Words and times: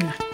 y 0.00 0.04
va. 0.04 0.12
Dans 0.12 0.27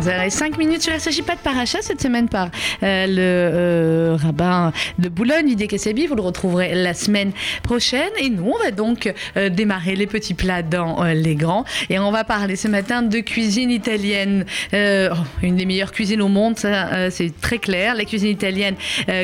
5 0.00 0.56
minutes, 0.56 0.86
il 0.86 0.94
ne 0.94 0.98
s'agit 0.98 1.20
pas 1.20 1.34
de 1.34 1.40
paracha 1.40 1.82
cette 1.82 2.00
semaine 2.00 2.28
par 2.28 2.48
euh, 2.82 3.06
le 3.06 3.14
euh, 3.18 4.16
rabbin 4.16 4.72
de 4.98 5.10
Boulogne, 5.10 5.48
Didier 5.48 5.66
Kassabi. 5.66 6.06
Vous 6.06 6.14
le 6.14 6.22
retrouverez 6.22 6.74
la 6.74 6.94
semaine 6.94 7.32
prochaine. 7.62 8.10
Et 8.18 8.30
nous, 8.30 8.52
on 8.54 8.58
va 8.58 8.70
donc 8.70 9.12
euh, 9.36 9.50
démarrer 9.50 9.94
les 9.94 10.06
petits 10.06 10.32
plats 10.32 10.62
dans 10.62 11.04
les 11.04 11.34
grands. 11.34 11.64
Et 11.90 11.98
on 11.98 12.10
va 12.10 12.24
parler 12.24 12.56
ce 12.56 12.68
matin 12.68 13.02
de 13.02 13.18
cuisine 13.20 13.70
italienne. 13.70 14.46
Oh, 14.72 15.14
une 15.42 15.56
des 15.56 15.66
meilleures 15.66 15.92
cuisines 15.92 16.22
au 16.22 16.28
monde, 16.28 16.58
ça 16.58 17.10
c'est 17.10 17.32
très 17.40 17.58
clair. 17.58 17.94
La 17.94 18.04
cuisine 18.04 18.30
italienne 18.30 18.76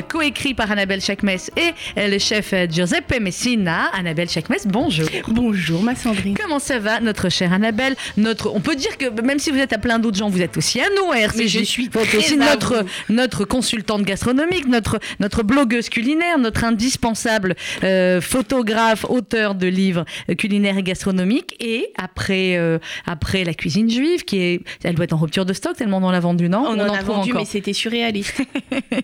coécrit 0.08 0.54
par 0.54 0.70
Annabelle 0.70 1.00
Chakmes 1.00 1.28
et 1.56 1.72
le 1.96 2.18
chef 2.18 2.52
Giuseppe 2.70 3.20
Messina. 3.20 3.86
Annabelle 3.98 4.28
Chakmes, 4.28 4.56
bonjour. 4.66 5.08
Bonjour 5.28 5.82
ma 5.82 5.94
Sandrine. 5.94 6.36
Comment 6.36 6.58
ça 6.58 6.78
va, 6.78 7.00
notre 7.00 7.28
chère 7.28 7.52
Annabelle? 7.52 7.96
Notre, 8.16 8.54
On 8.54 8.60
peut 8.60 8.76
dire 8.76 8.98
que 8.98 9.08
même 9.22 9.38
si 9.38 9.50
vous 9.50 9.58
êtes 9.58 9.72
à 9.72 9.78
plein 9.78 9.98
d'autres 9.98 10.18
gens, 10.18 10.28
vous 10.28 10.42
êtes 10.42 10.57
aussi 10.58 10.80
à 10.80 10.88
nous, 10.90 11.12
Mais 11.36 11.48
je 11.48 11.62
suis 11.62 11.88
aussi 12.16 12.36
notre, 12.36 12.84
notre 13.08 13.44
consultante 13.44 14.02
gastronomique, 14.02 14.66
notre, 14.66 14.98
notre 15.20 15.42
blogueuse 15.42 15.88
culinaire, 15.88 16.38
notre 16.38 16.64
indispensable 16.64 17.54
euh, 17.84 18.20
photographe, 18.20 19.06
auteur 19.08 19.54
de 19.54 19.68
livres 19.68 20.04
culinaires 20.36 20.76
et 20.76 20.82
gastronomiques. 20.82 21.56
Et 21.60 21.90
après, 21.96 22.56
euh, 22.56 22.78
après 23.06 23.44
la 23.44 23.54
cuisine 23.54 23.88
juive, 23.88 24.24
qui 24.24 24.38
est, 24.40 24.60
elle 24.82 24.96
doit 24.96 25.04
être 25.04 25.12
en 25.12 25.18
rupture 25.18 25.46
de 25.46 25.52
stock 25.52 25.76
tellement 25.76 25.98
on 25.98 26.10
l'a 26.10 26.20
vendu, 26.20 26.48
non 26.48 26.64
On, 26.66 26.78
en, 26.78 26.92
a 26.92 27.02
vendu, 27.02 27.32
mais 27.32 27.44
c'était 27.44 27.72
surréaliste. 27.72 28.42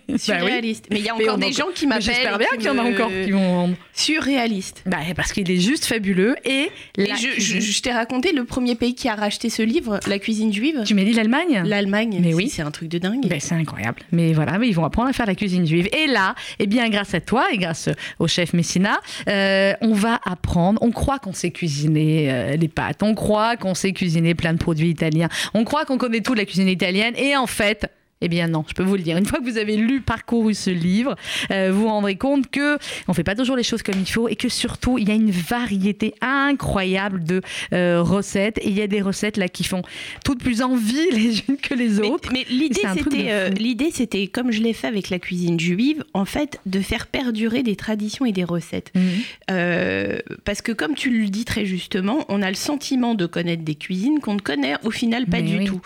Bah 0.08 0.18
surréaliste. 0.18 0.86
Mais 0.91 0.98
il 1.00 1.05
y 1.05 1.08
a 1.08 1.14
encore 1.14 1.38
des 1.38 1.52
gens 1.52 1.66
qui 1.74 1.86
m'appellent. 1.86 2.05
J'espère 2.05 2.38
bien 2.38 2.48
qu'il 2.56 2.64
y 2.64 2.68
en 2.68 2.78
a 2.78 2.82
encore 2.82 3.10
qui 3.10 3.30
vont 3.30 3.55
vendre. 3.55 3.74
Surréaliste. 3.92 4.82
Bah, 4.86 4.98
parce 5.16 5.32
qu'il 5.32 5.50
est 5.50 5.60
juste 5.60 5.84
fabuleux. 5.86 6.36
Et, 6.44 6.70
je, 6.96 7.60
je 7.60 7.82
t'ai 7.82 7.92
raconté 7.92 8.32
le 8.32 8.44
premier 8.44 8.74
pays 8.74 8.94
qui 8.94 9.08
a 9.08 9.14
racheté 9.14 9.50
ce 9.50 9.62
livre, 9.62 10.00
la 10.06 10.18
cuisine 10.18 10.52
juive. 10.52 10.82
Tu 10.86 10.94
m'as 10.94 11.05
dit 11.05 11.12
l'Allemagne? 11.12 11.43
L'Allemagne, 11.64 12.18
mais 12.22 12.34
oui, 12.34 12.48
c'est 12.48 12.62
un 12.62 12.70
truc 12.70 12.88
de 12.88 12.98
dingue. 12.98 13.27
Ben, 13.28 13.41
c'est 13.41 13.55
incroyable. 13.55 14.02
Mais 14.12 14.32
voilà, 14.32 14.58
mais 14.58 14.69
ils 14.69 14.74
vont 14.74 14.84
apprendre 14.84 15.08
à 15.08 15.12
faire 15.12 15.27
la 15.27 15.34
cuisine 15.34 15.66
juive. 15.66 15.88
Et 15.92 16.06
là, 16.06 16.34
eh 16.58 16.66
bien, 16.66 16.88
grâce 16.88 17.14
à 17.14 17.20
toi 17.20 17.46
et 17.52 17.58
grâce 17.58 17.88
au 18.19 18.28
chef 18.28 18.52
Messina, 18.52 19.00
euh, 19.28 19.72
on 19.80 19.92
va 19.92 20.20
apprendre. 20.24 20.80
On 20.82 20.91
croit 20.91 21.19
qu'on 21.19 21.32
sait 21.32 21.50
cuisiner 21.50 22.30
euh, 22.30 22.56
les 22.56 22.69
pâtes, 22.69 23.02
on 23.02 23.14
croit 23.14 23.56
qu'on 23.56 23.74
sait 23.74 23.92
cuisiner 23.92 24.34
plein 24.34 24.52
de 24.52 24.58
produits 24.58 24.91
italiens, 24.91 25.28
on 25.54 25.64
croit 25.64 25.84
qu'on 25.84 25.98
connaît 25.98 26.20
tout 26.20 26.34
de 26.34 26.38
la 26.38 26.44
cuisine 26.44 26.69
italienne, 26.69 27.14
et 27.16 27.36
en 27.36 27.47
fait, 27.47 27.91
eh 28.25 28.28
bien 28.28 28.48
non, 28.48 28.64
je 28.67 28.72
peux 28.72 28.83
vous 28.83 28.97
le 28.97 29.03
dire. 29.03 29.19
Une 29.19 29.27
fois 29.27 29.39
que 29.39 29.44
vous 29.44 29.58
avez 29.58 29.77
lu, 29.77 30.00
parcouru 30.00 30.55
ce 30.55 30.70
livre, 30.70 31.14
euh, 31.50 31.70
vous 31.70 31.83
vous 31.83 31.89
rendrez 31.89 32.17
compte 32.17 32.50
que 32.50 32.78
on 33.06 33.12
fait 33.12 33.22
pas 33.22 33.34
toujours 33.34 33.55
les 33.55 33.62
choses 33.62 33.83
comme 33.83 34.00
il 34.00 34.11
faut 34.11 34.28
et 34.28 34.34
que 34.34 34.48
surtout 34.48 34.97
il 34.97 35.11
y 35.11 35.12
a 35.12 35.14
une 35.14 35.31
variété 35.31 36.14
incroyable 36.22 37.22
de 37.22 37.42
euh, 37.75 38.03
recettes 38.03 38.56
et 38.62 38.69
il 38.69 38.78
y 38.78 38.81
a 38.81 38.86
des 38.86 39.03
recettes 39.03 39.36
là 39.36 39.48
qui 39.48 39.62
font 39.62 39.83
toutes 40.25 40.39
plus 40.39 40.62
envie 40.62 41.11
les 41.12 41.41
unes 41.47 41.58
que 41.58 41.75
les 41.75 42.00
autres. 42.00 42.31
Mais, 42.33 42.47
l'idée 42.48 42.81
c'était 42.97 43.31
euh, 43.31 43.50
l'idée 43.50 43.91
c'était 43.92 44.27
comme 44.27 44.50
je 44.53 44.62
l'ai 44.62 44.72
fait 44.72 44.86
avec 44.86 45.11
la 45.11 45.19
cuisine 45.19 45.61
juive, 45.61 46.03
en 46.14 46.25
fait 46.25 46.59
de 46.64 46.81
faire 46.81 47.06
perdurer 47.06 47.62
des 47.62 47.77
traditions 47.77 48.25
et 48.25 48.33
des 48.33 48.44
recettes. 48.44 48.91
Mhm. 48.94 50.22
parce 50.44 50.62
que 50.62 50.72
comme 50.72 50.94
tu 50.94 51.11
le 51.11 51.28
dis 51.28 51.44
très 51.44 51.66
justement, 51.66 52.25
on 52.31 52.41
a 52.41 52.48
le 52.48 52.56
sentiment 52.56 53.14
de 53.14 53.27
connaître 53.27 53.64
des 53.64 53.75
cuisines 53.75 54.20
qu'on 54.20 54.34
ne 54.34 54.41
connaît 54.41 54.77
au 54.83 54.91
final 54.91 55.27
pas 55.27 55.42
du 55.42 55.64
tout. 55.64 55.83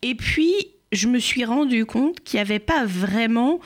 Et 0.00 0.14
puis 0.14 0.54
je 0.94 1.08
me 1.08 1.18
suis 1.18 1.44
rendu 1.44 1.86
compte 1.86 2.20
qu'il 2.20 2.38
n'y 2.38 2.42
avait 2.42 2.58
pas 2.58 2.84
vraiment 2.84 3.60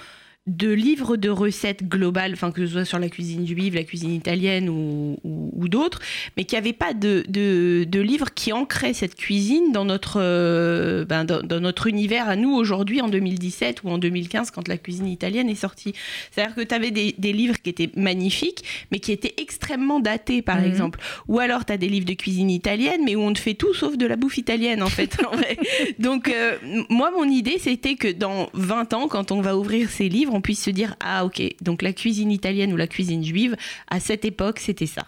de 0.48 0.70
livres 0.72 1.16
de 1.16 1.28
recettes 1.28 1.86
globales, 1.88 2.32
enfin 2.32 2.50
que 2.50 2.66
ce 2.66 2.72
soit 2.72 2.84
sur 2.86 2.98
la 2.98 3.08
cuisine 3.08 3.46
juive, 3.46 3.74
la 3.74 3.84
cuisine 3.84 4.12
italienne 4.12 4.68
ou, 4.68 5.68
d'autres, 5.68 6.00
mais 6.36 6.44
qu'il 6.44 6.56
n'y 6.58 6.64
avait 6.64 6.72
pas 6.72 6.94
de, 6.94 7.24
de, 7.28 8.00
livres 8.00 8.32
qui 8.34 8.54
ancraient 8.54 8.94
cette 8.94 9.14
cuisine 9.14 9.70
dans 9.70 9.84
notre, 9.84 10.18
euh, 10.18 11.04
ben, 11.04 11.24
dans, 11.24 11.60
notre 11.60 11.88
univers 11.88 12.26
à 12.26 12.36
nous 12.36 12.54
aujourd'hui 12.54 13.02
en 13.02 13.08
2017 13.08 13.82
ou 13.84 13.90
en 13.90 13.98
2015 13.98 14.50
quand 14.50 14.66
la 14.66 14.78
cuisine 14.78 15.08
italienne 15.08 15.50
est 15.50 15.54
sortie. 15.54 15.92
C'est-à-dire 16.30 16.54
que 16.54 16.62
tu 16.62 16.74
avais 16.74 16.90
des, 16.90 17.32
livres 17.32 17.56
qui 17.62 17.68
étaient 17.68 17.90
magnifiques, 17.94 18.64
mais 18.90 18.98
qui 18.98 19.12
étaient 19.12 19.34
extrêmement 19.36 20.00
datés 20.00 20.40
par 20.40 20.60
mhm. 20.60 20.64
exemple. 20.64 21.00
Ou 21.28 21.38
alors 21.38 21.66
tu 21.66 21.72
as 21.74 21.76
des 21.76 21.88
livres 21.88 22.06
de 22.06 22.14
cuisine 22.14 22.48
italienne, 22.48 23.02
mais 23.04 23.14
où 23.14 23.20
on 23.20 23.34
te 23.34 23.38
fait 23.38 23.54
tout 23.54 23.74
sauf 23.74 23.98
de 23.98 24.06
la 24.06 24.16
bouffe 24.16 24.38
italienne 24.38 24.82
en 24.82 24.88
fait. 24.88 25.18
Donc 25.98 26.28
euh, 26.28 26.56
moi 26.88 27.10
mon 27.10 27.24
idée 27.24 27.58
c'était 27.58 27.96
que 27.96 28.10
dans 28.10 28.48
20 28.54 28.94
ans, 28.94 29.08
quand 29.08 29.32
on 29.32 29.42
va 29.42 29.54
ouvrir 29.54 29.90
ces 29.90 30.08
livres, 30.08 30.37
puisse 30.40 30.62
se 30.62 30.70
dire 30.70 30.96
ah 31.00 31.24
ok 31.24 31.42
donc 31.60 31.82
la 31.82 31.92
cuisine 31.92 32.30
italienne 32.30 32.72
ou 32.72 32.76
la 32.76 32.86
cuisine 32.86 33.24
juive 33.24 33.56
à 33.88 34.00
cette 34.00 34.24
époque 34.24 34.58
c'était 34.58 34.86
ça. 34.86 35.06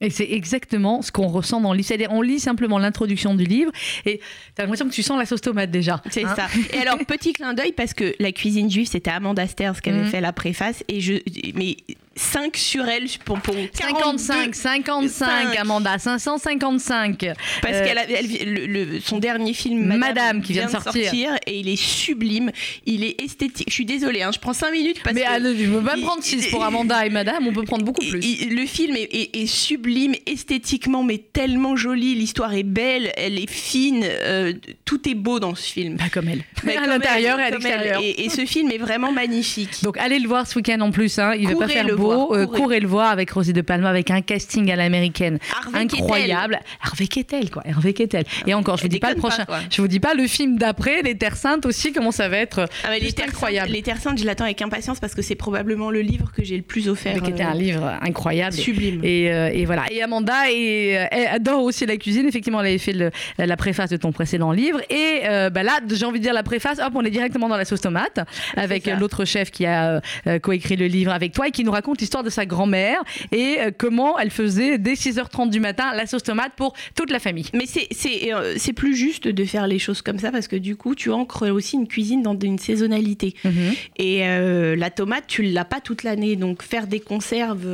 Et 0.00 0.10
c'est 0.10 0.30
exactement 0.30 1.02
ce 1.02 1.10
qu'on 1.10 1.26
ressent 1.26 1.60
dans 1.60 1.72
le 1.72 1.78
livre. 1.78 1.88
C'est-à-dire, 1.88 2.12
on 2.12 2.22
lit 2.22 2.38
simplement 2.38 2.78
l'introduction 2.78 3.34
du 3.34 3.44
livre 3.44 3.72
et 4.06 4.18
tu 4.18 4.24
as 4.58 4.62
l'impression 4.62 4.88
que 4.88 4.94
tu 4.94 5.02
sens 5.02 5.18
la 5.18 5.26
sauce 5.26 5.40
tomate 5.40 5.72
déjà. 5.72 6.00
C'est 6.10 6.24
hein. 6.24 6.34
ça. 6.36 6.46
Et 6.72 6.78
alors, 6.78 6.98
petit 7.06 7.32
clin 7.32 7.52
d'œil, 7.52 7.72
parce 7.72 7.94
que 7.94 8.14
la 8.20 8.30
cuisine 8.30 8.70
juive, 8.70 8.86
c'était 8.86 9.10
Amanda 9.10 9.46
Sters 9.48 9.80
qui 9.82 9.90
avait 9.90 10.02
mmh. 10.02 10.10
fait 10.10 10.20
la 10.20 10.32
préface. 10.32 10.84
Et 10.86 11.00
je, 11.00 11.14
mais 11.54 11.76
5 12.18 12.56
sur 12.56 12.86
elle 12.86 13.06
pour, 13.24 13.40
pour 13.40 13.54
55, 13.72 14.54
55, 14.54 15.56
Amanda, 15.56 15.98
555. 15.98 17.18
Parce 17.62 17.74
euh, 17.74 17.84
qu'elle 17.84 18.26
le, 18.44 19.00
son 19.00 19.18
dernier 19.18 19.54
film, 19.54 19.96
Madame, 19.96 20.42
qui 20.42 20.52
vient, 20.52 20.66
de 20.66 20.70
sortir. 20.70 21.36
et 21.46 21.60
il 21.60 21.68
est 21.68 21.76
sublime, 21.76 22.50
il 22.86 23.04
est 23.04 23.20
esthétique. 23.22 23.68
Je 23.68 23.74
suis 23.74 23.86
désolée, 23.86 24.22
hein, 24.22 24.30
je 24.32 24.38
prends 24.38 24.52
5 24.52 24.72
minutes 24.72 25.02
parce 25.02 25.14
mais 25.14 25.22
que. 25.22 25.56
Je 25.56 25.70
veux 25.70 25.82
pas 25.82 25.96
prendre 25.96 26.22
6 26.22 26.48
pour 26.48 26.64
Amanda 26.64 27.06
et 27.06 27.10
Madame, 27.10 27.46
on 27.46 27.52
peut 27.52 27.64
prendre 27.64 27.84
beaucoup 27.84 28.04
plus. 28.04 28.20
le 28.20 28.66
film 28.66 28.96
est, 28.96 29.46
sublime 29.46 30.14
esthétiquement, 30.26 31.02
mais 31.02 31.18
tellement 31.18 31.76
joli. 31.76 32.14
L'histoire 32.14 32.52
est 32.54 32.62
belle, 32.64 33.12
elle 33.16 33.38
est 33.38 33.50
fine, 33.50 34.04
euh, 34.04 34.52
tout 34.84 35.08
est 35.08 35.14
beau 35.14 35.40
dans 35.40 35.54
ce 35.54 35.62
film. 35.72 35.96
Bah, 35.96 36.04
comme 36.12 36.28
elle. 36.28 36.44
à 36.76 36.86
l'intérieur 36.86 37.38
et 37.38 37.44
à 37.44 37.50
l'extérieur. 37.50 38.02
Et, 38.02 38.28
ce 38.28 38.44
film 38.44 38.70
est 38.70 38.78
vraiment 38.78 39.10
magnifique. 39.10 39.82
Donc 39.82 39.96
allez 39.96 40.18
le 40.18 40.28
voir 40.28 40.46
ce 40.46 40.56
week-end 40.56 40.80
en 40.80 40.90
plus, 40.90 41.18
hein. 41.18 41.32
il 41.34 41.48
va 41.48 41.56
pas 41.56 41.68
faire 41.68 41.86
beau. 41.96 42.07
Euh, 42.10 42.46
courez. 42.46 42.80
le 42.80 42.88
voir 42.88 43.10
avec 43.10 43.30
Rosie 43.30 43.52
de 43.52 43.60
Palma, 43.60 43.88
avec 43.88 44.10
un 44.10 44.20
casting 44.20 44.70
à 44.70 44.76
l'américaine 44.76 45.38
incroyable. 45.74 46.60
Hervé 46.84 47.08
Kettel, 47.08 47.50
quoi. 47.50 47.62
Hervé 47.64 47.92
Kettel. 47.92 48.24
Et 48.46 48.54
encore, 48.54 48.76
je 48.76 48.82
vous 48.82 48.88
dis 48.88 48.98
pas 48.98 49.10
le 49.10 49.16
prochain. 49.16 49.44
je 49.70 49.80
vous 49.80 49.88
dis 49.88 50.00
pas 50.00 50.14
le 50.14 50.26
film 50.26 50.58
d'après, 50.58 51.02
Les 51.02 51.16
Terres 51.16 51.36
Saintes 51.36 51.66
aussi, 51.66 51.92
comment 51.92 52.12
ça 52.12 52.28
va 52.28 52.38
être 52.38 52.66
ah, 52.84 52.96
les 52.98 53.12
Terres 53.12 53.28
incroyable. 53.28 53.72
les 53.72 53.82
Terres 53.82 53.98
Saintes, 53.98 54.18
je 54.18 54.24
l'attends 54.24 54.44
avec 54.44 54.60
impatience 54.62 55.00
parce 55.00 55.14
que 55.14 55.22
c'est 55.22 55.34
probablement 55.34 55.90
le 55.90 56.00
livre 56.00 56.30
que 56.34 56.44
j'ai 56.44 56.56
le 56.56 56.62
plus 56.62 56.88
offert. 56.88 57.22
Qui 57.22 57.30
était 57.30 57.42
un 57.42 57.54
euh, 57.54 57.58
livre 57.58 57.92
incroyable. 58.02 58.54
Sublime. 58.54 59.00
Et, 59.02 59.32
euh, 59.32 59.50
et, 59.52 59.64
voilà. 59.64 59.84
Et 59.90 60.02
Amanda 60.02 60.50
et, 60.50 60.90
elle 61.10 61.28
adore 61.28 61.62
aussi 61.62 61.86
la 61.86 61.96
cuisine. 61.96 62.26
Effectivement, 62.26 62.60
elle 62.60 62.66
avait 62.66 62.78
fait 62.78 63.12
la 63.38 63.56
préface 63.56 63.90
de 63.90 63.96
ton 63.96 64.12
précédent 64.12 64.52
livre. 64.52 64.80
Et 64.90 65.22
bah 65.50 65.62
là, 65.62 65.80
j'ai 65.88 66.04
envie 66.04 66.18
de 66.18 66.24
dire 66.24 66.34
la 66.34 66.42
préface, 66.42 66.78
hop, 66.78 66.92
on 66.94 67.04
est 67.04 67.10
directement 67.10 67.48
dans 67.48 67.56
la 67.56 67.64
sauce 67.64 67.80
tomate 67.80 68.20
avec 68.56 68.86
l'autre 68.86 69.24
chef 69.24 69.50
qui 69.50 69.66
a 69.66 70.00
coécrit 70.42 70.76
le 70.76 70.86
livre 70.86 71.12
avec 71.12 71.32
toi 71.32 71.48
et 71.48 71.50
qui 71.50 71.64
nous 71.64 71.72
raconte 71.72 71.97
l'histoire 72.00 72.24
de 72.24 72.30
sa 72.30 72.46
grand-mère 72.46 73.02
et 73.32 73.56
euh, 73.58 73.70
comment 73.76 74.18
elle 74.18 74.30
faisait 74.30 74.78
dès 74.78 74.94
6h30 74.94 75.50
du 75.50 75.60
matin 75.60 75.92
la 75.94 76.06
sauce 76.06 76.22
tomate 76.22 76.52
pour 76.56 76.74
toute 76.94 77.10
la 77.10 77.18
famille. 77.18 77.46
Mais 77.54 77.66
c'est 77.66 77.88
euh, 78.32 78.54
c'est 78.56 78.72
plus 78.72 78.94
juste 78.94 79.28
de 79.28 79.44
faire 79.44 79.66
les 79.66 79.78
choses 79.78 80.02
comme 80.02 80.18
ça 80.18 80.30
parce 80.30 80.48
que 80.48 80.56
du 80.56 80.76
coup, 80.76 80.94
tu 80.94 81.10
ancres 81.10 81.50
aussi 81.50 81.76
une 81.76 81.88
cuisine 81.88 82.22
dans 82.22 82.38
une 82.38 82.58
saisonnalité. 82.58 83.34
Mhm. 83.44 83.52
Et 83.96 84.26
euh, 84.26 84.76
la 84.76 84.90
tomate, 84.90 85.24
tu 85.26 85.42
l'as 85.42 85.64
pas 85.64 85.80
toute 85.80 86.02
l'année. 86.02 86.36
Donc 86.36 86.62
faire 86.62 86.86
des 86.86 87.00
conserves 87.00 87.66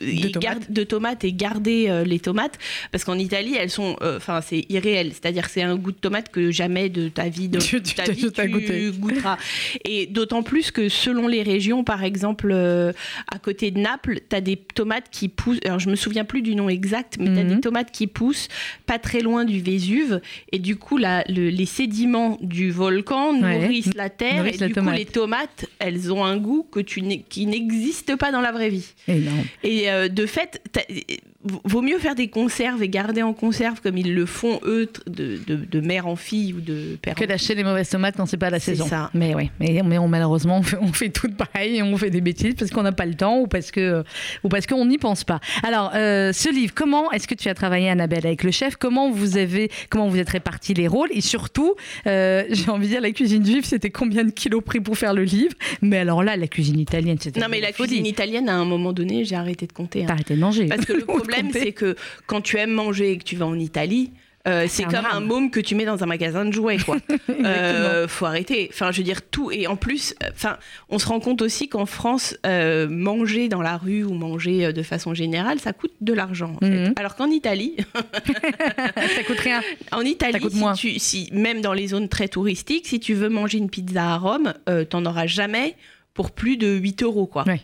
de 0.00 0.84
tomates. 0.84 1.24
et 1.24 1.32
garder 1.32 1.86
euh, 1.88 2.04
les 2.04 2.18
tomates. 2.18 2.58
Parce 2.92 3.04
qu'en 3.04 3.18
Italie 3.18 3.56
elles 3.58 3.70
sont 3.70 3.96
euh, 4.02 4.16
enfin 4.16 4.40
c'est 4.40 4.64
irréel. 4.68 5.12
C'est-à-dire 5.12 5.48
c'est 5.48 5.62
un 5.62 5.76
goût 5.76 5.92
de 5.92 5.96
tomate 5.96 6.30
que 6.30 6.50
jamais 6.50 6.88
de 6.88 7.08
ta 7.08 7.28
vie 7.28 7.48
de 7.48 7.58
tu, 7.60 7.80
ta 7.82 8.10
vie, 8.10 8.30
tu 8.32 8.92
goûteras. 8.92 9.36
Et 9.84 10.06
d'autant 10.06 10.42
plus 10.42 10.70
que 10.70 10.88
selon 10.88 11.28
les 11.28 11.42
régions 11.42 11.84
par 11.84 12.04
exemple 12.04 12.50
euh, 12.52 12.92
à 13.30 13.38
côté 13.38 13.70
de 13.70 13.78
Naples 13.78 14.20
tu 14.28 14.36
as 14.36 14.40
des 14.40 14.56
tomates 14.56 15.10
qui 15.10 15.28
poussent 15.28 15.60
alors 15.64 15.78
je 15.78 15.88
me 15.88 15.96
souviens 15.96 16.24
plus 16.24 16.42
du 16.42 16.54
nom 16.54 16.68
exact 16.68 17.16
mais 17.18 17.32
tu 17.32 17.38
as 17.38 17.44
des 17.44 17.54
mhm. 17.54 17.60
tomates 17.60 17.90
qui 17.90 18.06
poussent 18.06 18.48
pas 18.86 18.98
très 18.98 19.20
loin 19.20 19.44
du 19.44 19.60
Vésuve. 19.60 20.20
Et 20.52 20.58
du 20.58 20.76
coup 20.76 20.96
la, 20.96 21.24
les 21.28 21.66
sédiments 21.66 22.38
du 22.40 22.70
volcan 22.70 23.32
nourrissent 23.32 23.94
la 23.94 24.10
terre. 24.10 24.46
Et 24.46 24.52
du 24.52 24.72
coup 24.72 24.90
les 24.90 25.04
tomates 25.04 25.66
elles 25.78 26.12
ont 26.12 26.24
un 26.24 26.36
goût 26.36 26.66
que 26.70 26.80
tu 26.80 27.00
qui 27.28 27.46
n'existe 27.46 28.16
pas 28.16 28.30
dans 28.32 28.40
la 28.40 28.52
vraie 28.52 28.70
vie. 28.70 28.86
Et 29.62 29.89
euh, 29.90 30.08
de 30.08 30.26
fait, 30.26 30.60
vaut 31.42 31.80
mieux 31.80 31.98
faire 31.98 32.14
des 32.14 32.28
conserves 32.28 32.82
et 32.82 32.88
garder 32.88 33.22
en 33.22 33.32
conserve 33.32 33.80
comme 33.80 33.96
ils 33.96 34.14
le 34.14 34.26
font 34.26 34.60
eux 34.64 34.90
de, 35.06 35.38
de, 35.46 35.80
mère 35.80 36.06
en 36.06 36.16
fille 36.16 36.52
ou 36.52 36.60
de 36.60 36.98
père 37.00 37.14
que 37.14 37.24
d'acheter 37.24 37.54
les 37.54 37.64
mauvaises 37.64 37.88
tomates 37.88 38.16
quand 38.16 38.26
c'est 38.26 38.36
pas 38.36 38.50
la 38.50 38.60
saison. 38.60 38.86
ça. 38.86 39.10
mais 39.14 39.34
oui 39.34 39.50
mais, 39.58 39.80
mais 39.82 39.96
on, 39.96 40.06
malheureusement 40.06 40.58
on 40.58 40.62
fait, 40.62 40.76
on 40.80 40.92
fait, 40.92 41.08
tout 41.08 41.30
pareil 41.30 41.76
et 41.76 41.82
on 41.82 41.96
fait 41.96 42.10
des 42.10 42.20
bêtises 42.20 42.54
parce 42.58 42.70
qu'on 42.70 42.82
n'a 42.82 42.92
pas 42.92 43.06
le 43.06 43.14
temps 43.14 43.38
ou 43.38 43.46
parce 43.46 43.70
que 43.70 44.04
ou 44.44 44.48
parce 44.48 44.66
qu'on 44.66 44.84
n'y 44.84 44.98
pense 44.98 45.24
pas. 45.24 45.40
Alors 45.62 45.92
euh, 45.94 46.34
ce 46.34 46.52
livre 46.52 46.74
comment 46.74 47.10
est-ce 47.10 47.26
que 47.26 47.34
tu 47.34 47.48
as 47.48 47.54
travaillé 47.54 47.88
Annabelle 47.88 48.26
avec 48.26 48.42
le 48.42 48.50
chef? 48.50 48.76
Comment 48.76 49.10
vous 49.10 49.38
avez 49.38 49.70
comment 49.88 50.08
vous 50.08 50.18
êtes 50.18 50.30
répartis 50.30 50.74
les 50.74 50.88
rôles? 50.88 51.08
Et 51.12 51.22
surtout 51.22 51.74
euh, 52.06 52.44
j'ai 52.50 52.70
envie 52.70 52.86
de 52.86 52.92
dire 52.92 53.00
la 53.00 53.12
cuisine 53.12 53.46
juive 53.46 53.64
c'était 53.64 53.90
combien 53.90 54.24
de 54.24 54.30
kilos 54.30 54.62
pris 54.62 54.80
pour 54.80 54.98
faire 54.98 55.14
le 55.14 55.24
livre? 55.24 55.54
Mais 55.80 55.98
alors 55.98 56.22
là 56.22 56.36
la 56.36 56.48
cuisine 56.48 56.78
italienne 56.78 57.16
c'était 57.18 57.40
non 57.40 57.46
mais 57.48 57.60
la 57.62 57.72
cuisine 57.72 58.04
italienne 58.04 58.50
à 58.50 58.56
un 58.56 58.66
moment 58.66 58.92
donné 58.92 59.24
j'ai 59.24 59.36
arrêté 59.36 59.66
de 59.70 59.76
compter 59.76 60.04
hein. 60.04 60.08
arrêté 60.10 60.34
de 60.34 60.40
manger 60.40 60.66
parce 60.66 60.84
que 60.84 60.92
le 60.92 61.04
problème, 61.16 61.50
c'est 61.52 61.72
que 61.72 61.96
quand 62.26 62.40
tu 62.40 62.58
aimes 62.58 62.72
manger 62.72 63.12
et 63.12 63.18
que 63.18 63.24
tu 63.24 63.36
vas 63.36 63.46
en 63.46 63.58
Italie, 63.58 64.12
Euh, 64.48 64.64
c'est 64.68 64.84
comme 64.84 65.04
un 65.04 65.20
môme 65.20 65.50
que 65.50 65.60
tu 65.60 65.74
mets 65.74 65.84
dans 65.84 66.02
un 66.02 66.06
magasin 66.06 66.46
de 66.46 66.50
jouets, 66.50 66.78
quoi. 66.78 66.96
euh, 67.44 68.08
faut 68.08 68.24
arrêter. 68.24 68.70
Enfin, 68.72 68.90
je 68.90 68.96
veux 68.96 69.04
dire 69.04 69.20
tout. 69.20 69.50
Et 69.50 69.66
en 69.66 69.76
plus, 69.76 70.14
enfin, 70.32 70.56
on 70.88 70.98
se 70.98 71.06
rend 71.06 71.20
compte 71.20 71.42
aussi 71.42 71.68
qu'en 71.68 71.84
France, 71.84 72.34
euh, 72.46 72.88
manger 72.88 73.50
dans 73.50 73.60
la 73.60 73.76
rue 73.76 74.02
ou 74.02 74.14
manger 74.14 74.72
de 74.72 74.82
façon 74.82 75.12
générale, 75.12 75.60
ça 75.60 75.74
coûte 75.74 75.92
de 76.00 76.14
l'argent. 76.14 76.54
En 76.56 76.60
fait. 76.60 76.88
Mhm. 76.88 76.94
Alors 76.96 77.16
qu'en 77.16 77.28
Italie, 77.28 77.76
ça 77.94 79.22
coûte 79.26 79.40
rien. 79.40 79.60
En 79.92 80.00
Italie, 80.00 80.32
ça 80.32 80.38
coûte 80.38 80.54
si, 80.74 80.92
Tu, 80.94 80.98
si 80.98 81.28
même 81.32 81.60
dans 81.60 81.74
les 81.74 81.88
zones 81.88 82.08
très 82.08 82.28
touristiques, 82.28 82.86
si 82.86 82.98
tu 82.98 83.12
veux 83.12 83.28
manger 83.28 83.58
une 83.58 83.68
pizza 83.68 84.14
à 84.14 84.16
Rome, 84.16 84.54
t'en 84.88 85.04
auras 85.04 85.26
jamais 85.26 85.76
pour 86.14 86.30
plus 86.30 86.56
de 86.56 86.68
8 86.76 87.02
euros, 87.02 87.26
quoi. 87.26 87.44
Ouais. 87.46 87.60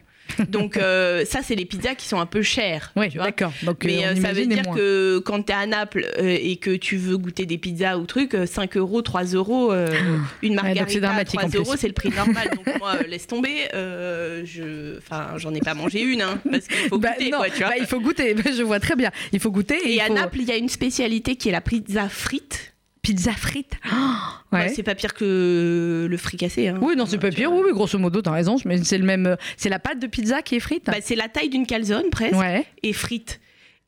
Donc 0.48 0.76
euh, 0.76 1.24
ça, 1.24 1.40
c'est 1.42 1.54
les 1.54 1.64
pizzas 1.64 1.94
qui 1.94 2.06
sont 2.06 2.20
un 2.20 2.26
peu 2.26 2.42
chères. 2.42 2.92
Oui, 2.96 3.08
d'accord. 3.10 3.52
Mais 3.84 4.06
euh, 4.06 4.16
ça 4.16 4.32
veut 4.32 4.46
dire 4.46 4.64
que 4.74 5.18
quand 5.18 5.42
tu 5.42 5.52
es 5.52 5.54
à 5.54 5.66
Naples 5.66 6.06
euh, 6.18 6.36
et 6.40 6.56
que 6.56 6.74
tu 6.76 6.96
veux 6.96 7.16
goûter 7.16 7.46
des 7.46 7.58
pizzas 7.58 7.98
ou 7.98 8.06
trucs, 8.06 8.36
5 8.46 8.76
euros, 8.76 9.02
3 9.02 9.24
euros, 9.24 9.72
une 10.42 10.54
margarita 10.54 11.14
ouais, 11.14 11.24
3 11.24 11.48
euros, 11.54 11.74
c'est 11.76 11.88
le 11.88 11.94
prix 11.94 12.10
normal. 12.10 12.50
donc 12.56 12.78
moi, 12.78 12.96
laisse 13.06 13.26
tomber. 13.26 13.68
je, 13.72 14.98
enfin, 14.98 15.32
j'en 15.36 15.54
ai 15.54 15.60
pas 15.60 15.74
mangé 15.74 16.00
une, 16.00 16.22
hein, 16.22 16.38
parce 16.50 16.66
qu'il 16.66 16.88
faut 16.88 16.98
bah, 16.98 17.10
goûter. 17.18 17.30
quoi, 17.30 17.50
tu 17.50 17.58
vois 17.58 17.68
bah, 17.68 17.74
il 17.78 17.86
faut 17.86 18.00
goûter. 18.00 18.34
Je 18.56 18.62
vois 18.62 18.80
très 18.80 18.96
bien. 18.96 19.10
Il 19.32 19.40
faut 19.40 19.50
goûter. 19.50 19.76
Et, 19.84 19.96
et 19.96 20.00
à 20.00 20.08
Naples, 20.08 20.40
il 20.40 20.48
y 20.48 20.52
a 20.52 20.56
une 20.56 20.68
spécialité 20.68 21.36
qui 21.36 21.48
est 21.48 21.52
la 21.52 21.60
pizza 21.60 22.08
frite 22.08 22.75
pizza 23.06 23.32
frite. 23.32 23.74
ouais. 24.52 24.68
c'est 24.70 24.82
pas 24.82 24.96
pire 24.96 25.14
que 25.14 26.06
le 26.10 26.16
fricassé. 26.16 26.68
Hein. 26.68 26.78
Oui, 26.82 26.96
non, 26.96 27.06
c'est 27.06 27.18
pas 27.18 27.30
pire. 27.30 27.52
Oui, 27.52 27.70
grosso 27.72 27.98
modo, 27.98 28.20
t'as 28.20 28.32
raison. 28.32 28.56
Mais 28.64 28.82
c'est 28.82 28.98
le 28.98 29.04
même. 29.04 29.36
C'est 29.56 29.68
la 29.68 29.78
pâte 29.78 30.00
de 30.00 30.08
pizza 30.08 30.42
qui 30.42 30.56
est 30.56 30.60
frite. 30.60 30.86
Bah, 30.86 30.94
c'est 31.00 31.14
la 31.14 31.28
taille 31.28 31.48
d'une 31.48 31.66
calzone 31.66 32.10
presque. 32.10 32.36
Et 32.82 32.92
frite. 32.92 33.40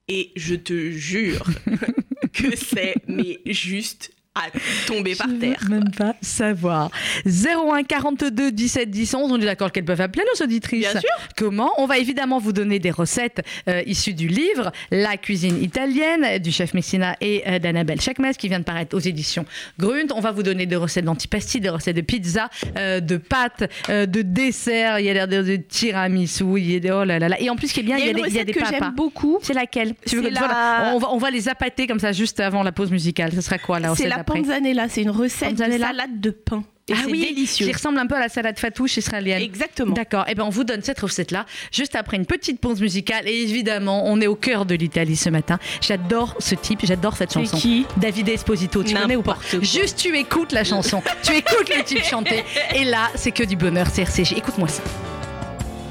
Et 0.06 0.30
je 0.36 0.54
te 0.54 0.90
jure 0.90 1.44
que 2.32 2.56
c'est 2.56 2.94
mais 3.08 3.40
juste 3.44 4.12
à 4.34 4.50
tomber 4.86 5.14
par 5.16 5.26
terre. 5.40 5.58
même 5.68 5.90
pas 5.90 6.14
savoir. 6.22 6.90
01 7.26 7.82
42 7.82 8.52
17 8.52 8.90
10 8.90 9.14
11, 9.14 9.32
on 9.32 9.40
est 9.40 9.44
d'accord 9.44 9.72
qu'elles 9.72 9.84
peuvent 9.84 10.00
appeler 10.00 10.24
nos 10.34 10.44
auditrices. 10.44 10.90
Bien 10.90 11.00
sûr. 11.00 11.10
Comment 11.36 11.70
On 11.78 11.86
va 11.86 11.98
évidemment 11.98 12.38
vous 12.38 12.52
donner 12.52 12.78
des 12.78 12.90
recettes 12.90 13.42
euh, 13.68 13.82
issues 13.86 14.14
du 14.14 14.28
livre 14.28 14.70
La 14.90 15.16
cuisine 15.16 15.62
italienne 15.62 16.38
du 16.38 16.52
chef 16.52 16.74
Messina 16.74 17.16
et 17.20 17.42
euh, 17.46 17.58
d'Annabelle 17.58 18.00
Chakmes 18.00 18.30
qui 18.38 18.48
vient 18.48 18.60
de 18.60 18.64
paraître 18.64 18.96
aux 18.96 19.00
éditions 19.00 19.44
Grunt. 19.78 20.12
On 20.14 20.20
va 20.20 20.30
vous 20.30 20.42
donner 20.42 20.66
des 20.66 20.76
recettes 20.76 21.04
d'antipasti, 21.04 21.60
des 21.60 21.70
recettes 21.70 21.96
de 21.96 22.00
pizza, 22.02 22.48
euh, 22.76 23.00
de 23.00 23.16
pâtes, 23.16 23.64
de 23.88 24.22
desserts. 24.22 25.00
Il 25.00 25.06
y 25.06 25.10
a 25.10 25.26
de, 25.26 25.42
de 25.42 25.56
tiramisu, 25.56 26.44
il 26.58 26.72
y 26.72 26.76
a 26.76 26.80
des, 26.80 26.90
oh 26.90 27.04
là 27.04 27.18
là 27.18 27.28
là. 27.28 27.40
Et 27.40 27.50
en 27.50 27.56
plus, 27.56 27.68
ce 27.68 27.74
qui 27.74 27.80
est 27.80 27.84
bien, 27.84 27.96
il 27.96 28.06
y 28.06 28.10
a, 28.10 28.12
des, 28.12 28.22
il 28.26 28.34
y 28.34 28.38
a 28.38 28.44
des 28.44 28.52
que 28.52 28.64
j'aime 28.64 28.92
beaucoup. 28.96 29.38
C'est 29.42 29.54
laquelle? 29.54 29.94
Tu 30.06 30.20
veux, 30.20 30.30
la... 30.30 30.92
on, 30.94 30.98
va, 30.98 31.10
on 31.12 31.18
va 31.18 31.30
les 31.30 31.48
appâter 31.48 31.86
comme 31.86 31.98
ça 31.98 32.12
juste 32.12 32.40
avant 32.40 32.62
la 32.62 32.72
pause 32.72 32.90
musicale. 32.90 33.32
Ce 33.34 33.40
sera 33.40 33.58
quoi 33.58 33.80
la 33.80 33.90
recette 33.90 34.12
panzanella, 34.24 34.88
c'est 34.88 35.02
une 35.02 35.10
recette 35.10 35.54
de 35.54 35.78
salade 35.78 36.20
de 36.20 36.30
pain. 36.30 36.64
Et 36.88 36.94
ah 36.94 37.04
oui, 37.06 37.20
délicieux. 37.20 37.66
Qui 37.66 37.72
ressemble 37.72 37.98
un 37.98 38.06
peu 38.06 38.14
à 38.14 38.20
la 38.20 38.28
salade 38.30 38.58
fatouche 38.58 38.96
israélienne. 38.96 39.42
Exactement. 39.42 39.92
D'accord. 39.92 40.24
Et 40.26 40.32
eh 40.32 40.34
ben 40.34 40.44
on 40.44 40.48
vous 40.48 40.64
donne 40.64 40.82
cette 40.82 41.00
recette-là 41.00 41.44
juste 41.70 41.94
après 41.94 42.16
une 42.16 42.24
petite 42.24 42.60
pause 42.60 42.80
musicale. 42.80 43.28
Et 43.28 43.42
évidemment, 43.42 44.04
on 44.06 44.20
est 44.20 44.26
au 44.26 44.36
cœur 44.36 44.64
de 44.64 44.74
l'Italie 44.74 45.16
ce 45.16 45.28
matin. 45.28 45.58
J'adore 45.82 46.34
ce 46.38 46.54
type, 46.54 46.80
j'adore 46.84 47.16
cette 47.16 47.32
chanson. 47.32 47.58
Qui 47.58 47.84
David 47.98 48.30
Esposito. 48.30 48.82
Tu 48.82 48.94
connais 48.94 49.16
ou 49.16 49.22
pas 49.22 49.38
Juste 49.60 49.98
tu 49.98 50.16
écoutes 50.16 50.52
la 50.52 50.64
chanson, 50.64 51.02
tu 51.22 51.34
écoutes 51.36 51.68
le 51.68 51.82
type 51.84 52.04
chanter. 52.04 52.42
Et 52.74 52.84
là, 52.84 53.10
c'est 53.14 53.32
que 53.32 53.44
du 53.44 53.56
bonheur. 53.56 53.88
C'est 53.92 54.02
RCJ. 54.02 54.32
Écoute-moi 54.32 54.68
ça. 54.68 54.82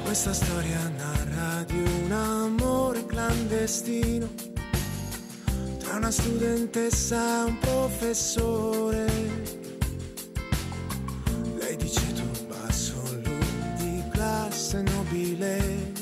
Questa 0.07 0.33
storia 0.33 0.79
narra 0.97 1.63
di 1.65 1.77
un 1.77 2.11
amore 2.11 3.05
clandestino 3.05 4.27
una 5.95 6.11
studentessa 6.11 7.45
un 7.45 7.57
professore. 7.59 9.05
Lei 11.59 11.75
dice 11.77 12.13
tu 12.13 12.23
basso, 12.47 12.95
lui 13.23 13.45
di 13.77 14.03
classe 14.11 14.81
nobile, 14.81 15.93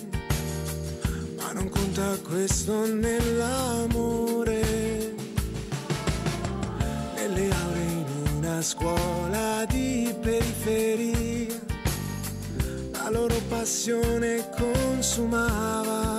ma 1.37 1.51
non 1.53 1.69
conta 1.69 2.17
questo 2.27 2.85
nell'amore. 2.85 4.63
Nelle 7.15 7.49
aule 7.51 7.79
in 7.79 8.05
una 8.37 8.61
scuola 8.61 9.65
di 9.67 10.13
periferia, 10.21 11.59
la 12.91 13.09
loro 13.09 13.39
passione 13.49 14.49
consumava. 14.55 16.17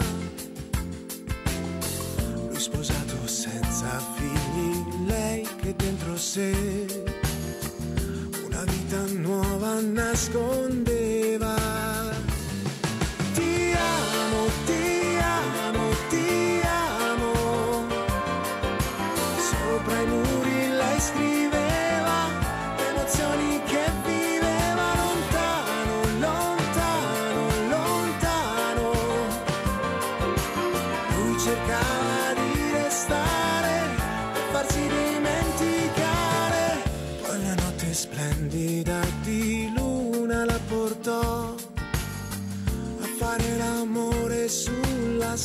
Lui 2.48 2.58
sposato 2.60 3.05
senza 3.26 3.98
figli, 4.14 5.06
lei 5.06 5.46
che 5.60 5.74
dentro 5.74 6.16
sé 6.16 6.54
una 8.44 8.62
vita 8.64 9.04
nuova 9.18 9.80
nascondeva. 9.80 11.56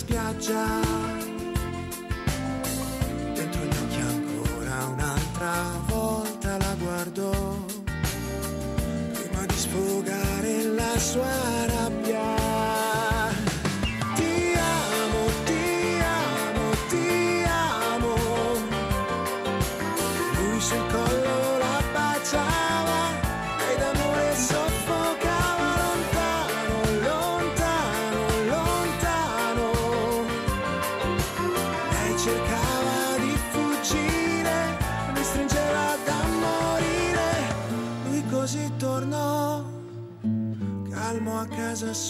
Spiaggia. 0.01 0.65
Dentro 3.33 3.61
gli 3.61 3.77
occhi 3.83 3.99
ancora 3.99 4.85
un'altra 4.85 5.53
volta 5.87 6.57
la 6.57 6.75
guardò, 6.79 7.55
prima 9.13 9.45
di 9.45 9.55
sfogare 9.55 10.63
la 10.63 10.97
sua 10.97 11.50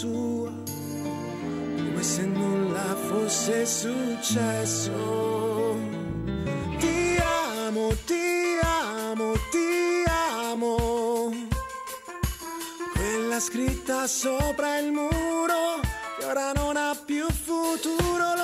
sua, 0.02 0.50
come 1.76 2.02
se 2.02 2.22
nulla 2.26 2.96
fosse 3.08 3.64
successo. 3.64 4.90
Ti 6.78 7.18
amo, 7.20 7.94
ti 8.04 8.58
amo, 8.62 9.32
ti 9.52 10.02
amo. 10.08 11.30
Quella 12.94 13.38
scritta 13.38 14.08
sopra 14.08 14.78
il 14.78 14.90
muro 14.90 15.80
che 16.18 16.24
ora 16.24 16.50
non 16.50 16.76
ha 16.76 16.96
più 17.04 17.30
futuro 17.30 18.41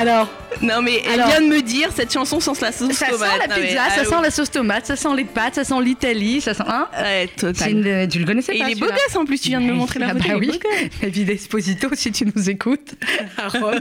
Alors, 0.00 0.28
Non, 0.62 0.80
mais 0.80 1.02
elle 1.06 1.22
vient 1.24 1.42
de 1.42 1.46
me 1.46 1.59
dire 1.70 1.90
cette 1.94 2.12
chanson 2.12 2.40
sans 2.40 2.60
la 2.60 2.72
sauce 2.72 2.92
ça 2.92 3.06
tomate. 3.06 3.20
Ça 3.20 3.38
sent 3.38 3.48
la 3.48 3.54
pizza, 3.54 3.90
ça 3.90 4.04
sent 4.04 4.22
la 4.22 4.30
sauce 4.30 4.50
tomate, 4.50 4.86
ça 4.86 4.96
sent 4.96 5.08
les 5.16 5.24
pâtes, 5.24 5.54
ça 5.54 5.64
sent 5.64 5.80
l'Italie, 5.82 6.40
ça 6.40 6.54
sent. 6.54 6.64
Hein 6.66 6.88
ouais. 7.02 7.28
Une, 7.68 8.08
tu 8.08 8.18
le 8.18 8.26
connaissais 8.26 8.56
Et 8.56 8.58
pas 8.58 8.70
il 8.70 8.72
est 8.72 8.80
beau 8.80 8.86
gosse 8.86 9.16
en 9.16 9.24
plus, 9.24 9.40
tu 9.40 9.48
viens 9.48 9.60
de 9.60 9.66
me 9.66 9.72
montrer 9.72 9.98
la 9.98 10.08
ah 10.08 10.14
photo. 10.14 10.28
Bah 10.28 10.34
oui, 10.38 10.58
David 11.02 11.30
Esposito, 11.30 11.88
si 11.94 12.12
tu 12.12 12.24
nous 12.34 12.50
écoutes 12.50 12.94
à 13.38 13.48
Rome, 13.48 13.80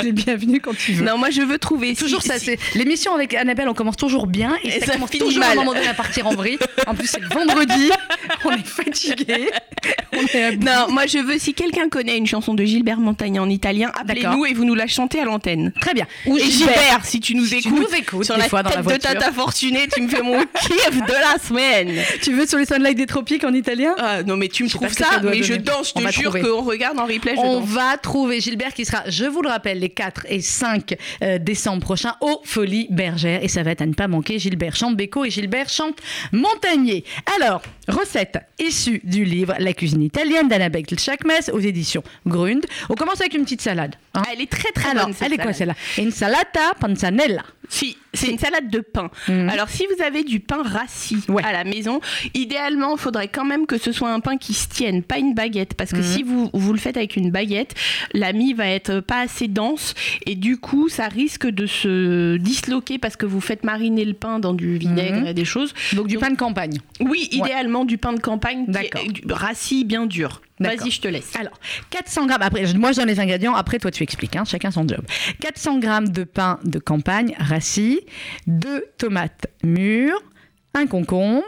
il 0.00 0.08
est 0.08 0.12
bienvenu 0.12 0.60
quand 0.60 0.76
tu 0.76 0.92
veux. 0.92 1.04
Non, 1.04 1.18
moi 1.18 1.30
je 1.30 1.42
veux 1.42 1.58
trouver. 1.58 1.94
Toujours 1.94 2.22
si, 2.22 2.28
ça, 2.28 2.38
si... 2.38 2.46
c'est 2.46 2.58
l'émission 2.74 3.14
avec 3.14 3.34
Annabelle, 3.34 3.68
on 3.68 3.74
commence 3.74 3.96
toujours 3.96 4.26
bien 4.26 4.56
et, 4.62 4.68
Et 4.68 4.80
ça, 4.80 4.86
ça 4.86 4.92
commence 4.94 5.10
finit 5.10 5.24
toujours 5.24 5.40
mal. 5.40 5.50
à 5.50 5.52
un 5.52 5.64
moment 5.64 5.74
donné 5.74 5.88
à 5.88 5.94
partir 5.94 6.26
en 6.26 6.34
vrille. 6.34 6.58
En 6.86 6.94
plus, 6.94 7.06
c'est 7.06 7.20
le 7.20 7.28
vendredi, 7.28 7.90
on 8.44 8.52
est 8.52 8.66
fatigué. 8.66 9.50
On 10.12 10.26
est. 10.36 10.56
Non, 10.56 10.86
moi 10.90 11.06
je 11.06 11.18
veux, 11.18 11.38
si 11.38 11.54
quelqu'un 11.54 11.88
connaît 11.88 12.16
une 12.16 12.26
chanson 12.26 12.54
de 12.54 12.64
Gilbert 12.64 12.98
Montagné 12.98 13.38
en 13.38 13.48
italien, 13.48 13.92
appelez-nous 13.98 14.44
et 14.46 14.52
vous 14.52 14.64
nous 14.64 14.74
la 14.74 14.86
chantez 14.86 15.20
à 15.20 15.24
l'antenne. 15.24 15.72
Très 15.80 15.94
bien. 15.94 16.06
Ou 16.26 16.36
Et 16.36 16.42
Gilbert, 16.42 17.04
si 17.04 17.20
tu 17.20 17.29
nous 17.34 17.46
tu 17.46 17.56
écoutes, 17.56 17.72
nous 17.90 17.96
écoutes 17.96 18.24
sur 18.24 18.34
des 18.36 18.42
la 18.42 18.48
fois 18.48 18.62
dans 18.62 18.70
tête 18.70 18.76
la 18.78 18.82
de 18.82 18.88
voiture. 18.88 19.10
Tata 19.12 19.32
Fortuné, 19.32 19.88
tu 19.92 20.02
me 20.02 20.08
fais 20.08 20.22
mon 20.22 20.38
kiff 20.60 20.90
de 21.06 21.12
la 21.12 21.38
semaine. 21.42 22.02
Tu 22.22 22.32
veux 22.32 22.46
sur 22.46 22.58
les 22.58 22.66
Sunlight 22.66 22.96
des 22.96 23.06
tropiques 23.06 23.44
en 23.44 23.52
italien? 23.54 23.94
Ah, 23.98 24.22
non, 24.22 24.36
mais 24.36 24.48
tu 24.48 24.64
me 24.64 24.68
trouves 24.68 24.92
ça 24.92 25.20
mais 25.22 25.42
je 25.42 25.54
danse, 25.54 25.92
je 25.96 26.02
te 26.04 26.12
jure 26.12 26.38
qu'on 26.40 26.62
regarde 26.62 26.98
en 26.98 27.06
replay, 27.06 27.34
je 27.36 27.40
On 27.40 27.60
danse. 27.60 27.68
va 27.68 27.96
trouver 27.98 28.40
Gilbert 28.40 28.74
qui 28.74 28.84
sera, 28.84 29.02
je 29.08 29.24
vous 29.24 29.42
le 29.42 29.48
rappelle, 29.48 29.78
les 29.80 29.88
4 29.90 30.26
et 30.28 30.40
5 30.40 30.94
euh, 31.22 31.38
décembre 31.38 31.82
prochains 31.82 32.16
au 32.20 32.40
Folie 32.44 32.86
Bergère. 32.90 33.42
Et 33.44 33.48
ça 33.48 33.62
va 33.62 33.70
être 33.72 33.82
à 33.82 33.86
ne 33.86 33.94
pas 33.94 34.08
manquer 34.08 34.38
Gilbert 34.38 34.76
chante 34.76 34.96
Béco 34.96 35.24
et 35.24 35.30
Gilbert 35.30 35.68
chante 35.68 35.98
Montagnier. 36.32 37.04
Alors, 37.36 37.62
recette 37.88 38.38
issue 38.58 39.00
du 39.04 39.24
livre 39.24 39.54
La 39.58 39.72
cuisine 39.72 40.02
italienne 40.02 40.48
d'Annabelle 40.48 40.84
Chakmes 40.98 41.30
aux 41.52 41.60
éditions 41.60 42.02
Grund. 42.26 42.64
On 42.88 42.94
commence 42.94 43.20
avec 43.20 43.34
une 43.34 43.42
petite 43.44 43.60
salade. 43.60 43.94
hein. 44.14 44.22
Elle 44.32 44.40
est 44.40 44.50
très 44.50 44.70
très 44.72 44.90
Alors, 44.90 45.06
bonne. 45.06 45.14
cette 45.14 45.26
elle 45.28 45.34
est 45.34 45.38
quoi 45.42 45.52
celle-là? 45.52 45.74
Insalata 45.98 46.74
panzanella. 47.20 47.44
Si, 47.68 47.96
c'est 48.12 48.28
une 48.32 48.38
salade 48.38 48.68
de 48.68 48.80
pain. 48.80 49.10
Mhm. 49.28 49.48
Alors, 49.48 49.68
si 49.68 49.86
vous 49.86 50.02
avez 50.02 50.24
du 50.24 50.40
pain 50.40 50.62
rassis 50.64 51.18
Ouais. 51.28 51.44
à 51.44 51.52
la 51.52 51.62
maison, 51.62 52.00
idéalement, 52.34 52.96
il 52.96 52.98
faudrait 53.00 53.28
quand 53.28 53.44
même 53.44 53.66
que 53.66 53.78
ce 53.78 53.92
soit 53.92 54.10
un 54.12 54.18
pain 54.18 54.36
qui 54.38 54.54
se 54.54 54.66
tienne, 54.68 55.04
pas 55.04 55.18
une 55.18 55.34
baguette. 55.34 55.74
Parce 55.74 55.92
que 55.92 55.98
Mhm. 55.98 56.02
si 56.02 56.22
vous, 56.24 56.50
vous 56.52 56.72
le 56.72 56.80
faites 56.80 56.96
avec 56.96 57.14
une 57.16 57.30
baguette, 57.30 57.74
la 58.12 58.32
mie 58.32 58.54
va 58.54 58.66
être 58.66 58.98
pas 58.98 59.20
assez 59.20 59.46
dense 59.46 59.94
et 60.26 60.34
du 60.34 60.56
coup, 60.58 60.88
ça 60.88 61.06
risque 61.06 61.46
de 61.46 61.66
se 61.66 62.36
disloquer 62.38 62.98
parce 62.98 63.14
que 63.14 63.26
vous 63.26 63.40
faites 63.40 63.62
mariner 63.62 64.04
le 64.04 64.14
pain 64.14 64.40
dans 64.40 64.52
du 64.54 64.76
vinaigre 64.76 65.20
Mhm. 65.20 65.26
et 65.28 65.34
des 65.34 65.44
choses. 65.44 65.72
Donc 65.92 66.08
du 66.08 66.14
Donc- 66.14 66.24
pain 66.24 66.30
de 66.30 66.36
campagne. 66.36 66.78
Oui, 66.98 67.28
idéalement, 67.30 67.84
du 67.84 67.98
pain 67.98 68.12
de 68.14 68.20
campagne 68.20 68.66
qui 68.66 68.76
est 68.78 69.32
rassis 69.32 69.84
bien 69.84 70.06
dur. 70.06 70.42
Vas-y, 70.60 70.90
je 70.90 71.00
te 71.00 71.08
laisse. 71.08 71.34
Alors, 71.36 71.58
400 71.90 72.26
grammes, 72.26 72.42
après, 72.42 72.72
moi 72.74 72.92
je 72.92 72.98
donne 72.98 73.08
les 73.08 73.18
ingrédients, 73.18 73.54
après 73.54 73.78
toi 73.78 73.90
tu 73.90 74.02
expliques, 74.02 74.36
hein, 74.36 74.44
chacun 74.44 74.70
son 74.70 74.86
job. 74.86 75.04
400 75.40 75.78
grammes 75.78 76.08
de 76.10 76.24
pain 76.24 76.58
de 76.64 76.78
campagne 76.78 77.34
rassis, 77.38 78.00
2 78.46 78.84
tomates 78.98 79.46
mûres, 79.64 80.22
un 80.74 80.86
concombre, 80.86 81.44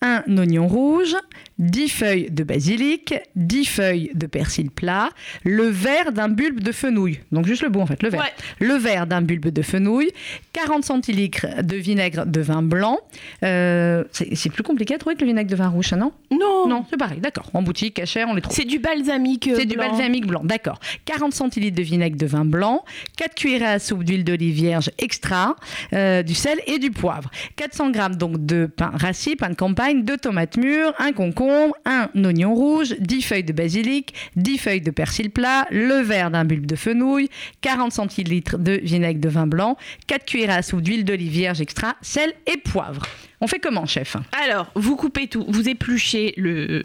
un 0.00 0.22
oignon 0.36 0.66
rouge, 0.68 1.16
10 1.62 1.88
feuilles 1.88 2.30
de 2.30 2.42
basilic, 2.44 3.14
10 3.36 3.64
feuilles 3.64 4.10
de 4.14 4.26
persil 4.26 4.70
plat, 4.70 5.08
le 5.44 5.64
verre 5.68 6.12
d'un 6.12 6.28
bulbe 6.28 6.60
de 6.60 6.72
fenouil, 6.72 7.20
donc 7.30 7.46
juste 7.46 7.62
le 7.62 7.68
bout 7.68 7.80
en 7.80 7.86
fait, 7.86 8.02
le 8.02 8.08
verre. 8.10 8.20
Ouais. 8.20 8.66
Le 8.66 8.74
verre 8.74 9.06
d'un 9.06 9.22
bulbe 9.22 9.48
de 9.48 9.62
fenouil, 9.62 10.10
40 10.52 10.84
centilitres 10.84 11.46
de 11.62 11.76
vinaigre 11.76 12.26
de 12.26 12.40
vin 12.40 12.62
blanc. 12.62 12.98
Euh, 13.44 14.04
c'est 14.12 14.50
plus 14.50 14.62
compliqué 14.62 14.94
à 14.94 14.98
trouver 14.98 15.14
que 15.14 15.20
le 15.20 15.26
vinaigre 15.28 15.50
de 15.50 15.56
vin 15.56 15.68
rouge, 15.68 15.92
non? 15.92 16.12
Non, 16.30 16.66
Non, 16.68 16.84
c'est 16.90 16.96
pareil, 16.96 17.20
d'accord. 17.20 17.48
En 17.54 17.62
boutique, 17.62 17.94
cachère, 17.94 18.28
on 18.28 18.34
les 18.34 18.42
trouve. 18.42 18.54
C'est 18.54 18.64
du 18.64 18.78
balsamique. 18.78 19.48
euh, 19.48 19.54
C'est 19.56 19.64
du 19.66 19.76
blanc. 19.76 19.88
balsamique 19.90 20.26
blanc, 20.26 20.42
d'accord. 20.44 20.80
40 21.04 21.32
centilitres 21.32 21.76
de 21.76 21.82
vinaigre 21.82 22.16
de 22.16 22.26
vin 22.26 22.44
blanc, 22.44 22.84
4 23.16 23.34
cuillères 23.34 23.68
à 23.68 23.78
soupe 23.78 24.02
d'huile 24.04 24.24
d'olive 24.24 24.54
vierge 24.54 24.90
extra, 24.98 25.54
euh, 25.92 26.22
du 26.22 26.34
sel 26.34 26.58
et 26.66 26.78
du 26.78 26.90
poivre. 26.90 27.30
400 27.56 27.90
grammes 27.90 28.16
donc 28.16 28.44
de 28.44 28.66
pain 28.66 28.90
rassis, 28.94 29.36
pain 29.36 29.50
de 29.50 29.54
campagne, 29.54 30.04
2 30.04 30.16
tomates 30.16 30.56
mûres, 30.56 30.92
un 30.98 31.12
concombre, 31.12 31.51
un 31.84 32.08
oignon 32.24 32.54
rouge, 32.54 32.94
10 32.98 33.22
feuilles 33.22 33.44
de 33.44 33.52
basilic, 33.52 34.14
10 34.36 34.58
feuilles 34.58 34.80
de 34.80 34.90
persil 34.90 35.30
plat, 35.30 35.66
le 35.70 36.02
verre 36.02 36.30
d'un 36.30 36.44
bulbe 36.44 36.66
de 36.66 36.76
fenouil, 36.76 37.28
40 37.60 37.92
centilitres 37.92 38.58
de 38.58 38.80
vinaigre 38.82 39.20
de 39.20 39.28
vin 39.28 39.46
blanc, 39.46 39.76
4 40.06 40.24
cuillères 40.24 40.50
à 40.50 40.62
soupe 40.62 40.82
d'huile 40.82 41.04
d'olive 41.04 41.32
vierge 41.32 41.60
extra, 41.60 41.96
sel 42.02 42.32
et 42.46 42.56
poivre. 42.58 43.06
On 43.42 43.48
fait 43.48 43.58
comment, 43.58 43.86
chef? 43.86 44.16
Alors, 44.46 44.68
vous 44.76 44.94
coupez 44.96 45.26
tout. 45.26 45.44
Vous 45.48 45.68
épluchez 45.68 46.32
le, 46.36 46.84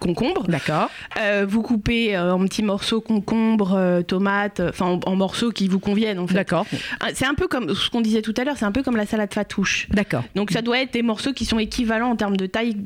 concombre. 0.00 0.44
D'accord. 0.48 0.90
Euh, 1.20 1.46
vous 1.48 1.62
coupez 1.62 2.16
euh, 2.16 2.34
en 2.34 2.40
petits 2.40 2.62
morceaux 2.62 3.00
concombre, 3.00 3.74
euh, 3.74 4.02
tomates, 4.02 4.60
euh, 4.60 4.70
enfin 4.70 4.86
en, 4.86 5.00
en 5.06 5.16
morceaux 5.16 5.50
qui 5.52 5.68
vous 5.68 5.78
conviennent 5.78 6.18
en 6.18 6.26
fait. 6.26 6.34
D'accord. 6.34 6.66
Ah, 7.00 7.08
C'est 7.14 7.26
un 7.26 7.34
peu 7.34 7.46
comme 7.48 7.74
ce 7.74 7.88
qu'on 7.90 8.00
disait 8.00 8.22
tout 8.22 8.34
à 8.36 8.44
l'heure, 8.44 8.56
c'est 8.58 8.64
un 8.64 8.72
peu 8.72 8.82
comme 8.82 8.96
la 8.96 9.06
salade 9.06 9.32
fatouche. 9.32 9.86
D'accord. 9.90 10.24
Donc 10.34 10.50
ça 10.50 10.62
doit 10.62 10.80
être 10.80 10.92
des 10.92 11.02
morceaux 11.02 11.32
qui 11.32 11.44
sont 11.44 11.58
équivalents 11.58 12.10
en 12.10 12.16
termes 12.16 12.36
de 12.36 12.46
taille. 12.46 12.76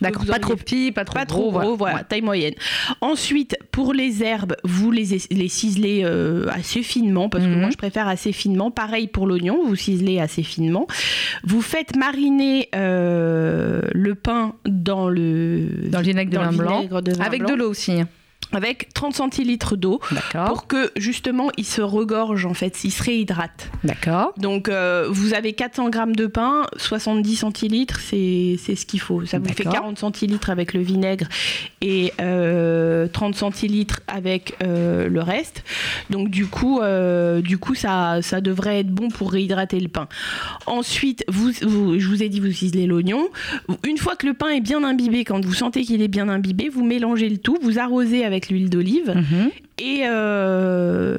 D'accord. 0.00 0.26
Pas 0.26 0.38
trop 0.38 0.54
petit, 0.56 0.92
pas 0.92 1.04
trop 1.04 1.14
pas 1.18 1.26
trop 1.26 1.50
gros, 1.50 1.76
voilà, 1.76 1.96
Ouais. 1.96 2.04
taille 2.08 2.20
moyenne. 2.22 2.54
Ensuite, 3.00 3.56
pour 3.70 3.94
les 3.94 4.22
herbes, 4.22 4.56
vous 4.64 4.90
les, 4.90 5.18
les 5.30 5.48
ciselez 5.48 6.02
euh, 6.04 6.46
assez 6.50 6.82
finement, 6.82 7.28
parce 7.30 7.44
que 7.44 7.48
Mhm. 7.48 7.60
moi 7.60 7.70
je 7.70 7.76
préfère 7.76 8.06
assez 8.06 8.32
finement. 8.32 8.70
Pareil 8.70 9.06
pour 9.08 9.26
l'oignon, 9.26 9.60
vous 9.64 9.76
ciselez 9.76 10.20
assez 10.20 10.42
finement. 10.42 10.86
Vous 11.44 11.62
faites 11.62 11.96
mariner 12.02 12.68
euh, 12.74 13.80
le 13.92 14.14
pain 14.16 14.54
dans 14.66 15.08
le, 15.08 15.88
Dans 15.88 15.98
le 16.00 16.04
vinaigre 16.04 16.32
de 16.32 16.36
dans 16.36 16.42
vin 16.50 16.52
blanc. 16.56 16.76
vinaigre 16.78 17.00
de 17.00 17.12
vin 17.12 17.24
Avec 17.24 17.42
blanc, 17.42 17.50
de 17.50 17.54
l'eau 17.54 17.70
aussi. 17.70 17.92
Avec 18.52 18.92
30 18.94 19.14
centilitres 19.14 19.76
d'eau. 19.76 20.00
Pour 20.46 20.66
que 20.66 20.90
justement 20.96 21.50
il 21.56 21.64
se 21.64 21.80
regorge 21.82 22.46
en 22.46 22.54
fait, 22.54 22.84
il 22.84 22.90
se 22.90 23.02
réhydrate. 23.02 23.70
D'accord. 23.84 24.32
Donc 24.38 24.68
euh, 24.68 25.06
vous 25.10 25.34
avez 25.34 25.52
400 25.52 25.88
grammes 25.90 26.14
de 26.16 26.26
pain, 26.26 26.66
70 26.76 27.36
centilitres, 27.36 28.00
c'est 28.00 28.56
ce 28.58 28.86
qu'il 28.86 29.00
faut. 29.00 29.24
Ça 29.26 29.38
vous 29.38 29.46
fait 29.48 29.64
D'accord. 29.64 29.80
40 29.80 29.98
centilitres 29.98 30.50
avec 30.50 30.74
le 30.74 30.80
vinaigre 30.80 31.26
et 31.80 32.12
euh, 32.20 33.06
30 33.08 33.34
centilitres 33.34 34.00
avec 34.06 34.54
euh, 34.62 35.08
le 35.08 35.20
reste. 35.20 35.64
Donc 36.10 36.28
du 36.30 36.46
coup, 36.46 36.80
euh, 36.80 37.40
du 37.40 37.58
coup 37.58 37.74
ça, 37.74 38.20
ça 38.22 38.40
devrait 38.40 38.80
être 38.80 38.90
bon 38.90 39.08
pour 39.08 39.32
réhydrater 39.32 39.80
le 39.80 39.88
pain. 39.88 40.08
Ensuite, 40.66 41.24
vous, 41.28 41.50
vous- 41.62 41.98
je 41.98 42.06
vous 42.08 42.22
ai 42.22 42.28
dit, 42.28 42.40
vous 42.40 42.52
ciselez 42.52 42.86
l'oignon. 42.86 43.28
Une 43.86 43.98
fois 43.98 44.16
que 44.16 44.26
le 44.26 44.34
pain 44.34 44.48
est 44.50 44.60
bien 44.60 44.84
imbibé, 44.84 45.24
quand 45.24 45.44
vous 45.44 45.54
sentez 45.54 45.82
qu'il 45.82 46.02
est 46.02 46.08
bien 46.08 46.28
imbibé, 46.28 46.68
vous 46.68 46.84
mélangez 46.84 47.28
le 47.28 47.38
tout, 47.38 47.58
vous 47.62 47.78
arrosez 47.78 48.24
avec 48.24 48.41
l'huile 48.48 48.70
d'olive 48.70 49.12
Mhm. 49.14 49.50
et, 49.78 50.00
euh, 50.06 51.16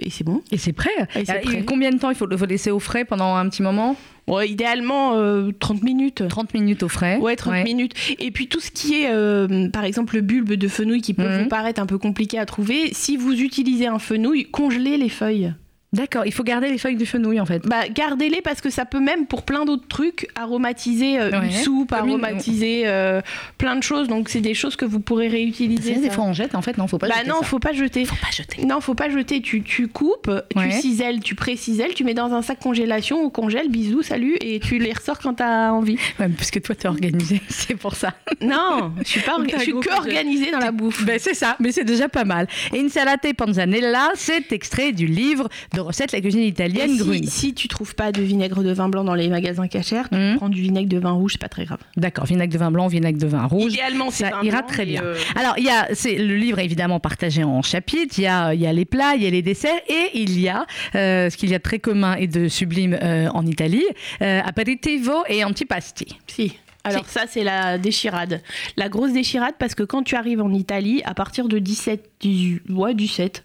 et 0.00 0.10
c'est 0.10 0.24
bon. 0.24 0.42
Et 0.52 0.58
c'est 0.58 0.72
prêt. 0.72 0.90
Et 1.16 1.24
prêt. 1.24 1.64
Combien 1.66 1.90
de 1.90 1.98
temps 1.98 2.10
il 2.10 2.16
faut 2.16 2.26
le 2.26 2.36
faut 2.36 2.46
laisser 2.46 2.70
au 2.70 2.78
frais 2.80 3.04
pendant 3.04 3.34
un 3.36 3.48
petit 3.48 3.62
moment 3.62 3.96
Ouais, 4.26 4.48
idéalement 4.48 5.16
euh, 5.18 5.50
30 5.60 5.82
minutes. 5.82 6.22
30 6.28 6.54
minutes 6.54 6.82
au 6.82 6.88
frais. 6.88 7.18
Ouais, 7.18 7.36
30 7.36 7.62
minutes. 7.64 7.92
Et 8.18 8.30
puis 8.30 8.46
tout 8.48 8.60
ce 8.60 8.70
qui 8.70 9.02
est, 9.02 9.10
euh, 9.10 9.68
par 9.68 9.84
exemple, 9.84 10.14
le 10.14 10.22
bulbe 10.22 10.52
de 10.54 10.68
fenouil 10.68 11.02
qui 11.02 11.12
peut 11.12 11.28
Mhm. 11.28 11.42
vous 11.42 11.48
paraître 11.48 11.80
un 11.80 11.86
peu 11.86 11.98
compliqué 11.98 12.38
à 12.38 12.46
trouver, 12.46 12.88
si 12.92 13.16
vous 13.18 13.38
utilisez 13.42 13.86
un 13.86 13.98
fenouil, 13.98 14.44
congelez 14.46 14.96
les 14.96 15.10
feuilles. 15.10 15.52
D'accord, 15.94 16.26
il 16.26 16.32
faut 16.32 16.42
garder 16.44 16.68
les 16.68 16.78
feuilles 16.78 16.96
du 16.96 17.06
fenouil 17.06 17.40
en 17.40 17.46
fait. 17.46 17.66
Bah, 17.66 17.88
gardez-les 17.88 18.40
parce 18.42 18.60
que 18.60 18.70
ça 18.70 18.84
peut 18.84 19.00
même, 19.00 19.26
pour 19.26 19.42
plein 19.42 19.64
d'autres 19.64 19.86
trucs, 19.88 20.28
aromatiser 20.34 21.18
euh, 21.20 21.30
Ouais. 21.30 21.46
une 21.46 21.52
soupe, 21.52 21.90
Comme 21.90 22.08
une- 22.08 22.24
aromatiser 22.24 22.82
euh, 22.86 23.20
plein 23.58 23.76
de 23.76 23.82
choses. 23.82 24.08
Donc 24.08 24.28
c'est 24.28 24.40
des 24.40 24.54
choses 24.54 24.76
que 24.76 24.84
vous 24.84 25.00
pourrez 25.00 25.28
réutiliser. 25.28 25.94
Des 25.96 26.10
fois 26.10 26.24
on 26.24 26.32
jette 26.32 26.54
en 26.54 26.62
fait, 26.62 26.76
non, 26.78 26.86
faut 26.86 26.98
pas 26.98 27.08
bah 27.08 27.14
jeter 27.18 27.28
non, 27.30 27.40
ça. 27.40 27.46
faut 27.46 27.58
pas 27.58 27.72
jeter. 27.72 28.04
Faut 28.04 28.14
pas 28.16 28.30
jeter. 28.30 28.64
Non, 28.66 28.80
faut 28.80 28.94
pas 28.94 29.08
jeter. 29.10 29.40
Tu, 29.40 29.62
tu 29.62 29.88
coupes, 29.88 30.30
Ouais. 30.56 30.68
tu 30.68 30.80
ciselles, 30.80 31.20
tu 31.20 31.34
pré-ciselles, 31.34 31.94
tu 31.94 32.04
mets 32.04 32.14
dans 32.14 32.32
un 32.32 32.42
sac 32.42 32.58
congélation 32.60 33.22
ou 33.24 33.30
congèle, 33.30 33.68
bisous, 33.68 34.02
salut, 34.02 34.36
et 34.40 34.60
tu 34.60 34.78
les 34.78 34.92
ressors 34.92 35.18
quand 35.18 35.34
t'as 35.34 35.70
envie. 35.70 35.96
Ouais, 36.20 36.28
parce 36.28 36.50
que 36.50 36.58
toi 36.60 36.74
t'es 36.74 36.86
organisé, 36.88 37.40
c'est 37.48 37.74
pour 37.76 37.94
ça. 37.96 38.14
Non, 38.40 38.92
je 39.02 39.08
suis 39.08 39.20
pas, 39.20 39.36
je 39.52 39.58
suis 39.60 39.72
que 39.72 39.94
organisée 39.96 40.50
dans 40.52 40.58
la 40.58 40.70
bouffe. 40.72 41.04
Ben 41.04 41.18
c'est 41.18 41.34
ça, 41.34 41.56
mais 41.60 41.72
c'est 41.72 41.84
déjà 41.84 42.08
pas 42.08 42.24
mal. 42.24 42.46
Et 42.72 42.80
Insalate 42.80 43.32
panzanella, 43.36 44.10
c'est 44.14 44.52
extrait 44.52 44.92
du 44.92 45.06
livre 45.06 45.48
de 45.74 45.80
recettes 45.84 46.12
La 46.12 46.20
cuisine 46.20 46.42
italienne 46.42 46.90
si, 46.90 46.98
Grune. 46.98 47.24
si 47.26 47.54
tu 47.54 47.68
trouves 47.68 47.94
pas 47.94 48.10
de 48.12 48.22
vinaigre 48.22 48.62
de 48.62 48.72
vin 48.72 48.88
blanc 48.88 49.04
dans 49.04 49.14
les 49.14 49.28
magasins 49.28 49.68
cachers, 49.68 50.02
tu 50.10 50.16
Mhm. 50.18 50.36
prends 50.36 50.48
du 50.48 50.60
vinaigre 50.62 50.88
de 50.88 50.98
vin 50.98 51.12
rouge, 51.12 51.32
c'est 51.32 51.40
pas 51.40 51.48
très 51.48 51.64
grave. 51.64 51.78
D'accord, 51.96 52.24
vinaigre 52.26 52.52
de 52.52 52.58
vin 52.58 52.70
blanc, 52.70 52.86
vinaigre 52.88 53.18
de 53.18 53.26
vin 53.26 53.44
rouge. 53.46 53.72
Idéalement, 53.72 54.10
ça 54.10 54.30
vin 54.30 54.42
ira 54.42 54.58
blanc, 54.58 54.66
très 54.68 54.86
bien. 54.86 55.02
euh, 55.02 55.16
Alors, 55.36 55.54
il 55.58 55.64
y 55.64 55.70
a, 55.70 55.88
c'est 55.92 56.16
le 56.16 56.36
livre 56.36 56.58
est 56.58 56.64
évidemment 56.64 57.00
partagé 57.00 57.44
en 57.44 57.62
chapitres. 57.62 58.14
Il 58.18 58.24
y 58.24 58.26
a, 58.26 58.54
il 58.54 58.60
y 58.60 58.66
a 58.66 58.72
les 58.72 58.84
plats, 58.84 59.14
il 59.16 59.22
y 59.22 59.26
a 59.26 59.30
les 59.30 59.42
desserts, 59.42 59.80
et 59.88 60.10
il 60.14 60.40
y 60.40 60.48
a 60.48 60.66
euh, 60.94 61.30
ce 61.30 61.36
qu'il 61.36 61.50
y 61.50 61.54
a 61.54 61.58
de 61.58 61.62
très 61.62 61.78
commun 61.78 62.14
et 62.16 62.26
de 62.26 62.48
sublime 62.48 62.98
euh, 63.02 63.28
en 63.34 63.46
Italie, 63.46 63.84
aperitivo 64.20 65.12
et 65.28 65.44
antipasti. 65.44 66.06
Si. 66.26 66.52
Alors 66.86 67.06
ça, 67.06 67.22
c'est 67.26 67.44
la 67.44 67.78
déchirade. 67.78 68.42
La 68.76 68.88
grosse 68.90 69.12
déchirade, 69.12 69.54
parce 69.58 69.74
que 69.74 69.82
quand 69.82 70.02
tu 70.02 70.16
arrives 70.16 70.42
en 70.42 70.52
Italie, 70.52 71.00
à 71.06 71.14
partir 71.14 71.48
de 71.48 71.58
17, 71.58 72.10
18, 72.20 72.62
ouais, 72.70 72.94
17, 72.94 73.42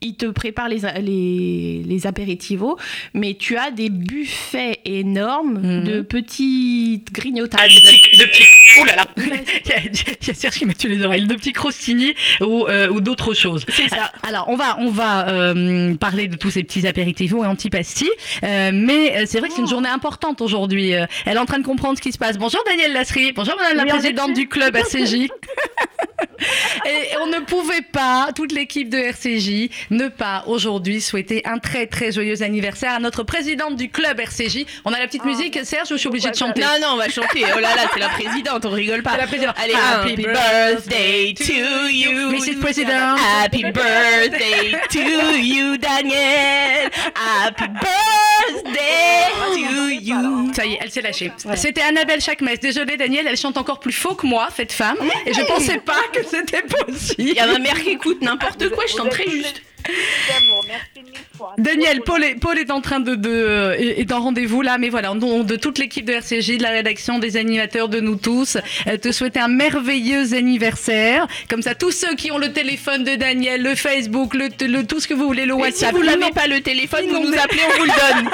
ils 0.00 0.14
te 0.16 0.26
préparent 0.26 0.68
les, 0.68 0.80
les, 1.02 1.82
les 1.84 2.06
apéritivos, 2.06 2.76
mais 3.14 3.34
tu 3.34 3.56
as 3.56 3.70
des 3.72 3.90
buffets 3.90 4.78
énormes 4.84 5.58
Mhm. 5.58 5.84
de 5.84 6.00
petites 6.02 7.12
grignotages. 7.12 7.82
Ah, 7.84 7.90
de, 7.90 7.96
petits- 7.96 8.16
de 8.18 8.24
petits- 8.24 8.44
Oh 8.80 8.84
là 8.84 8.94
là 8.96 9.06
Il 9.16 10.26
y 10.28 10.30
a 10.30 10.34
Serge 10.34 10.54
qui 10.54 10.64
m'a 10.66 10.74
tué 10.74 10.88
les 10.88 11.02
oreilles. 11.04 11.26
De 11.26 11.34
petits 11.34 11.52
croustini 11.52 12.14
ou, 12.40 12.66
euh, 12.68 12.88
ou 12.90 13.00
d'autres 13.00 13.34
choses. 13.34 13.64
C'est 13.70 13.88
ça. 13.88 14.12
Alors, 14.26 14.44
on 14.48 14.56
va, 14.56 14.76
on 14.78 14.90
va 14.90 15.28
euh, 15.28 15.94
parler 15.96 16.28
de 16.28 16.36
tous 16.36 16.50
ces 16.50 16.62
petits 16.62 16.86
apéritifs 16.86 17.32
et 17.32 17.34
antipastilles. 17.34 18.08
Euh, 18.44 18.70
mais 18.72 19.26
c'est 19.26 19.40
vrai 19.40 19.48
que 19.48 19.54
c'est 19.54 19.62
une 19.62 19.68
journée 19.68 19.88
importante 19.88 20.40
aujourd'hui. 20.40 20.90
Elle 20.90 21.08
est 21.34 21.38
en 21.38 21.46
train 21.46 21.58
de 21.58 21.64
comprendre 21.66 21.96
ce 21.96 22.02
qui 22.02 22.12
se 22.12 22.18
passe. 22.18 22.38
Bonjour 22.38 22.60
Danielle 22.68 22.92
Lasserie. 22.92 23.32
Bonjour 23.32 23.56
Madame 23.56 23.76
la 23.78 23.82
Oui, 23.84 23.88
présidente 23.88 24.34
du 24.34 24.48
club 24.48 24.76
RCJ. 24.76 25.28
Et 26.88 27.16
on 27.20 27.26
ne 27.26 27.40
pouvait 27.40 27.82
pas, 27.82 28.30
toute 28.34 28.52
l'équipe 28.52 28.88
de 28.88 28.96
RCJ, 28.96 29.70
ne 29.90 30.08
pas 30.08 30.44
aujourd'hui 30.46 31.00
souhaiter 31.00 31.42
un 31.44 31.58
très 31.58 31.86
très 31.86 32.12
joyeux 32.12 32.42
anniversaire 32.42 32.92
à 32.92 32.98
notre 32.98 33.22
présidente 33.24 33.76
du 33.76 33.90
club 33.90 34.18
RCJ. 34.18 34.64
On 34.84 34.92
a 34.92 34.98
la 34.98 35.06
petite 35.06 35.24
musique, 35.24 35.58
Serge, 35.64 35.90
ou 35.90 35.94
je 35.94 35.98
suis 35.98 36.08
obligée 36.08 36.30
de 36.30 36.36
chanter 36.36 36.62
Non, 36.62 36.68
non, 36.80 36.88
on 36.94 36.96
va 36.96 37.08
chanter. 37.08 37.44
Oh 37.54 37.60
là 37.60 37.74
là, 37.74 37.82
c'est 37.92 38.00
la 38.00 38.08
présidente, 38.08 38.64
on 38.64 38.70
rigole 38.70 39.02
pas. 39.02 39.12
C'est 39.12 39.18
la 39.18 39.26
présidente. 39.26 39.54
Allez, 39.62 39.74
Happy 39.74 40.12
happy 40.12 40.22
birthday 40.22 41.34
to 41.34 41.88
you. 41.90 42.30
Mrs. 42.32 42.60
President. 42.60 43.16
Happy 43.18 43.62
birthday 43.62 44.78
to 44.90 45.36
you, 45.36 45.76
Daniel. 45.76 46.90
Happy 47.14 47.66
birthday 47.68 49.28
to 49.52 49.88
you. 49.90 50.52
Ça 50.54 50.64
y 50.64 50.72
est, 50.74 50.78
elle 50.80 50.90
s'est 50.90 51.02
lâchée. 51.02 51.32
C'était 51.54 51.82
Annabelle 51.82 52.20
Chakmes. 52.20 52.48
Désolée, 52.60 52.96
Daniel, 52.96 53.26
elle 53.28 53.36
chante 53.36 53.56
encore 53.58 53.80
plus 53.80 53.92
faux 53.92 54.14
que 54.14 54.26
moi, 54.26 54.48
cette 54.56 54.72
femme. 54.72 54.96
Et 55.26 55.34
je 55.34 55.42
pensais 55.42 55.78
pas 55.78 56.00
que 56.12 56.24
c'était 56.24 56.62
possible. 56.62 56.77
Il 57.18 57.28
y 57.28 57.38
a 57.38 57.46
ma 57.46 57.58
mère 57.58 57.80
qui 57.80 57.90
écoute 57.90 58.20
n'importe 58.22 58.68
quoi, 58.70 58.84
je 58.86 58.92
chante 58.96 59.10
très 59.10 59.28
juste. 59.28 59.62
D'amour, 59.86 60.64
merci 60.66 61.04
mille 61.04 61.14
fois. 61.36 61.54
Daniel, 61.56 62.00
Paul 62.02 62.22
est, 62.24 62.34
Paul 62.34 62.58
est 62.58 62.70
en 62.70 62.80
train 62.80 63.00
de, 63.00 63.14
de 63.14 63.74
est 63.78 64.12
en 64.12 64.20
rendez-vous 64.20 64.60
là, 64.62 64.76
mais 64.78 64.88
voilà, 64.90 65.12
de 65.14 65.56
toute 65.56 65.78
l'équipe 65.78 66.04
de 66.04 66.12
RCJ, 66.12 66.58
de 66.58 66.62
la 66.62 66.70
rédaction, 66.70 67.18
des 67.18 67.36
animateurs, 67.36 67.88
de 67.88 68.00
nous 68.00 68.16
tous, 68.16 68.58
euh, 68.86 68.96
te 68.96 69.12
souhaiter 69.12 69.40
un 69.40 69.48
merveilleux 69.48 70.34
anniversaire. 70.34 71.26
Comme 71.48 71.62
ça, 71.62 71.74
tous 71.74 71.92
ceux 71.92 72.14
qui 72.16 72.30
ont 72.30 72.38
le 72.38 72.52
téléphone 72.52 73.04
de 73.04 73.14
Daniel, 73.14 73.62
le 73.62 73.74
Facebook, 73.74 74.34
le, 74.34 74.48
le- 74.66 74.84
tout 74.86 75.00
ce 75.00 75.08
que 75.08 75.14
vous 75.14 75.26
voulez, 75.26 75.46
le 75.46 75.54
Et 75.54 75.56
si 75.56 75.62
WhatsApp, 75.62 75.92
vous 75.94 76.04
n'avez 76.04 76.30
pas 76.32 76.46
le 76.46 76.60
téléphone, 76.60 77.06
vous 77.08 77.20
nous 77.30 77.34
appelez, 77.38 77.62
on 77.74 77.78
vous 77.78 77.84
le 77.84 78.22
donne. 78.24 78.30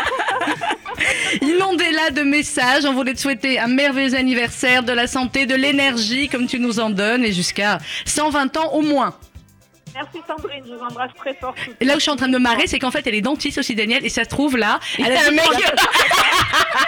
inondez-la 1.43 2.11
de 2.11 2.23
messages. 2.23 2.85
On 2.85 2.93
voulait 2.95 3.15
te 3.15 3.21
souhaiter 3.21 3.59
un 3.59 3.69
merveilleux 3.69 4.15
anniversaire, 4.15 4.83
de 4.83 4.93
la 4.93 5.07
santé, 5.07 5.47
de 5.47 5.55
l'énergie, 5.55 6.29
comme 6.29 6.47
tu 6.47 6.59
nous 6.59 6.81
en 6.81 6.91
donnes, 6.91 7.25
et 7.25 7.33
jusqu'à 7.33 7.79
120 8.07 8.57
ans 8.57 8.73
au 8.73 8.83
moins. 8.83 9.15
Merci 9.95 10.19
Sandrine, 10.27 10.65
je 10.67 10.75
vous 10.75 10.83
embrasse 10.83 11.11
très 11.17 11.35
fort. 11.35 11.55
Et 11.81 11.85
là 11.85 11.95
où 11.95 11.99
je 11.99 12.03
suis 12.03 12.11
en 12.11 12.17
train 12.17 12.27
de 12.29 12.33
me 12.33 12.39
marrer, 12.39 12.67
c'est 12.67 12.79
qu'en 12.79 12.91
fait, 12.91 13.07
elle 13.07 13.15
est 13.15 13.21
dentiste 13.21 13.59
aussi, 13.59 13.75
Daniel, 13.75 14.05
et 14.05 14.09
ça 14.09 14.25
se 14.25 14.29
trouve 14.29 14.57
là. 14.57 14.81
Elle 14.99 15.13
a 15.17 15.27
un 15.29 15.31
mec. 15.31 15.45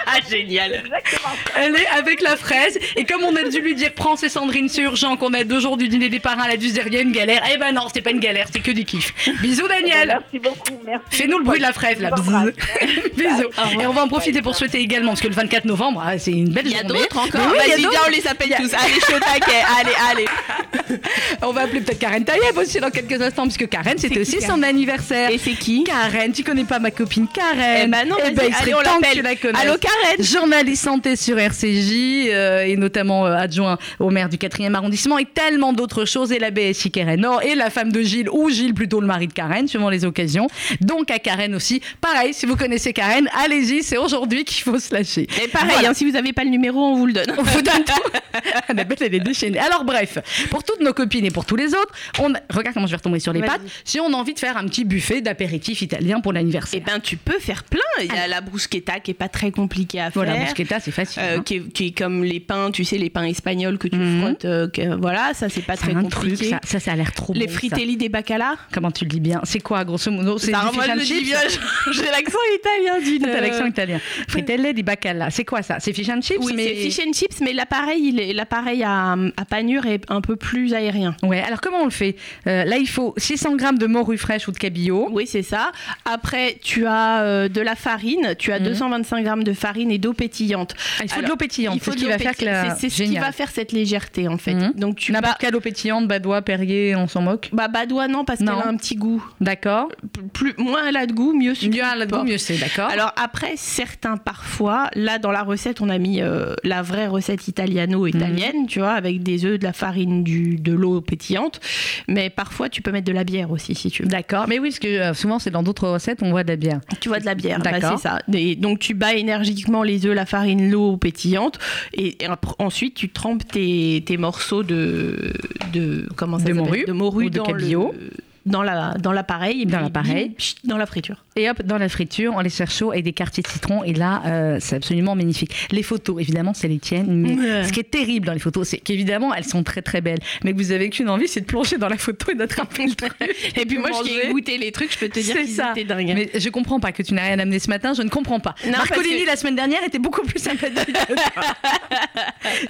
Ah, 0.09 0.19
génial. 0.31 0.73
Exactement. 0.75 1.33
Elle 1.57 1.75
est 1.77 1.87
avec 1.89 2.21
la 2.21 2.37
fraise 2.37 2.79
et 2.95 3.05
comme 3.05 3.25
on 3.25 3.35
a 3.35 3.43
dû 3.43 3.61
lui 3.61 3.75
dire 3.75 3.93
prends 3.95 4.15
ces 4.17 4.29
Sandrine 4.29 4.69
c'est 4.69 4.83
urgent 4.83 5.17
qu'on 5.17 5.33
a 5.35 5.43
deux 5.43 5.59
jours 5.59 5.77
du 5.77 5.89
dîner 5.89 6.09
des 6.09 6.21
parrains 6.21 6.45
elle 6.47 6.53
a 6.55 6.57
dû 6.57 6.69
se 6.69 6.75
dire 6.75 6.85
il 6.87 6.95
y 6.95 6.97
a 6.97 7.01
une 7.01 7.11
galère 7.11 7.43
eh 7.53 7.59
ben 7.59 7.73
non 7.73 7.89
c'est 7.93 8.03
pas 8.03 8.11
une 8.13 8.21
galère 8.21 8.47
c'est 8.53 8.61
que 8.61 8.71
du 8.71 8.85
kiff 8.85 9.13
bisous 9.41 9.67
Daniel 9.67 10.21
Merci 10.21 10.39
beaucoup, 10.39 10.81
merci. 10.85 11.05
fais-nous 11.11 11.39
le 11.39 11.45
bruit 11.45 11.59
de 11.59 11.65
la 11.65 11.73
fraise 11.73 12.01
là 12.01 12.11
bisous 12.13 13.51
et 13.81 13.87
on 13.87 13.93
va 13.93 14.05
en 14.05 14.09
profiter 14.09 14.43
pour 14.43 14.55
souhaiter 14.55 14.79
également 14.79 15.11
parce 15.11 15.23
que 15.23 15.29
le 15.29 15.35
24 15.35 15.65
novembre 15.65 16.03
ah, 16.07 16.19
c'est 16.19 16.31
une 16.31 16.51
belle 16.51 16.67
Il 16.67 16.73
y 16.73 16.77
a 16.77 16.83
journée 16.83 17.01
d'autres 17.01 17.19
encore. 17.19 17.41
Mais 17.41 17.47
oui, 17.47 17.59
il 17.65 17.69
y 17.69 17.73
a 17.73 17.77
Vas-y, 17.77 17.83
d'autres. 17.83 17.91
viens, 17.91 18.01
on 18.07 18.11
les 18.11 18.27
appelle 18.29 18.49
tous. 18.57 18.75
Allez, 18.75 18.95
je 18.95 19.05
suis 19.05 19.15
au 19.15 19.19
taquet. 19.19 19.63
Allez, 19.81 19.93
allez. 20.11 20.99
on 21.43 21.53
va 21.53 21.63
appeler 21.63 21.81
peut-être 21.81 21.99
Karen 21.99 22.25
Taïeb 22.25 22.57
aussi 22.57 22.79
dans 22.79 22.91
quelques 23.03 23.21
instants 23.23 23.43
puisque 23.45 23.69
Karen 23.69 23.97
c'était 23.99 24.21
aussi 24.21 24.41
son 24.41 24.62
anniversaire 24.62 25.31
Et 25.31 25.38
c'est 25.38 25.53
qui 25.53 25.85
Karen 25.85 26.33
tu 26.33 26.43
connais 26.43 26.65
pas 26.65 26.79
ma 26.79 26.91
copine 26.91 27.26
Karen 27.33 27.83
Eh 27.85 27.87
ben 27.88 28.09
non, 28.09 28.17
Eh 28.26 28.31
ben, 28.33 28.45
il 28.49 28.55
serait 28.55 28.62
allez, 28.65 28.75
on 28.75 28.83
temps 28.83 28.99
que 29.00 29.12
tu 29.12 29.23
la 29.23 29.37
connaisses. 29.37 29.61
Allô, 29.62 29.75
Karen 29.79 30.25
journaliste 30.25 30.85
santé 30.85 31.17
sur 31.17 31.38
RCJ 31.38 32.29
euh, 32.31 32.65
et 32.65 32.76
notamment 32.76 33.26
euh, 33.26 33.35
adjoint 33.35 33.79
au 33.99 34.11
maire 34.11 34.29
du 34.29 34.37
4e 34.37 34.75
arrondissement 34.75 35.19
et 35.19 35.25
tellement 35.26 35.73
d'autres 35.73 36.05
choses 36.05 36.33
et 36.33 36.38
la 36.38 36.50
BSI 36.50 36.91
Karen 36.91 37.21
Nord 37.21 37.43
et 37.43 37.55
la 37.55 37.71
femme 37.71 37.93
de 37.93 38.00
Gilles 38.03 38.31
ou 38.31 38.50
Gilles 38.50 38.75
plutôt 38.75 39.00
le 39.00 39.07
mari 39.07 39.26
de 39.29 39.33
Karen 39.33 39.69
suivant 39.69 39.91
les 39.91 40.05
occasions 40.05 40.47
donc 40.81 41.11
à 41.11 41.19
Karen 41.19 41.55
aussi 41.55 41.81
pareil 42.00 42.33
si 42.35 42.47
vous 42.47 42.57
connaissez 42.57 42.93
Karen 42.93 43.29
allez-y 43.43 43.83
c'est 43.83 43.99
aujourd'hui 43.99 44.45
qu'il 44.45 44.62
faut 44.62 44.79
se 44.79 44.93
lâcher 44.95 45.26
Et 45.43 45.49
pareil, 45.49 45.71
Voilà. 45.73 45.91
hein, 45.91 45.95
si 45.95 46.05
vous 46.05 46.12
n'avez 46.12 46.33
pas 46.33 46.45
le 46.45 46.50
numéro, 46.50 46.81
on 46.83 46.97
vous 46.97 47.07
le 47.07 47.12
donne. 47.12 47.26
on 47.37 47.43
vous 47.43 47.62
donne 47.62 47.85
tout. 47.85 48.19
Annabelle, 48.69 48.97
elle 49.00 49.15
est 49.15 49.21
déchaînée. 49.21 49.59
Alors, 49.59 49.85
bref, 49.85 50.19
pour 50.50 50.62
toutes 50.65 50.81
nos 50.81 50.93
copines 50.93 51.25
et 51.25 51.31
pour 51.31 51.45
tous 51.45 51.57
les 51.57 51.69
autres, 51.69 51.93
on 52.19 52.33
regarde 52.53 52.75
comment 52.75 52.86
je 52.87 52.93
vais 52.93 52.97
retomber 52.97 53.21
sur 53.21 53.33
les 53.33 53.40
pattes. 53.40 53.61
Si 53.85 54.00
on 54.00 54.12
a 54.12 54.16
envie 54.16 54.35
de 54.35 54.38
faire 54.38 54.57
un 54.57 54.64
petit 54.66 54.85
buffet 54.85 55.21
d'apéritif 55.21 55.83
italien 55.83 56.21
pour 56.21 56.33
l'anniversaire. 56.33 56.81
Eh 56.83 56.85
ben, 56.90 57.00
tu 57.00 57.16
peux 57.16 57.38
faire 57.38 57.64
plein. 57.64 57.81
Il 58.00 58.07
y 58.07 58.19
a 58.19 58.26
la 58.28 58.40
bruschetta 58.40 59.00
qui 59.00 59.11
est 59.12 59.14
pas 59.14 59.28
très 59.28 59.50
compliquée 59.50 60.00
à 60.00 60.11
faire. 60.11 60.23
voilà, 60.25 60.37
bruschetta, 60.37 60.81
c'est 60.81 60.90
facile. 60.90 61.23
Euh, 61.25 61.38
hein. 61.38 61.43
qui, 61.45 61.55
est, 61.57 61.73
qui 61.73 61.87
est 61.88 61.90
comme 61.99 62.25
les 62.25 62.40
pains, 62.40 62.71
tu 62.71 62.85
sais, 62.85 62.99
les 62.99 63.11
pains 63.11 63.25
espagnols 63.25 63.78
que 63.78 63.88
tu 63.88 63.97
Mhm. 63.97 64.21
frottes. 64.23 64.45
euh, 64.45 64.69
que- 64.69 64.95
voilà, 65.00 65.33
ça, 65.35 65.49
c'est 65.49 65.62
pas 65.62 65.76
très 65.76 65.93
compliqué. 65.95 66.37
truc, 66.37 66.45
ça, 66.50 66.61
ça, 66.64 66.81
ça 66.81 66.93
a 66.93 66.97
l'air 66.97 67.12
trop 67.12 67.33
les 67.33 67.47
bon. 67.47 67.52
ça. 67.52 67.59
fritelli 67.59 67.97
des 67.97 68.09
bacala. 68.09 68.55
Comment 68.73 68.90
tu 68.90 69.05
le 69.05 69.11
dis 69.11 69.21
bien? 69.21 69.40
C'est 69.45 69.61
quoi, 69.61 69.85
grosso 69.85 70.11
modo? 70.11 70.38
C'est 70.38 70.50
Ça, 70.52 70.71
bien, 70.73 70.83
J'ai 71.93 72.02
l'accent 72.05 72.38
italien 72.59 73.01
d'une. 73.05 73.22
T'as 73.22 73.40
l'accent 73.40 73.66
italien. 73.66 74.01
Fritelle 74.29 74.72
di 74.75 74.83
bacala. 74.83 75.31
C'est 75.31 75.44
quoi 75.44 75.62
ça? 75.62 75.79
C'est 75.81 75.92
fish 75.92 76.09
and 76.09 76.20
chips 76.22 76.38
Oui, 76.42 76.53
mais... 76.55 76.64
c'est 76.66 76.75
fish 76.90 76.99
and 77.07 77.12
chips, 77.12 77.40
mais 77.40 77.53
l'appareil, 77.53 78.33
l'appareil 78.35 78.83
à, 78.83 79.12
à 79.37 79.44
panure 79.44 79.87
est 79.87 80.03
un 80.09 80.20
peu 80.20 80.37
plus 80.37 80.75
aérien. 80.75 81.16
Ouais, 81.22 81.40
alors 81.42 81.61
comment 81.61 81.79
on 81.83 81.85
le 81.85 81.90
fait? 81.90 82.16
Euh, 82.46 82.64
Là, 82.77 82.83
il 82.83 82.89
faut 82.89 83.15
600 83.17 83.57
grammes 83.57 83.79
de 83.79 83.87
morue 83.87 84.19
fraîche 84.19 84.49
ou 84.49 84.53
de 84.53 84.59
cabillaud. 84.59 85.09
Oui, 85.11 85.27
c'est 85.27 85.41
ça. 85.43 85.73
Après, 86.05 86.59
tu 86.62 86.85
as 86.87 87.23
euh, 87.23 87.49
de 87.49 87.62
la 87.62 87.75
farine, 87.75 88.35
tu 88.39 88.53
as 88.53 88.59
Mhm. 88.59 88.67
225 88.67 89.23
grammes 89.25 89.45
de 89.45 89.55
farine 89.55 89.91
et 89.91 89.97
d'eau 89.97 90.12
pétillante. 90.12 90.75
Ah, 91.01 91.05
il 91.05 91.11
faut 91.11 91.23
de 91.23 91.27
l'eau 91.27 91.37
pétillante. 91.37 91.79
C'est 91.83 91.91
ce 91.93 91.97
de 91.97 92.01
qui 92.03 92.05
va 92.07 92.19
faire 92.19 92.37
que 92.37 92.45
la... 92.45 92.75
C'est 92.75 92.91
ce 92.91 93.03
qui 93.03 93.17
va 93.17 93.33
faire 93.33 93.49
cette 93.51 93.73
légèreté, 93.73 94.29
en 94.29 94.37
fait. 94.37 94.53
Mhm. 94.55 94.73
Donc, 94.77 94.97
tu. 94.97 95.12
N'importe 95.12 95.39
quelle 95.39 95.57
eau 95.57 95.61
pétillante, 95.61 96.07
badois, 96.07 96.43
Perrier, 96.43 96.95
on 96.97 97.09
s'en 97.09 97.23
moque. 97.23 97.49
Bah, 97.55 97.69
badois, 97.69 98.09
non, 98.09 98.27
parce 98.27 98.41
qu'elle 98.41 98.49
a 98.51 98.67
un 98.69 98.77
petit 98.77 98.97
goût. 98.97 99.25
D'accord. 99.41 99.89
Plus, 100.35 100.53
moins 100.59 100.87
elle 100.87 100.99
a 100.99 101.07
de 101.07 101.12
goût, 101.15 101.33
mieux 101.33 101.55
c'est. 101.55 101.69
Mieux 101.69 101.83
à 101.83 101.97
la 101.97 102.05
goût, 102.05 102.25
mieux 102.25 102.37
c'est, 102.39 102.59
d'accord. 102.59 102.91
Alors 102.91 103.12
après, 103.17 103.55
certains 103.57 104.19
parfois, 104.19 104.91
là 104.95 105.19
dans 105.19 105.31
la 105.33 105.43
recette, 105.43 105.81
on 105.81 105.89
a 105.89 105.97
mis 105.99 106.21
euh, 106.21 106.55
la 106.62 106.83
vraie 106.83 107.07
recette 107.07 107.49
italiano-italienne, 107.49 108.62
Mhm. 108.62 108.67
tu 108.67 108.81
vois, 108.81 108.93
avec 108.93 109.23
des 109.23 109.45
œufs, 109.45 109.59
de 109.59 109.65
la 109.65 109.73
farine, 109.73 110.25
du, 110.25 110.57
de 110.57 110.73
l'eau 110.73 111.01
pétillante. 111.01 111.61
Mais 112.09 112.29
parfois, 112.31 112.65
tu 112.68 112.83
peux 112.83 112.92
mettre 112.92 113.07
de 113.07 113.12
la 113.12 113.24
bière 113.24 113.50
aussi, 113.50 113.74
si 113.74 113.90
tu 113.90 114.02
veux. 114.02 114.09
D'accord. 114.09 114.46
Mais 114.48 114.59
oui, 114.59 114.68
parce 114.68 114.79
que 114.79 114.88
euh, 114.88 115.14
souvent, 115.14 115.38
c'est 115.38 115.50
dans 115.50 115.62
d'autres 115.62 115.88
recettes, 115.88 116.22
on 116.22 116.31
voit 116.31 116.44
de 116.44 116.48
la 116.48 116.57
bière. 116.57 116.81
Tu 117.00 117.09
vois 117.09 117.20
de 117.20 117.24
la 117.24 117.35
bière, 117.35 117.59
bah, 117.61 117.72
D'accord. 117.72 117.98
c'est 117.98 118.09
ça. 118.09 118.20
Et 118.33 118.57
donc 118.57 118.79
tu 118.79 118.94
bats 118.94 119.14
énergiquement 119.14 119.83
les 119.83 120.07
œufs, 120.07 120.14
la 120.14 120.26
farine, 120.26 120.70
l'eau 120.70 120.96
pétillante, 120.96 121.59
et, 121.94 122.16
ensuite 122.59 122.94
tu 122.94 123.09
trempes 123.11 123.46
tes, 123.46 124.02
tes 124.07 124.16
morceaux 124.16 124.62
de 124.62 125.33
de 125.72 126.09
comment 126.16 126.38
ça 126.38 126.44
De 126.44 126.52
morue 126.52 126.85
de 126.87 126.92
morue 126.92 127.26
ou 127.26 127.31
de 127.31 127.40
cabillaud. 127.40 127.92
le 127.98 128.11
dans 128.46 128.62
la 128.62 128.94
dans 128.94 129.12
l'appareil 129.12 129.66
Dans 129.66 129.80
l'appareil. 129.80 130.35
la 130.64 130.87
friture. 130.87 131.24
Et 131.37 131.50
hop, 131.50 131.62
dans 131.62 131.76
la 131.78 131.88
friture, 131.90 132.32
on 132.35 132.40
les 132.40 132.48
sert 132.48 132.70
chaud 132.70 132.92
avec 132.92 133.04
des 133.04 133.12
quartiers 133.12 133.42
de 133.42 133.48
citron. 133.48 133.85
Et 133.85 133.92
là, 133.92 134.22
euh, 134.26 134.56
c'est 134.61 134.76
absolument 134.76 135.14
magnifique. 135.14 135.52
Les 135.70 135.82
photos, 135.82 136.20
évidemment, 136.20 136.54
c'est 136.54 136.68
les 136.68 136.78
tiennes. 136.78 137.06
Mais 137.14 137.35
Ouais. 137.37 137.64
ce 137.66 137.72
qui 137.72 137.80
est 137.80 137.90
terrible 137.90 138.26
dans 138.26 138.32
les 138.32 138.38
photos, 138.38 138.66
c'est 138.68 138.78
qu'évidemment, 138.78 139.35
elles 139.35 139.44
sont 139.44 139.62
très 139.62 139.82
très 139.82 140.00
belles. 140.00 140.20
Mais 140.44 140.52
que 140.52 140.56
vous 140.56 140.72
avez 140.72 140.88
qu'une 140.88 141.11
envie, 141.11 141.28
c'est 141.28 141.40
de 141.42 141.46
plonger 141.46 141.76
dans 141.76 141.88
la 141.88 141.98
photo 141.98 142.30
et 142.32 142.35
d'attraper 142.35 142.87
le 142.87 142.94
truc. 142.94 143.12
Et 143.56 143.66
puis 143.66 143.76
moi, 143.78 143.90
je 143.92 144.09
t'ai 144.22 144.32
goûté 144.32 144.56
les 144.56 144.72
trucs, 144.72 144.92
je 144.92 144.98
peux 144.98 145.09
te 145.11 145.20
dire 145.20 145.37
qu'ils 145.37 145.48
ça. 145.48 145.72
étaient 145.72 145.85
dingues. 145.85 146.12
Mais 146.14 146.30
je 146.38 146.48
comprends 146.48 146.80
pas 146.80 146.92
que 146.92 147.02
tu 147.02 147.12
n'as 147.12 147.24
rien 147.24 147.38
amené 147.38 147.59
ce 147.59 147.68
matin, 147.68 147.92
je 147.92 148.02
ne 148.02 148.09
comprends 148.09 148.40
pas. 148.40 148.54
Non, 148.64 148.72
Marcolini, 148.78 149.22
que- 149.24 149.26
la 149.26 149.37
semaine 149.37 149.56
dernière, 149.56 149.82
était 149.85 149.98
beaucoup 149.98 150.22
plus 150.22 150.38
sympathique. 150.40 150.87
que 150.87 151.14
toi. 151.35 151.42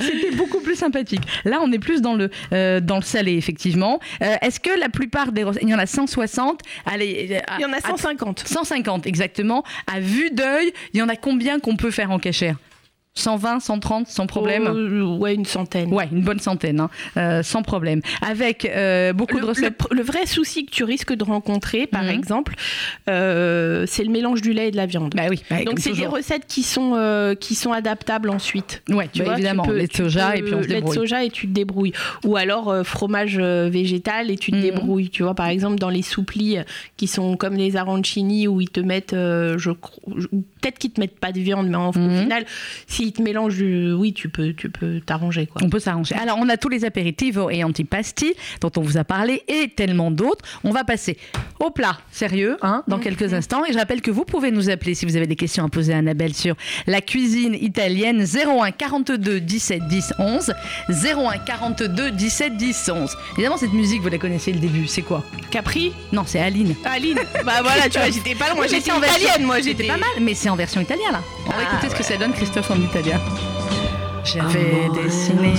C'était 0.01 0.35
beaucoup 0.35 0.61
plus 0.61 0.77
sympathique. 0.77 1.23
Là, 1.45 1.59
on 1.63 1.71
est 1.73 1.79
plus 1.79 2.01
dans 2.03 2.15
le, 2.15 2.31
euh, 2.53 2.81
dans 2.81 2.97
le 2.97 3.03
salé, 3.03 3.35
effectivement. 3.35 4.01
Euh, 4.23 4.35
Est-ce 4.43 4.61
que 4.61 4.71
la 4.79 4.89
plupart 4.89 5.33
des 5.33 5.45
recettes, 5.45 5.66
il 5.69 5.73
y 5.73 5.75
en 5.75 5.79
a 5.79 5.87
160, 5.87 6.61
allez, 6.85 7.29
euh, 7.33 7.41
Il 7.59 7.63
y 7.63 7.65
en 7.65 7.73
a 7.73 7.77
à- 7.79 7.81
150. 7.81 8.45
150 8.47 9.07
exactement. 9.07 9.63
À 9.87 10.01
vue 10.01 10.31
d'œil, 10.31 10.73
il 10.95 10.99
y 11.01 11.03
en 11.03 11.09
a 11.09 11.17
combien 11.17 11.59
qu'on 11.61 11.77
peut 11.77 11.91
faire 11.91 12.11
en 12.11 12.19
cachère? 12.19 12.57
120, 13.17 13.61
130, 13.61 14.07
sans 14.09 14.27
problème 14.27 14.67
Euh, 14.67 15.05
ouais, 15.17 15.35
une 15.35 15.45
centaine. 15.47 15.93
Ouais, 15.93 16.09
une 16.13 16.21
bonne 16.23 16.39
centaine, 16.39 16.81
hein, 16.81 16.91
euh, 17.17 17.43
sans 17.43 17.63
problème. 17.63 18.01
Avec 18.21 18.65
euh, 18.67 19.13
beaucoup 19.13 19.35
Le, 19.37 19.41
de 19.41 19.47
recettes. 19.47 19.83
le- 19.91 19.97
le 19.97 20.03
vrai 20.03 20.27
souci 20.27 20.67
que 20.67 20.71
tu 20.71 20.85
risques 20.85 21.15
de 21.15 21.25
rencontrer, 21.25 21.87
par 21.87 22.03
Mhm. 22.05 22.11
exemple, 22.11 22.55
euh, 23.09 23.85
c'est 23.87 24.05
le 24.05 24.11
mélange 24.11 24.43
du 24.43 24.53
lait 24.53 24.69
et 24.69 24.71
de 24.71 24.77
la 24.77 24.87
viande. 24.87 25.15
Bah 25.17 25.25
oui, 25.31 25.43
bah, 25.51 25.65
Donc 25.65 25.79
c'est 25.81 25.93
des 25.93 26.07
recettes 26.07 26.47
qui 26.47 26.63
sont 26.63 26.87
qui 27.41 27.55
sont 27.55 27.73
adaptables 27.73 28.31
ensuite. 28.31 28.83
Ouais, 28.89 29.09
Tu 29.13 29.19
bah, 29.21 29.25
vois, 29.27 29.35
évidemment, 29.35 29.63
tu 29.65 29.71
peux- 29.71 29.77
lait 29.79 29.87
de 29.87 29.97
soja 29.97 30.31
peux- 30.33 30.39
et 30.39 30.43
puis 30.43 30.55
on 30.55 30.63
se 30.63 30.69
lait 30.69 30.75
de 30.75 30.81
débrouille. 30.81 30.95
soja 30.95 31.25
et 31.25 31.31
tu 31.31 31.47
te 31.49 31.53
débrouilles. 31.53 31.93
Ou 32.25 32.37
alors 32.37 32.75
fromage 32.85 33.39
végétal 33.39 34.31
et 34.31 34.37
tu 34.37 34.51
te 34.51 34.57
Mhm. 34.57 34.63
débrouilles. 34.63 35.09
Tu 35.11 35.23
vois, 35.23 35.35
par 35.35 35.47
exemple 35.49 35.77
dans 35.79 35.89
les 35.91 36.03
souplis 36.03 36.59
qui 36.97 37.07
sont 37.07 37.37
comme 37.37 37.55
les 37.55 37.77
arancini 37.77 38.47
où 38.49 38.61
ils 38.61 38.69
te 38.71 38.81
mettent, 38.81 39.15
je 39.15 39.71
peut-être 40.61 40.79
qu'ils 40.79 40.91
te 40.93 41.01
mettent 41.01 41.19
pas 41.19 41.33
de 41.33 41.41
viande, 41.41 41.69
mais 41.69 41.77
en, 41.77 41.91
au 41.91 41.99
Mhm. 41.99 42.23
final, 42.23 42.45
s'ils 43.07 43.13
te 43.13 43.23
mélangent, 43.23 43.57
du- 43.57 43.93
oui, 43.93 44.13
tu 44.13 44.29
peux 44.29 44.53
tu 44.53 44.69
peux 44.71 45.01
t'arranger 45.01 45.47
quoi. 45.47 45.63
On 45.65 45.69
peut 45.71 45.79
s'arranger. 45.79 46.15
Alors, 46.17 46.39
on 46.41 46.49
a 46.49 46.57
tous 46.57 46.69
les 46.69 46.85
apéritifs 46.85 47.37
et 47.51 47.63
antipasti 47.65 48.35
dont 48.61 48.71
on 48.77 48.81
vous 48.81 48.97
a 48.97 49.05
parlé 49.05 49.43
et 49.49 49.69
tellement 49.69 50.11
d'autres. 50.11 50.45
On 50.65 50.71
va 50.73 50.83
passer 50.85 51.17
au 51.61 51.71
plat, 51.71 51.99
sérieux, 52.11 52.57
hein, 52.63 52.83
dans 52.89 52.99
quelques 52.99 53.33
instants. 53.35 53.65
Et 53.65 53.73
je 53.73 53.79
rappelle 53.79 54.01
que 54.03 54.11
vous 54.11 54.25
pouvez 54.25 54.51
nous 54.51 54.71
appeler 54.71 54.95
si 54.95 55.07
vous 55.07 55.17
avez 55.17 55.27
des 55.27 55.37
questions 55.37 55.65
à 55.65 55.69
poser 55.69 55.95
à 55.95 55.99
Annabelle 55.99 56.35
sur 56.35 56.55
la 56.87 57.01
cuisine 57.01 57.55
italienne 57.55 58.25
01 58.25 58.71
42 58.73 59.41
17 59.41 59.87
10 59.89 60.13
11. 60.19 60.53
01 60.89 61.39
42 61.39 62.11
17 62.11 62.57
10 62.57 62.91
11. 62.93 63.17
Évidemment, 63.35 63.57
cette 63.57 63.73
musique, 63.73 64.03
vous 64.03 64.09
la 64.09 64.19
connaissez 64.19 64.53
le 64.53 64.59
début, 64.59 64.87
c'est 64.87 65.03
quoi? 65.03 65.25
Capri? 65.51 65.93
Non, 66.13 66.25
c'est 66.27 66.41
Aline. 66.41 66.75
Aline 66.85 67.19
Bah 67.45 67.61
voilà, 67.63 67.89
tu 67.89 67.99
vois, 67.99 68.11
j'étais 68.11 68.35
pas 68.35 68.53
loin. 68.53 68.67
J'étais 68.71 68.91
en 68.91 68.99
version- 69.01 69.21
italienne, 69.29 69.47
moi. 69.47 69.61
J'étais 69.61 69.87
pas 69.87 69.97
mal, 69.97 70.09
mais 70.21 70.35
c'est 70.35 70.49
en 70.49 70.57
version 70.57 70.81
italienne 70.81 71.13
là. 71.13 71.23
On 71.47 71.51
va 71.51 71.57
Ah, 71.61 71.73
écouter 71.73 71.91
ce 71.91 71.95
que 71.99 72.03
ça 72.05 72.17
donne 72.17 72.33
Christophe 72.33 72.71
en 72.71 72.77
italien. 72.97 73.21
J'avais 74.25 74.89
dessiné. 74.95 75.55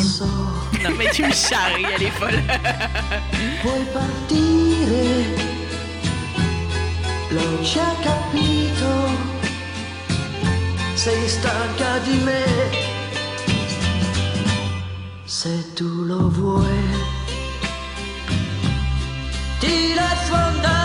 Non, 0.84 0.96
mais 0.98 1.10
tu 1.12 1.24
me 1.24 1.32
charries, 1.32 1.86
elle 1.96 2.04
est 2.04 2.12
folle. 2.12 2.32
Puoi 3.62 3.74
partire, 3.94 5.26
l'ho 7.32 7.64
già 7.64 7.90
capito, 8.04 8.92
sei 10.96 11.28
stanca 11.28 12.00
di 12.04 12.18
me. 12.26 12.44
Se 15.26 15.74
tu 15.76 16.06
lo 16.06 16.30
vuoi, 16.30 16.64
ti 19.60 19.94
andare, 20.32 20.77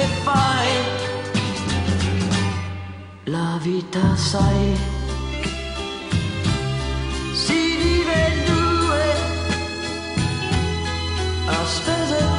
che 0.00 0.06
fai. 0.24 0.68
La 3.24 3.58
vita 3.60 4.16
sai 4.16 4.76
si 7.32 7.60
vive 7.82 8.16
in 8.32 8.44
due 8.50 9.04
a 11.46 11.64
spese 11.66 12.29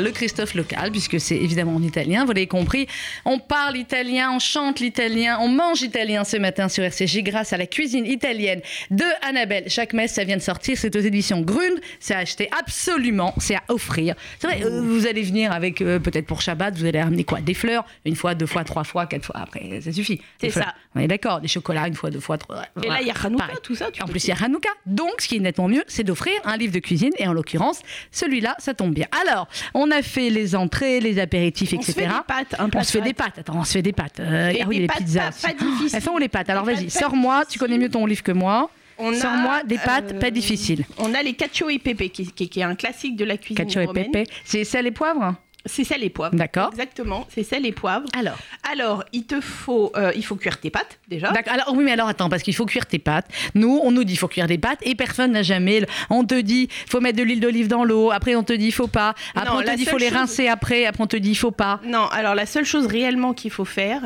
le 0.00 0.10
Christophe 0.10 0.54
local, 0.54 0.90
puisque 0.90 1.20
c'est 1.20 1.36
évidemment 1.36 1.74
en 1.74 1.82
italien, 1.82 2.24
vous 2.24 2.32
l'avez 2.32 2.46
compris. 2.46 2.86
On 3.24 3.38
parle 3.38 3.76
italien, 3.76 4.30
on 4.34 4.38
chante 4.38 4.80
l'italien, 4.80 5.38
on 5.40 5.48
mange 5.48 5.82
italien 5.82 6.24
ce 6.24 6.36
matin 6.36 6.68
sur 6.68 6.82
RCJ 6.84 7.18
grâce 7.22 7.52
à 7.52 7.56
la 7.56 7.66
cuisine 7.66 8.06
italienne 8.06 8.60
de 8.90 9.04
Annabelle. 9.22 9.64
Chaque 9.68 9.92
messe, 9.92 10.12
ça 10.14 10.24
vient 10.24 10.36
de 10.36 10.42
sortir, 10.42 10.76
c'est 10.78 10.94
aux 10.96 11.00
éditions 11.00 11.40
Grune, 11.42 11.80
c'est 12.00 12.14
à 12.14 12.18
acheter 12.18 12.48
absolument, 12.58 13.34
c'est 13.38 13.56
à 13.56 13.62
offrir. 13.68 14.14
C'est 14.38 14.46
vrai, 14.46 14.62
euh, 14.64 14.82
vous 14.82 15.06
allez 15.06 15.22
venir 15.22 15.52
avec, 15.52 15.80
euh, 15.80 15.98
peut-être 15.98 16.26
pour 16.26 16.40
Shabbat, 16.42 16.76
vous 16.76 16.86
allez 16.86 17.02
ramener 17.02 17.24
quoi? 17.24 17.40
Des 17.40 17.54
fleurs, 17.54 17.84
une 18.04 18.16
fois, 18.16 18.34
deux 18.34 18.46
fois, 18.46 18.64
trois 18.64 18.84
fois, 18.84 19.06
quatre 19.06 19.24
fois, 19.24 19.36
après, 19.40 19.80
ça 19.80 19.92
suffit. 19.92 20.20
C'est 20.40 20.50
ça. 20.50 20.74
On 20.94 21.00
est 21.00 21.06
d'accord, 21.08 21.40
des 21.40 21.48
chocolats, 21.48 21.86
une 21.86 21.94
fois, 21.94 22.10
deux 22.10 22.20
fois, 22.20 22.38
trois. 22.38 22.64
Et 22.82 22.88
là, 22.88 22.98
il 23.00 23.06
y 23.06 23.10
a 23.10 23.14
Hanouka, 23.22 23.44
Pareil. 23.44 23.58
tout 23.62 23.74
ça. 23.74 23.90
tu 23.92 24.02
En 24.02 24.06
plus, 24.06 24.24
il 24.24 24.28
y 24.28 24.32
a 24.32 24.36
Hanouka. 24.42 24.70
Donc, 24.86 25.20
ce 25.20 25.28
qui 25.28 25.36
est 25.36 25.40
nettement 25.40 25.68
mieux, 25.68 25.84
c'est 25.86 26.04
d'offrir 26.04 26.32
un 26.44 26.56
livre 26.56 26.72
de 26.72 26.78
cuisine. 26.78 27.12
Et 27.18 27.26
en 27.26 27.32
l'occurrence, 27.32 27.80
celui-là, 28.10 28.56
ça 28.58 28.74
tombe 28.74 28.92
bien. 28.92 29.06
Alors, 29.24 29.48
on 29.74 29.89
a 29.90 30.02
fait 30.02 30.30
les 30.30 30.54
entrées, 30.56 31.00
les 31.00 31.18
apéritifs, 31.18 31.72
On 31.76 31.80
se 31.82 31.90
etc. 31.90 32.06
fait 32.08 32.12
des 32.14 32.22
pâtes, 32.26 32.54
un 32.58 32.68
on 32.74 32.82
se 32.82 32.90
fait 32.92 33.00
de 33.00 33.04
des 33.04 33.12
pâtes. 33.14 33.38
Attends, 33.38 33.56
on 33.58 33.64
se 33.64 33.72
fait 33.72 33.82
des 33.82 33.92
pâtes. 33.92 34.20
Euh, 34.20 34.52
ah 34.60 34.64
oui, 34.66 34.76
des 34.76 34.80
les 34.82 34.86
pâtes 34.86 34.98
pizzas. 34.98 35.30
pas- 35.42 35.48
pas 35.48 35.64
elles 35.92 36.00
font 36.02 36.16
les 36.18 36.28
pâtes. 36.28 36.50
Alors, 36.50 36.64
vas-y, 36.64 36.90
sors-moi. 36.90 37.44
Tu 37.48 37.58
connais 37.58 37.78
mieux 37.78 37.88
ton 37.90 38.06
livre 38.06 38.22
que 38.22 38.32
moi. 38.32 38.70
On 39.02 39.14
Sors-moi 39.14 39.62
des 39.64 39.78
pâtes 39.78 40.12
euh, 40.12 40.18
pas 40.18 40.30
difficiles. 40.30 40.84
On 40.98 41.14
a 41.14 41.22
les 41.22 41.32
cacio 41.32 41.70
et 41.70 41.78
pépé, 41.78 42.10
qui, 42.10 42.26
qui- 42.32 42.48
qui 42.50 42.60
est 42.60 42.64
un 42.64 42.74
classique 42.74 43.16
de 43.16 43.24
la 43.24 43.38
cuisine 43.38 43.64
Cacio 43.64 43.80
et 43.80 43.86
romaine. 43.86 44.10
pépé. 44.10 44.30
C'est 44.44 44.64
sel 44.64 44.86
et 44.86 44.90
poivre 44.90 45.34
C'est 45.66 45.84
sel 45.84 46.02
et 46.02 46.08
poivre. 46.10 46.34
D'accord. 46.34 46.68
Exactement, 46.72 47.26
c'est 47.34 47.42
sel 47.42 47.66
et 47.66 47.72
poivre. 47.72 48.06
Alors. 48.18 48.38
Alors, 48.72 49.04
il 49.12 49.26
te 49.26 49.40
faut, 49.40 49.92
euh, 49.96 50.10
il 50.16 50.24
faut 50.24 50.36
cuire 50.36 50.58
tes 50.58 50.70
pâtes 50.70 50.98
déjà. 51.08 51.30
D'accord. 51.32 51.52
Alors 51.52 51.74
oui, 51.74 51.84
mais 51.84 51.92
alors 51.92 52.08
attends, 52.08 52.28
parce 52.30 52.42
qu'il 52.42 52.54
faut 52.54 52.64
cuire 52.66 52.86
tes 52.86 52.98
pâtes. 52.98 53.26
Nous, 53.54 53.78
on 53.82 53.90
nous 53.90 54.04
dit 54.04 54.14
il 54.14 54.16
faut 54.16 54.28
cuire 54.28 54.46
des 54.46 54.58
pâtes 54.58 54.78
et 54.82 54.94
personne 54.94 55.32
n'a 55.32 55.42
jamais. 55.42 55.84
On 56.08 56.24
te 56.24 56.40
dit 56.40 56.68
faut 56.88 57.00
mettre 57.00 57.18
de 57.18 57.22
l'huile 57.24 57.40
d'olive 57.40 57.68
dans 57.68 57.84
l'eau. 57.84 58.10
Après, 58.10 58.34
on 58.36 58.42
te 58.42 58.52
dit 58.54 58.72
faut 58.72 58.86
pas. 58.86 59.14
Après, 59.34 59.50
Non, 59.50 59.58
on 59.60 59.62
te 59.62 59.76
dit 59.76 59.84
faut 59.84 59.98
les 59.98 60.08
chose- 60.08 60.16
rincer 60.18 60.48
après. 60.48 60.86
Après, 60.86 61.02
on 61.02 61.06
te 61.06 61.16
dit 61.16 61.34
faut 61.34 61.50
pas. 61.50 61.80
Non, 61.84 62.06
alors 62.06 62.34
la 62.34 62.46
seule 62.46 62.64
chose 62.64 62.86
réellement 62.86 63.34
qu'il 63.34 63.50
faut 63.50 63.64
faire, 63.66 64.02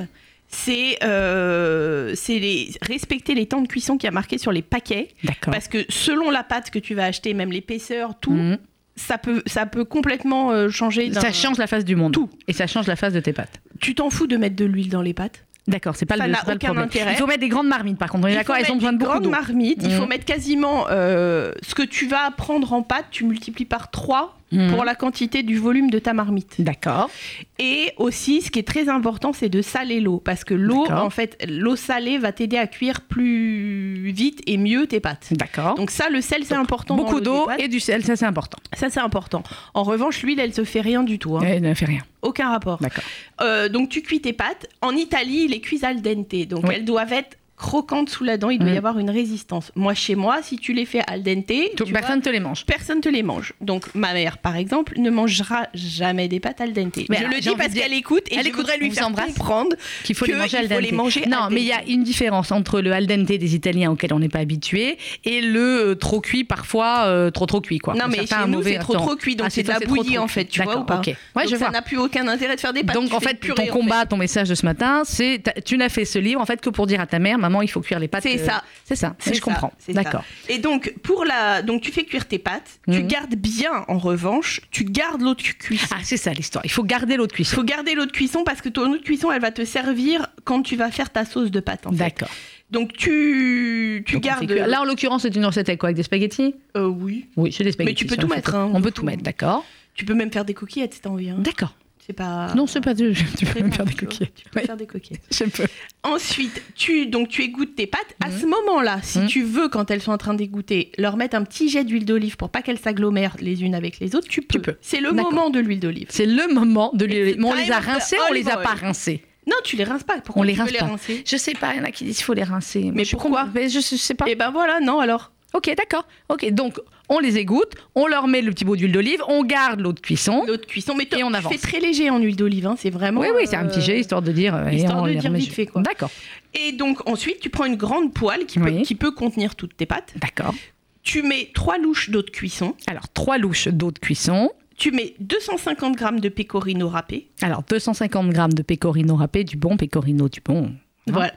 c'est 0.48 0.98
euh, 1.04 2.12
c'est 2.16 2.38
les- 2.38 2.70
respecter 2.82 3.34
les 3.34 3.46
temps 3.46 3.60
de 3.60 3.68
cuisson 3.68 3.96
qui 3.96 4.06
a 4.06 4.10
marqué 4.10 4.38
sur 4.38 4.52
les 4.52 4.62
paquets. 4.62 5.08
D'accord. 5.22 5.52
Parce 5.52 5.68
que 5.68 5.84
selon 5.88 6.30
la 6.30 6.42
pâte 6.42 6.70
que 6.70 6.78
tu 6.78 6.94
vas 6.94 7.04
acheter, 7.04 7.34
même 7.34 7.52
l'épaisseur, 7.52 8.14
tout, 8.20 8.32
Mhm. 8.32 8.58
Ça, 8.96 9.18
peut, 9.18 9.42
ça 9.46 9.66
peut 9.66 9.84
complètement 9.84 10.50
euh, 10.52 10.68
changer. 10.68 11.12
Ça 11.12 11.32
change 11.32 11.58
la 11.58 11.66
face 11.66 11.84
du 11.84 11.96
monde. 11.96 12.12
Tout. 12.12 12.30
Et 12.48 12.52
ça 12.52 12.66
change 12.66 12.86
la 12.86 12.96
face 12.96 13.12
de 13.12 13.20
tes 13.20 13.32
pâtes. 13.32 13.60
Tu 13.80 13.94
t'en 13.94 14.10
fous 14.10 14.26
de 14.26 14.36
mettre 14.36 14.56
de 14.56 14.64
l'huile 14.64 14.88
dans 14.90 15.02
les 15.02 15.14
pâtes 15.14 15.44
D'accord, 15.66 15.96
c'est 15.96 16.04
pas, 16.04 16.18
Ça 16.18 16.26
le, 16.26 16.32
n'a 16.32 16.40
le 16.46 16.52
aucun 16.52 16.66
problème. 16.68 16.84
intérêt. 16.84 17.12
Il 17.12 17.16
faut 17.16 17.26
mettre 17.26 17.40
des 17.40 17.48
grandes 17.48 17.68
marmites 17.68 17.96
par 17.96 18.10
contre. 18.10 18.24
On 18.24 18.28
est 18.28 18.32
Il 18.32 18.36
d'accord, 18.36 18.54
elles 18.56 18.70
ont 18.70 18.74
besoin 18.74 18.92
de 18.92 18.98
beaucoup 18.98 19.12
grandes 19.12 19.28
marmites. 19.30 19.80
Il 19.82 19.92
faut 19.92 20.02
Mhm. 20.02 20.08
mettre 20.10 20.26
quasiment 20.26 20.86
euh, 20.90 21.52
ce 21.62 21.74
que 21.74 21.82
tu 21.82 22.06
vas 22.06 22.30
prendre 22.32 22.70
en 22.74 22.82
pâte, 22.82 23.06
tu 23.10 23.24
multiplies 23.24 23.64
par 23.64 23.90
3 23.90 24.38
Mhm. 24.52 24.70
pour 24.70 24.84
la 24.84 24.94
quantité 24.94 25.42
du 25.42 25.58
volume 25.58 25.90
de 25.90 25.98
ta 25.98 26.12
marmite. 26.12 26.54
D'accord. 26.60 27.10
Et 27.58 27.92
aussi, 27.96 28.40
ce 28.42 28.50
qui 28.50 28.58
est 28.60 28.66
très 28.68 28.88
important, 28.88 29.32
c'est 29.32 29.48
de 29.48 29.62
saler 29.62 30.00
l'eau. 30.00 30.18
Parce 30.24 30.44
que 30.44 30.54
l'eau, 30.54 30.86
en 30.90 31.10
fait, 31.10 31.36
l'eau 31.48 31.74
salée 31.76 32.18
va 32.18 32.30
t'aider 32.30 32.56
à 32.58 32.66
cuire 32.66 33.00
plus 33.00 34.10
vite 34.12 34.42
et 34.46 34.56
mieux 34.56 34.86
tes 34.86 35.00
pâtes. 35.00 35.28
D'accord. 35.32 35.74
Donc 35.74 35.90
ça, 35.90 36.08
le 36.10 36.20
sel, 36.20 36.44
c'est 36.44 36.54
important. 36.54 36.94
Beaucoup 36.96 37.20
d'eau 37.20 37.48
et 37.58 37.68
du 37.68 37.80
sel, 37.80 38.04
ça 38.04 38.16
c'est 38.16 38.26
important. 38.26 38.58
Ça, 38.74 38.90
c'est 38.90 39.00
important. 39.00 39.42
En 39.72 39.82
revanche, 39.82 40.22
l'huile, 40.22 40.40
elle 40.40 40.54
se 40.54 40.64
fait 40.64 40.80
rien 40.80 41.02
du 41.02 41.18
tout. 41.18 41.36
hein. 41.36 41.42
Elle 41.46 41.62
ne 41.62 41.74
fait 41.74 41.86
rien. 41.86 42.02
Aucun 42.22 42.50
rapport. 42.50 42.78
D'accord. 42.80 43.04
Euh, 43.40 43.68
donc 43.68 43.88
tu 43.88 44.02
cuis 44.02 44.20
tes 44.20 44.32
pâtes. 44.32 44.66
En 44.82 44.92
Italie, 44.96 45.48
les 45.48 45.60
cuisent 45.60 45.84
al 45.84 46.00
dente. 46.00 46.34
Donc 46.48 46.64
Oui. 46.68 46.74
elles 46.76 46.84
doivent 46.84 47.12
être 47.12 47.36
croquantes 47.56 48.08
sous 48.10 48.24
la 48.24 48.36
dent, 48.36 48.50
il 48.50 48.58
doit 48.58 48.70
Mm. 48.70 48.74
y 48.74 48.78
avoir 48.78 48.98
une 48.98 49.10
résistance. 49.10 49.70
Moi, 49.76 49.94
chez 49.94 50.14
moi, 50.16 50.38
si 50.42 50.56
tu 50.56 50.72
les 50.72 50.84
fais 50.86 51.02
al 51.06 51.22
dente, 51.22 51.46
tu 51.46 51.84
personne 51.92 52.16
vois, 52.16 52.22
te 52.22 52.28
les 52.30 52.40
mange. 52.40 52.66
personne 52.66 53.00
te 53.00 53.08
les 53.08 53.22
mange. 53.22 53.52
Donc 53.60 53.86
ma 53.94 54.12
mère, 54.12 54.38
par 54.38 54.56
exemple, 54.56 54.94
ne 54.98 55.10
mangera 55.10 55.68
jamais 55.74 56.28
des 56.28 56.40
pâtes 56.40 56.60
al 56.60 56.72
dente. 56.72 56.96
Mais 57.08 57.16
je 57.16 57.20
alors, 57.24 57.30
le 57.34 57.40
dis 57.40 57.50
parce 57.56 57.72
qu'elle 57.74 57.92
écoute 57.92 58.24
et 58.30 58.34
Elle 58.36 58.42
je 58.44 58.48
écoute, 58.48 58.60
voudrais 58.62 58.76
on 58.76 58.84
lui 58.84 58.90
faire 58.90 59.06
comprendre 59.06 59.76
Qu'il 60.04 60.16
faut 60.16 60.24
que 60.26 60.32
les 60.32 60.36
manger 60.36 60.58
il 60.62 60.68
faut 60.68 60.80
les 60.80 60.92
manger 60.92 61.26
Non, 61.26 61.42
al 61.44 61.52
mais 61.52 61.60
il 61.60 61.66
y 61.66 61.72
a 61.72 61.82
une 61.86 62.02
différence 62.02 62.50
entre 62.52 62.80
le 62.80 62.92
al 62.92 63.06
dente 63.06 63.26
des 63.26 63.54
Italiens 63.54 63.90
auquel 63.92 64.12
on 64.12 64.18
n'est 64.18 64.28
pas 64.28 64.40
habitué 64.40 64.98
et 65.24 65.40
le 65.40 65.90
euh, 65.90 65.94
trop 65.94 66.20
cuit, 66.20 66.44
parfois 66.44 67.04
euh, 67.06 67.30
trop 67.30 67.46
trop 67.46 67.60
cuit. 67.60 67.78
Quoi. 67.78 67.94
Non, 67.94 68.06
mais 68.08 68.26
chez 68.26 68.34
un 68.34 68.46
nous, 68.46 68.58
mauvais 68.58 68.72
c'est 68.74 68.78
trop 68.80 68.94
trop 68.94 69.16
cuit, 69.16 69.36
donc 69.36 69.46
Ah, 69.46 69.50
c'est 69.50 69.62
de 69.62 69.68
la 69.68 69.78
bouillie 69.80 70.18
en 70.18 70.28
fait, 70.28 70.46
tu 70.46 70.62
vois 70.62 70.78
ou 70.78 70.84
pas 70.84 71.02
ça 71.46 71.70
n'a 71.70 71.82
plus 71.82 71.98
aucun 71.98 72.26
intérêt 72.28 72.56
de 72.56 72.60
faire 72.60 72.72
des 72.72 72.82
pâtes. 72.84 72.94
Donc 72.96 73.12
en 73.12 73.20
fait, 73.20 73.34
ton 73.54 73.66
combat, 73.66 74.06
ton 74.06 74.16
message 74.16 74.48
de 74.48 74.54
ce 74.54 74.66
matin, 74.66 75.02
c'est 75.04 75.42
tu 75.64 75.76
n'as 75.76 75.88
fait 75.88 76.04
ce 76.04 76.18
livre 76.18 76.40
en 76.40 76.46
fait 76.46 76.60
que 76.60 76.70
pour 76.70 76.86
dire 76.86 77.00
à 77.00 77.06
ta 77.06 77.18
mère, 77.18 77.38
maman, 77.38 77.53
il 77.62 77.68
faut 77.68 77.80
cuire 77.80 77.98
les 77.98 78.08
pâtes. 78.08 78.22
C'est 78.22 78.40
euh, 78.40 78.44
ça. 78.46 78.62
C'est 78.84 78.96
ça. 78.96 79.14
C'est 79.18 79.30
je 79.34 79.38
ça, 79.38 79.44
comprends. 79.44 79.72
D'accord. 79.88 80.24
Et 80.48 80.58
donc 80.58 80.94
pour 81.02 81.24
la, 81.24 81.62
donc 81.62 81.82
tu 81.82 81.90
fais 81.92 82.04
cuire 82.04 82.26
tes 82.26 82.38
pâtes. 82.38 82.78
Tu 82.90 83.02
Mhm. 83.02 83.06
gardes 83.08 83.34
bien 83.34 83.84
en 83.88 83.98
revanche, 83.98 84.60
tu 84.70 84.84
gardes 84.84 85.20
l'eau 85.22 85.34
de 85.34 85.42
cuisson. 85.42 85.86
Ah, 85.96 86.00
c'est 86.02 86.16
ça 86.16 86.32
l'histoire. 86.32 86.64
Il 86.64 86.70
faut 86.70 86.84
garder 86.84 87.16
l'eau 87.16 87.26
de 87.26 87.32
Il 87.32 87.36
cuisson. 87.36 87.56
faut 87.56 87.64
garder 87.64 87.94
l'eau 87.94 88.06
de 88.06 88.12
cuisson 88.12 88.44
parce 88.44 88.60
que 88.60 88.68
ton 88.68 88.90
eau 88.92 88.96
de 88.98 89.02
cuisson, 89.02 89.30
elle 89.32 89.40
va 89.40 89.50
te 89.50 89.64
servir 89.64 90.26
quand 90.44 90.62
tu 90.62 90.76
vas 90.76 90.90
faire 90.90 91.10
ta 91.10 91.24
sauce 91.24 91.50
de 91.50 91.60
pâte. 91.60 91.86
En 91.86 91.90
fait. 91.92 91.96
D'accord. 91.98 92.28
Donc 92.70 92.92
tu, 92.94 94.02
tu 94.06 94.14
Donc, 94.14 94.22
gardes. 94.22 94.50
Là, 94.50 94.80
en 94.80 94.84
l'occurrence, 94.84 95.22
c'est 95.22 95.36
une 95.36 95.44
recette 95.44 95.68
avec 95.68 95.78
quoi? 95.80 95.88
Avec 95.88 95.96
des 95.96 96.02
spaghettis? 96.02 96.54
Euh, 96.76 96.86
oui. 96.86 97.26
Oui, 97.36 97.52
c'est 97.52 97.62
des 97.64 97.72
spaghettis. 97.72 97.94
tu 97.94 98.06
peux 98.06 98.14
ça, 98.16 98.22
tout 98.22 98.28
mettre, 98.28 98.54
hein. 98.54 98.70
On 98.74 98.80
peut 98.80 98.90
tout 98.90 99.04
mettre, 99.04 99.22
d'accord. 99.22 99.64
Tu 99.94 100.04
peux 100.04 100.14
même 100.14 100.32
faire 100.32 100.44
des 100.44 100.54
coquillettes 100.54 100.94
si 100.94 101.00
t'as 101.00 101.10
envie. 101.10 101.28
hein. 101.30 101.36
D'accord. 101.38 101.74
C'est 102.06 102.12
pas. 102.12 102.52
Non, 102.54 102.66
c'est 102.66 102.82
pas. 102.82 102.94
Tu 102.94 103.14
tu 103.38 103.46
peux 103.46 103.60
même 103.60 103.70
bon, 103.70 103.76
faire 103.76 103.84
des 103.86 103.94
coquillettes. 103.94 104.34
Tu 104.34 104.44
peux 104.50 104.60
faire 104.60 104.76
des 104.76 104.86
coquillettes. 104.86 105.22
je 105.30 105.44
peux. 105.44 105.64
Ensuite, 106.02 106.62
tu 106.74 107.06
donc 107.06 107.28
tu 107.28 107.42
égouttes 107.42 107.74
tes 107.76 107.86
pâtes. 107.86 108.14
À 108.22 108.28
Mhm. 108.28 108.40
ce 108.40 108.46
moment-là, 108.46 108.98
si 109.02 109.20
Mhm. 109.20 109.26
tu 109.26 109.42
veux, 109.42 109.68
quand 109.68 109.90
elles 109.90 110.02
sont 110.02 110.12
en 110.12 110.18
train 110.18 110.34
d'égoutter, 110.34 110.92
leur 110.98 111.16
mettre 111.16 111.34
un 111.36 111.44
petit 111.44 111.68
jet 111.70 111.82
d'huile 111.84 112.04
d'olive 112.04 112.36
pour 112.36 112.50
pas 112.50 112.60
qu'elles 112.60 112.78
s'agglomèrent 112.78 113.36
les 113.40 113.62
unes 113.62 113.74
avec 113.74 114.00
les 114.00 114.14
autres, 114.14 114.28
tu 114.28 114.42
peux. 114.42 114.60
peux. 114.60 114.76
C'est 114.82 115.00
le 115.00 115.12
moment 115.12 115.48
de 115.50 115.60
l'huile 115.60 115.80
d'olive. 115.80 116.08
C'est 116.10 116.26
le 116.26 116.52
moment 116.52 116.90
de. 116.92 117.06
It's 117.06 117.38
Mais 117.38 117.44
on 117.48 117.54
les 117.54 117.70
a 117.72 117.80
ou 117.80 117.82
on 118.30 118.32
les 118.34 118.48
a 118.48 118.56
pas 118.58 118.72
oil. 118.74 118.78
rincés 118.80 119.22
Non, 119.46 119.56
tu 119.64 119.76
les 119.76 119.84
rinces 119.84 120.02
pas. 120.04 120.18
Pourquoi 120.20 120.40
On 120.40 120.44
les 120.44 120.52
rince 120.54 120.70
les 120.72 120.78
pas. 120.78 120.84
rincer 120.86 121.22
Je 121.26 121.36
sais 121.38 121.54
pas, 121.54 121.72
il 121.74 121.78
y 121.78 121.80
en 121.80 121.84
a 121.84 121.90
qui 121.90 122.04
disent 122.04 122.16
qu'il 122.16 122.24
faut 122.24 122.34
les 122.34 122.44
rincer. 122.44 122.82
Moi, 122.82 122.92
Mais 122.96 123.04
je 123.04 123.12
pourquoi 123.12 123.48
mais 123.54 123.68
je, 123.70 123.80
je 123.80 123.96
sais 123.96 124.14
pas. 124.14 124.26
Et 124.28 124.34
ben 124.34 124.50
voilà, 124.50 124.80
non 124.80 125.00
alors. 125.00 125.32
Ok, 125.54 125.72
d'accord. 125.76 126.06
Ok, 126.28 126.50
donc 126.50 126.78
on 127.08 127.18
les 127.18 127.36
égoutte, 127.38 127.72
on 127.94 128.06
leur 128.06 128.26
met 128.26 128.40
le 128.42 128.50
petit 128.52 128.64
bout 128.64 128.76
d'huile 128.76 128.92
d'olive, 128.92 129.22
on 129.28 129.44
garde 129.44 129.80
l'eau 129.80 129.92
de 129.92 130.00
cuisson. 130.00 130.44
L'eau 130.46 130.56
de 130.56 130.64
cuisson, 130.64 130.94
mais 130.96 131.06
Et 131.16 131.22
on 131.24 131.30
tu 131.30 131.36
avance. 131.36 131.52
fais 131.52 131.58
très 131.58 131.80
léger 131.80 132.10
en 132.10 132.18
huile 132.18 132.36
d'olive, 132.36 132.66
hein, 132.66 132.76
c'est 132.78 132.90
vraiment. 132.90 133.20
Oui, 133.20 133.28
oui, 133.36 133.42
c'est 133.46 133.56
un 133.56 133.66
euh, 133.66 133.68
petit 133.68 133.80
jet 133.80 133.98
histoire 134.00 134.22
de 134.22 134.32
dire. 134.32 134.54
euh, 134.54 134.70
histoire 134.70 135.04
de 135.04 135.12
dire 135.14 135.32
vite 135.32 135.52
fait, 135.52 135.66
quoi. 135.66 135.82
D'accord, 135.82 136.10
Et 136.54 136.72
donc 136.72 137.06
ensuite, 137.08 137.40
tu 137.40 137.50
prends 137.50 137.64
une 137.66 137.76
grande 137.76 138.12
poêle 138.14 138.46
qui, 138.46 138.58
peut, 138.58 138.70
Oui. 138.70 138.82
qui 138.82 138.94
peut 138.94 139.10
contenir 139.12 139.54
toutes 139.54 139.76
tes 139.76 139.86
pâtes. 139.86 140.14
d'accord. 140.20 140.54
Tu 141.02 141.20
mets 141.22 141.50
trois 141.52 141.76
louches 141.76 142.08
d'eau 142.08 142.22
de 142.22 142.30
cuisson. 142.30 142.74
Alors 142.86 143.08
trois 143.10 143.36
louches 143.36 143.68
d'eau 143.68 143.90
de 143.90 143.98
cuisson. 143.98 144.50
Tu 144.78 144.90
mets 144.90 145.14
250 145.20 145.94
grammes 145.96 146.18
de 146.18 146.28
pecorino 146.30 146.88
râpé. 146.88 147.28
Alors 147.42 147.62
250 147.68 148.30
grammes 148.30 148.54
de 148.54 148.62
pecorino 148.62 149.14
râpé, 149.14 149.44
du 149.44 149.56
bon 149.58 149.76
pecorino, 149.76 150.28
du 150.30 150.40
bon. 150.40 150.72
Hein 151.08 151.12
Voilà. 151.12 151.32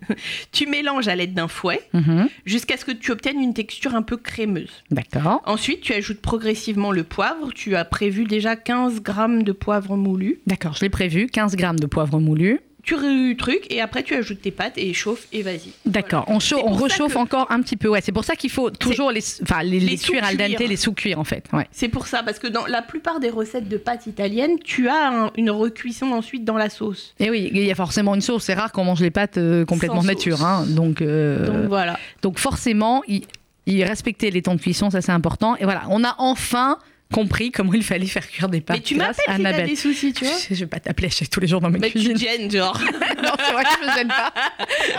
tu 0.52 0.66
mélanges 0.66 1.08
à 1.08 1.14
l'aide 1.16 1.34
d'un 1.34 1.48
fouet 1.48 1.80
Mhm, 1.92 2.28
jusqu'à 2.46 2.76
ce 2.76 2.84
que 2.84 2.92
tu 2.92 3.10
obtiennes 3.10 3.40
une 3.40 3.54
texture 3.54 3.94
un 3.94 4.02
peu 4.02 4.16
crémeuse. 4.16 4.70
D'accord, 4.90 5.42
Ensuite, 5.46 5.80
tu 5.82 5.92
ajoutes 5.92 6.20
progressivement 6.20 6.92
le 6.92 7.04
poivre. 7.04 7.52
Tu 7.54 7.76
as 7.76 7.84
prévu 7.84 8.24
déjà 8.24 8.56
15 8.56 9.02
grammes 9.02 9.42
de 9.42 9.52
poivre 9.52 9.96
moulu. 9.96 10.40
d'accord. 10.46 10.74
Je 10.74 10.80
l'ai 10.82 10.90
prévu. 10.90 11.26
15 11.26 11.56
grammes 11.56 11.78
de 11.80 11.86
poivre 11.86 12.18
moulu. 12.20 12.60
Tu 12.82 13.36
truc 13.36 13.66
et 13.70 13.80
après 13.80 14.02
tu 14.02 14.14
ajoutes 14.14 14.40
tes 14.42 14.50
pâtes 14.50 14.76
et 14.76 14.92
chauffe 14.94 15.26
et 15.32 15.42
vas-y. 15.42 15.72
D'accord. 15.86 16.24
On, 16.28 16.40
chauffe, 16.40 16.62
on 16.64 16.72
rechauffe 16.72 17.14
que- 17.14 17.18
encore 17.18 17.50
un 17.50 17.60
petit 17.62 17.76
peu. 17.76 17.88
Ouais, 17.88 18.00
c'est 18.00 18.12
pour 18.12 18.24
ça 18.24 18.36
qu'il 18.36 18.50
faut 18.50 18.70
toujours 18.70 19.10
les, 19.10 19.20
enfin 19.42 19.62
les, 19.62 19.80
les 19.80 19.90
les 19.90 19.96
cuire 19.98 20.24
al 20.24 20.36
dente, 20.36 20.48
sous-cuire. 20.50 20.68
les 20.68 20.76
sous-cuire 20.76 21.18
en 21.18 21.24
fait. 21.24 21.44
Ouais. 21.52 21.66
C'est 21.72 21.88
pour 21.88 22.06
ça, 22.06 22.22
parce 22.22 22.38
que 22.38 22.46
dans 22.46 22.66
la 22.66 22.82
plupart 22.82 23.20
des 23.20 23.30
recettes 23.30 23.68
de 23.68 23.76
pâtes 23.76 24.06
italiennes, 24.06 24.58
tu 24.64 24.88
as 24.88 25.08
un- 25.26 25.30
une 25.36 25.50
recuisson 25.50 26.12
ensuite 26.12 26.44
dans 26.44 26.56
la 26.56 26.70
sauce. 26.70 27.14
Et 27.18 27.30
oui, 27.30 27.50
il 27.52 27.62
y 27.64 27.70
a 27.70 27.74
forcément 27.74 28.14
une 28.14 28.20
sauce. 28.20 28.44
C'est 28.44 28.54
rare 28.54 28.72
qu'on 28.72 28.84
mange 28.84 29.00
les 29.00 29.10
pâtes 29.10 29.38
euh, 29.38 29.64
complètement 29.64 30.00
Sans 30.02 30.06
nature. 30.06 30.44
hein. 30.44 30.64
Donc, 30.68 31.02
euh, 31.02 31.46
Donc 31.46 31.68
voilà. 31.68 31.98
donc 32.22 32.38
forcément, 32.38 33.02
il, 33.08 33.22
il 33.66 33.82
respectait 33.84 34.30
les 34.30 34.42
temps 34.42 34.54
de 34.54 34.60
cuisson, 34.60 34.90
ça 34.90 35.00
c'est 35.02 35.12
important. 35.12 35.56
Et 35.56 35.64
voilà, 35.64 35.82
on 35.90 36.02
a 36.04 36.14
enfin 36.18 36.78
compris 37.12 37.50
comment 37.50 37.72
il 37.74 37.82
fallait 37.82 38.06
faire 38.06 38.28
cuire 38.28 38.48
des 38.48 38.60
pâtes. 38.60 38.76
Mais 38.78 38.82
tu 38.82 38.94
m'appelles 38.94 39.14
si 39.36 39.42
t'as 39.42 39.62
des 39.62 39.76
soucis, 39.76 40.12
tu 40.12 40.24
vois. 40.24 40.34
Je 40.48 40.54
je 40.54 40.60
vais 40.60 40.66
pas 40.66 40.80
t'appeler 40.80 41.10
chaque- 41.10 41.30
tous 41.30 41.40
les 41.40 41.46
jours 41.46 41.60
dans 41.60 41.70
ma 41.70 41.78
tu 41.80 41.90
cuisine. 41.90 42.14
te 42.14 42.18
gênes, 42.18 42.50
genre. 42.50 42.78
non, 43.22 43.30
c'est 43.44 43.52
vrai 43.52 43.64
que 43.64 43.70
je 43.82 43.86
me 43.90 43.94
gêne 43.96 44.08
pas. 44.08 44.32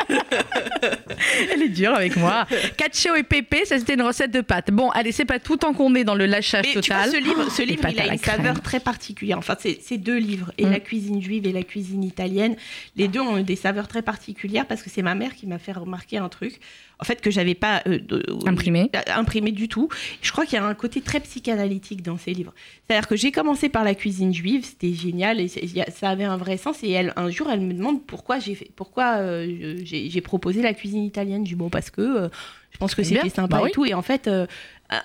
Elle 1.53 1.61
est 1.63 1.69
dure 1.69 1.93
avec 1.93 2.15
moi. 2.17 2.45
Cacio 2.77 3.15
et 3.15 3.23
pépé, 3.23 3.65
ça 3.65 3.77
c'était 3.79 3.93
une 3.93 4.01
recette 4.01 4.31
de 4.31 4.41
pâtes. 4.41 4.71
Bon, 4.71 4.89
allez, 4.91 5.11
c'est 5.11 5.25
pas 5.25 5.39
tout 5.39 5.57
tant 5.57 5.73
qu'on 5.73 5.93
est 5.95 6.03
dans 6.03 6.15
le 6.15 6.25
lâchage 6.25 6.65
Mais 6.75 6.81
tu 6.81 6.91
vois, 6.91 7.03
total. 7.05 7.11
ce 7.11 7.17
livre, 7.17 7.49
ce 7.51 7.61
livre 7.61 7.83
il 7.89 7.99
a 7.99 8.07
une 8.13 8.19
crème. 8.19 8.37
saveur 8.37 8.61
très 8.61 8.79
particulière. 8.79 9.37
Enfin, 9.37 9.55
c'est 9.59 9.97
deux 9.97 10.17
livres, 10.17 10.51
et 10.57 10.65
Mm. 10.65 10.71
la 10.71 10.79
cuisine 10.79 11.21
juive 11.21 11.45
et 11.47 11.51
la 11.51 11.63
cuisine 11.63 12.03
italienne. 12.03 12.55
Les 12.95 13.07
deux 13.07 13.19
ont 13.19 13.41
des 13.41 13.55
saveurs 13.55 13.87
très 13.87 14.01
particulières 14.01 14.65
parce 14.67 14.81
que 14.81 14.89
c'est 14.89 15.01
ma 15.01 15.15
mère 15.15 15.35
qui 15.35 15.47
m'a 15.47 15.59
fait 15.59 15.71
remarquer 15.73 16.17
un 16.17 16.29
truc, 16.29 16.59
en 16.99 17.03
fait, 17.03 17.21
que 17.21 17.31
j'avais 17.31 17.55
pas 17.55 17.81
euh, 17.87 17.99
de- 17.99 18.25
Imprimé. 18.47 18.89
euh, 18.95 18.99
imprimé 19.15 19.51
du 19.51 19.67
tout. 19.67 19.89
Je 20.21 20.31
crois 20.31 20.45
qu'il 20.45 20.55
y 20.55 20.61
a 20.61 20.65
un 20.65 20.73
côté 20.73 21.01
très 21.01 21.19
psychanalytique 21.19 22.00
dans 22.01 22.17
ces 22.17 22.33
livres. 22.33 22.53
C'est-à-dire 22.85 23.07
que 23.07 23.15
j'ai 23.15 23.31
commencé 23.31 23.69
par 23.69 23.83
la 23.83 23.95
cuisine 23.95 24.33
juive, 24.33 24.65
c'était 24.65 24.93
génial, 24.93 25.39
et 25.39 25.47
ça 25.47 26.09
avait 26.09 26.23
un 26.23 26.37
vrai 26.37 26.57
sens. 26.57 26.83
Et 26.83 26.91
elle, 26.91 27.13
un 27.15 27.29
jour, 27.29 27.49
elle 27.49 27.61
me 27.61 27.73
demande 27.73 28.05
pourquoi 28.05 28.39
j'ai 28.39 28.55
fait, 28.55 28.69
pourquoi 28.75 29.17
euh, 29.17 29.77
j'ai 29.83 30.21
proposé 30.21 30.61
la 30.61 30.73
cuisine 30.73 31.03
italienne. 31.03 31.45
Je 31.45 31.51
dis 31.51 31.55
bon 31.55 31.69
parce 31.69 31.89
que 31.89 32.01
euh, 32.01 32.29
je 32.71 32.77
pense 32.77 32.95
que 32.95 33.03
c'était 33.03 33.29
sympa 33.29 33.59
Bah 33.59 33.67
et 33.67 33.71
tout. 33.71 33.85
Et 33.85 33.93
en 33.93 34.01
fait, 34.01 34.27
euh, 34.27 34.47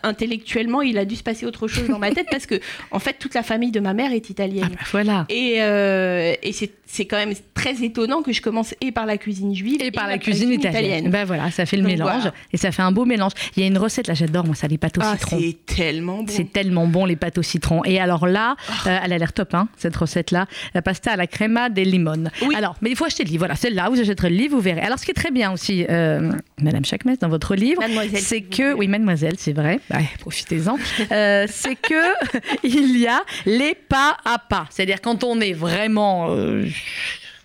intellectuellement, 0.02 0.82
il 0.82 0.98
a 0.98 1.04
dû 1.04 1.16
se 1.16 1.22
passer 1.22 1.46
autre 1.46 1.68
chose 1.68 1.88
dans 1.88 1.98
ma 1.98 2.10
tête 2.10 2.26
parce 2.30 2.46
que, 2.46 2.60
en 2.90 2.98
fait, 2.98 3.16
toute 3.18 3.34
la 3.34 3.42
famille 3.42 3.70
de 3.70 3.80
ma 3.80 3.94
mère 3.94 4.12
est 4.12 4.24
Ah 4.28 4.30
italienne. 4.30 4.68
bah 4.70 4.84
voilà. 4.90 5.26
Et, 5.28 5.56
euh, 5.60 6.34
et 6.42 6.52
c'est 6.52 6.70
c'est 6.88 7.04
quand 7.04 7.16
même 7.16 7.34
très 7.52 7.82
étonnant 7.82 8.22
que 8.22 8.32
je 8.32 8.40
commence 8.40 8.72
et 8.80 8.92
par 8.92 9.06
la 9.06 9.18
cuisine 9.18 9.52
juive 9.52 9.82
Et 9.82 9.90
par 9.90 10.06
la 10.06 10.18
cuisine 10.18 10.52
italienne. 10.52 11.10
Ben 11.10 11.24
voilà, 11.24 11.50
ça 11.50 11.66
fait 11.66 11.76
le 11.76 11.82
Donc 11.82 11.90
mélange 11.90 12.12
voilà. 12.22 12.32
et 12.52 12.56
ça 12.56 12.70
fait 12.70 12.82
un 12.82 12.92
beau 12.92 13.04
mélange. 13.04 13.32
Il 13.56 13.60
y 13.60 13.64
a 13.64 13.66
une 13.66 13.76
recette 13.76 14.06
là, 14.06 14.14
j'adore 14.14 14.44
moi 14.46 14.54
ça 14.54 14.68
les 14.68 14.78
pâtes 14.78 14.96
au 14.98 15.00
Ah, 15.02 15.14
citron. 15.18 15.36
c'est 15.40 15.56
tellement 15.66 16.18
bon. 16.22 16.26
C'est 16.28 16.52
tellement 16.52 16.86
bon 16.86 17.04
les 17.04 17.16
pâtes 17.16 17.38
au 17.38 17.42
citron. 17.42 17.84
Et 17.84 17.98
alors 17.98 18.28
là, 18.28 18.54
Oh. 18.68 18.88
euh, 18.88 18.98
elle 19.04 19.12
a 19.12 19.18
l'air 19.18 19.32
top, 19.32 19.54
hein, 19.54 19.68
cette 19.76 19.96
recette-là. 19.96 20.46
La 20.74 20.82
pasta 20.82 21.10
à 21.12 21.16
la 21.16 21.26
crema 21.26 21.70
des 21.70 21.84
limone. 21.84 22.30
Oui. 22.42 22.54
Alors, 22.54 22.76
mais 22.82 22.90
il 22.90 22.96
faut 22.96 23.04
acheter 23.04 23.24
le 23.24 23.30
livre. 23.30 23.40
Voilà, 23.40 23.56
celle-là, 23.56 23.88
vous 23.90 24.00
achèterez 24.00 24.30
le 24.30 24.36
livre, 24.36 24.54
vous 24.54 24.62
verrez. 24.62 24.80
Alors, 24.80 24.98
ce 25.00 25.04
qui 25.04 25.10
est 25.10 25.14
très 25.14 25.32
bien 25.32 25.50
aussi, 25.52 25.84
euh, 25.90 26.30
Madame 26.62 26.84
Chakmes, 26.84 27.16
dans 27.20 27.28
votre 27.28 27.56
livre, 27.56 27.82
c'est 28.14 28.42
que, 28.42 28.74
oui, 28.74 28.86
mademoiselle, 28.86 29.34
c'est 29.38 29.52
vrai, 29.52 29.75
Bah, 29.90 29.98
profitez-en, 30.20 30.76
Euh, 31.12 31.46
c'est 31.50 31.76
que 31.76 31.94
il 32.62 32.98
y 32.98 33.06
a 33.06 33.22
les 33.44 33.74
pas 33.74 34.16
à 34.24 34.38
pas. 34.38 34.66
C'est-à-dire 34.70 35.00
quand 35.00 35.24
on 35.24 35.40
est 35.40 35.52
vraiment... 35.52 36.28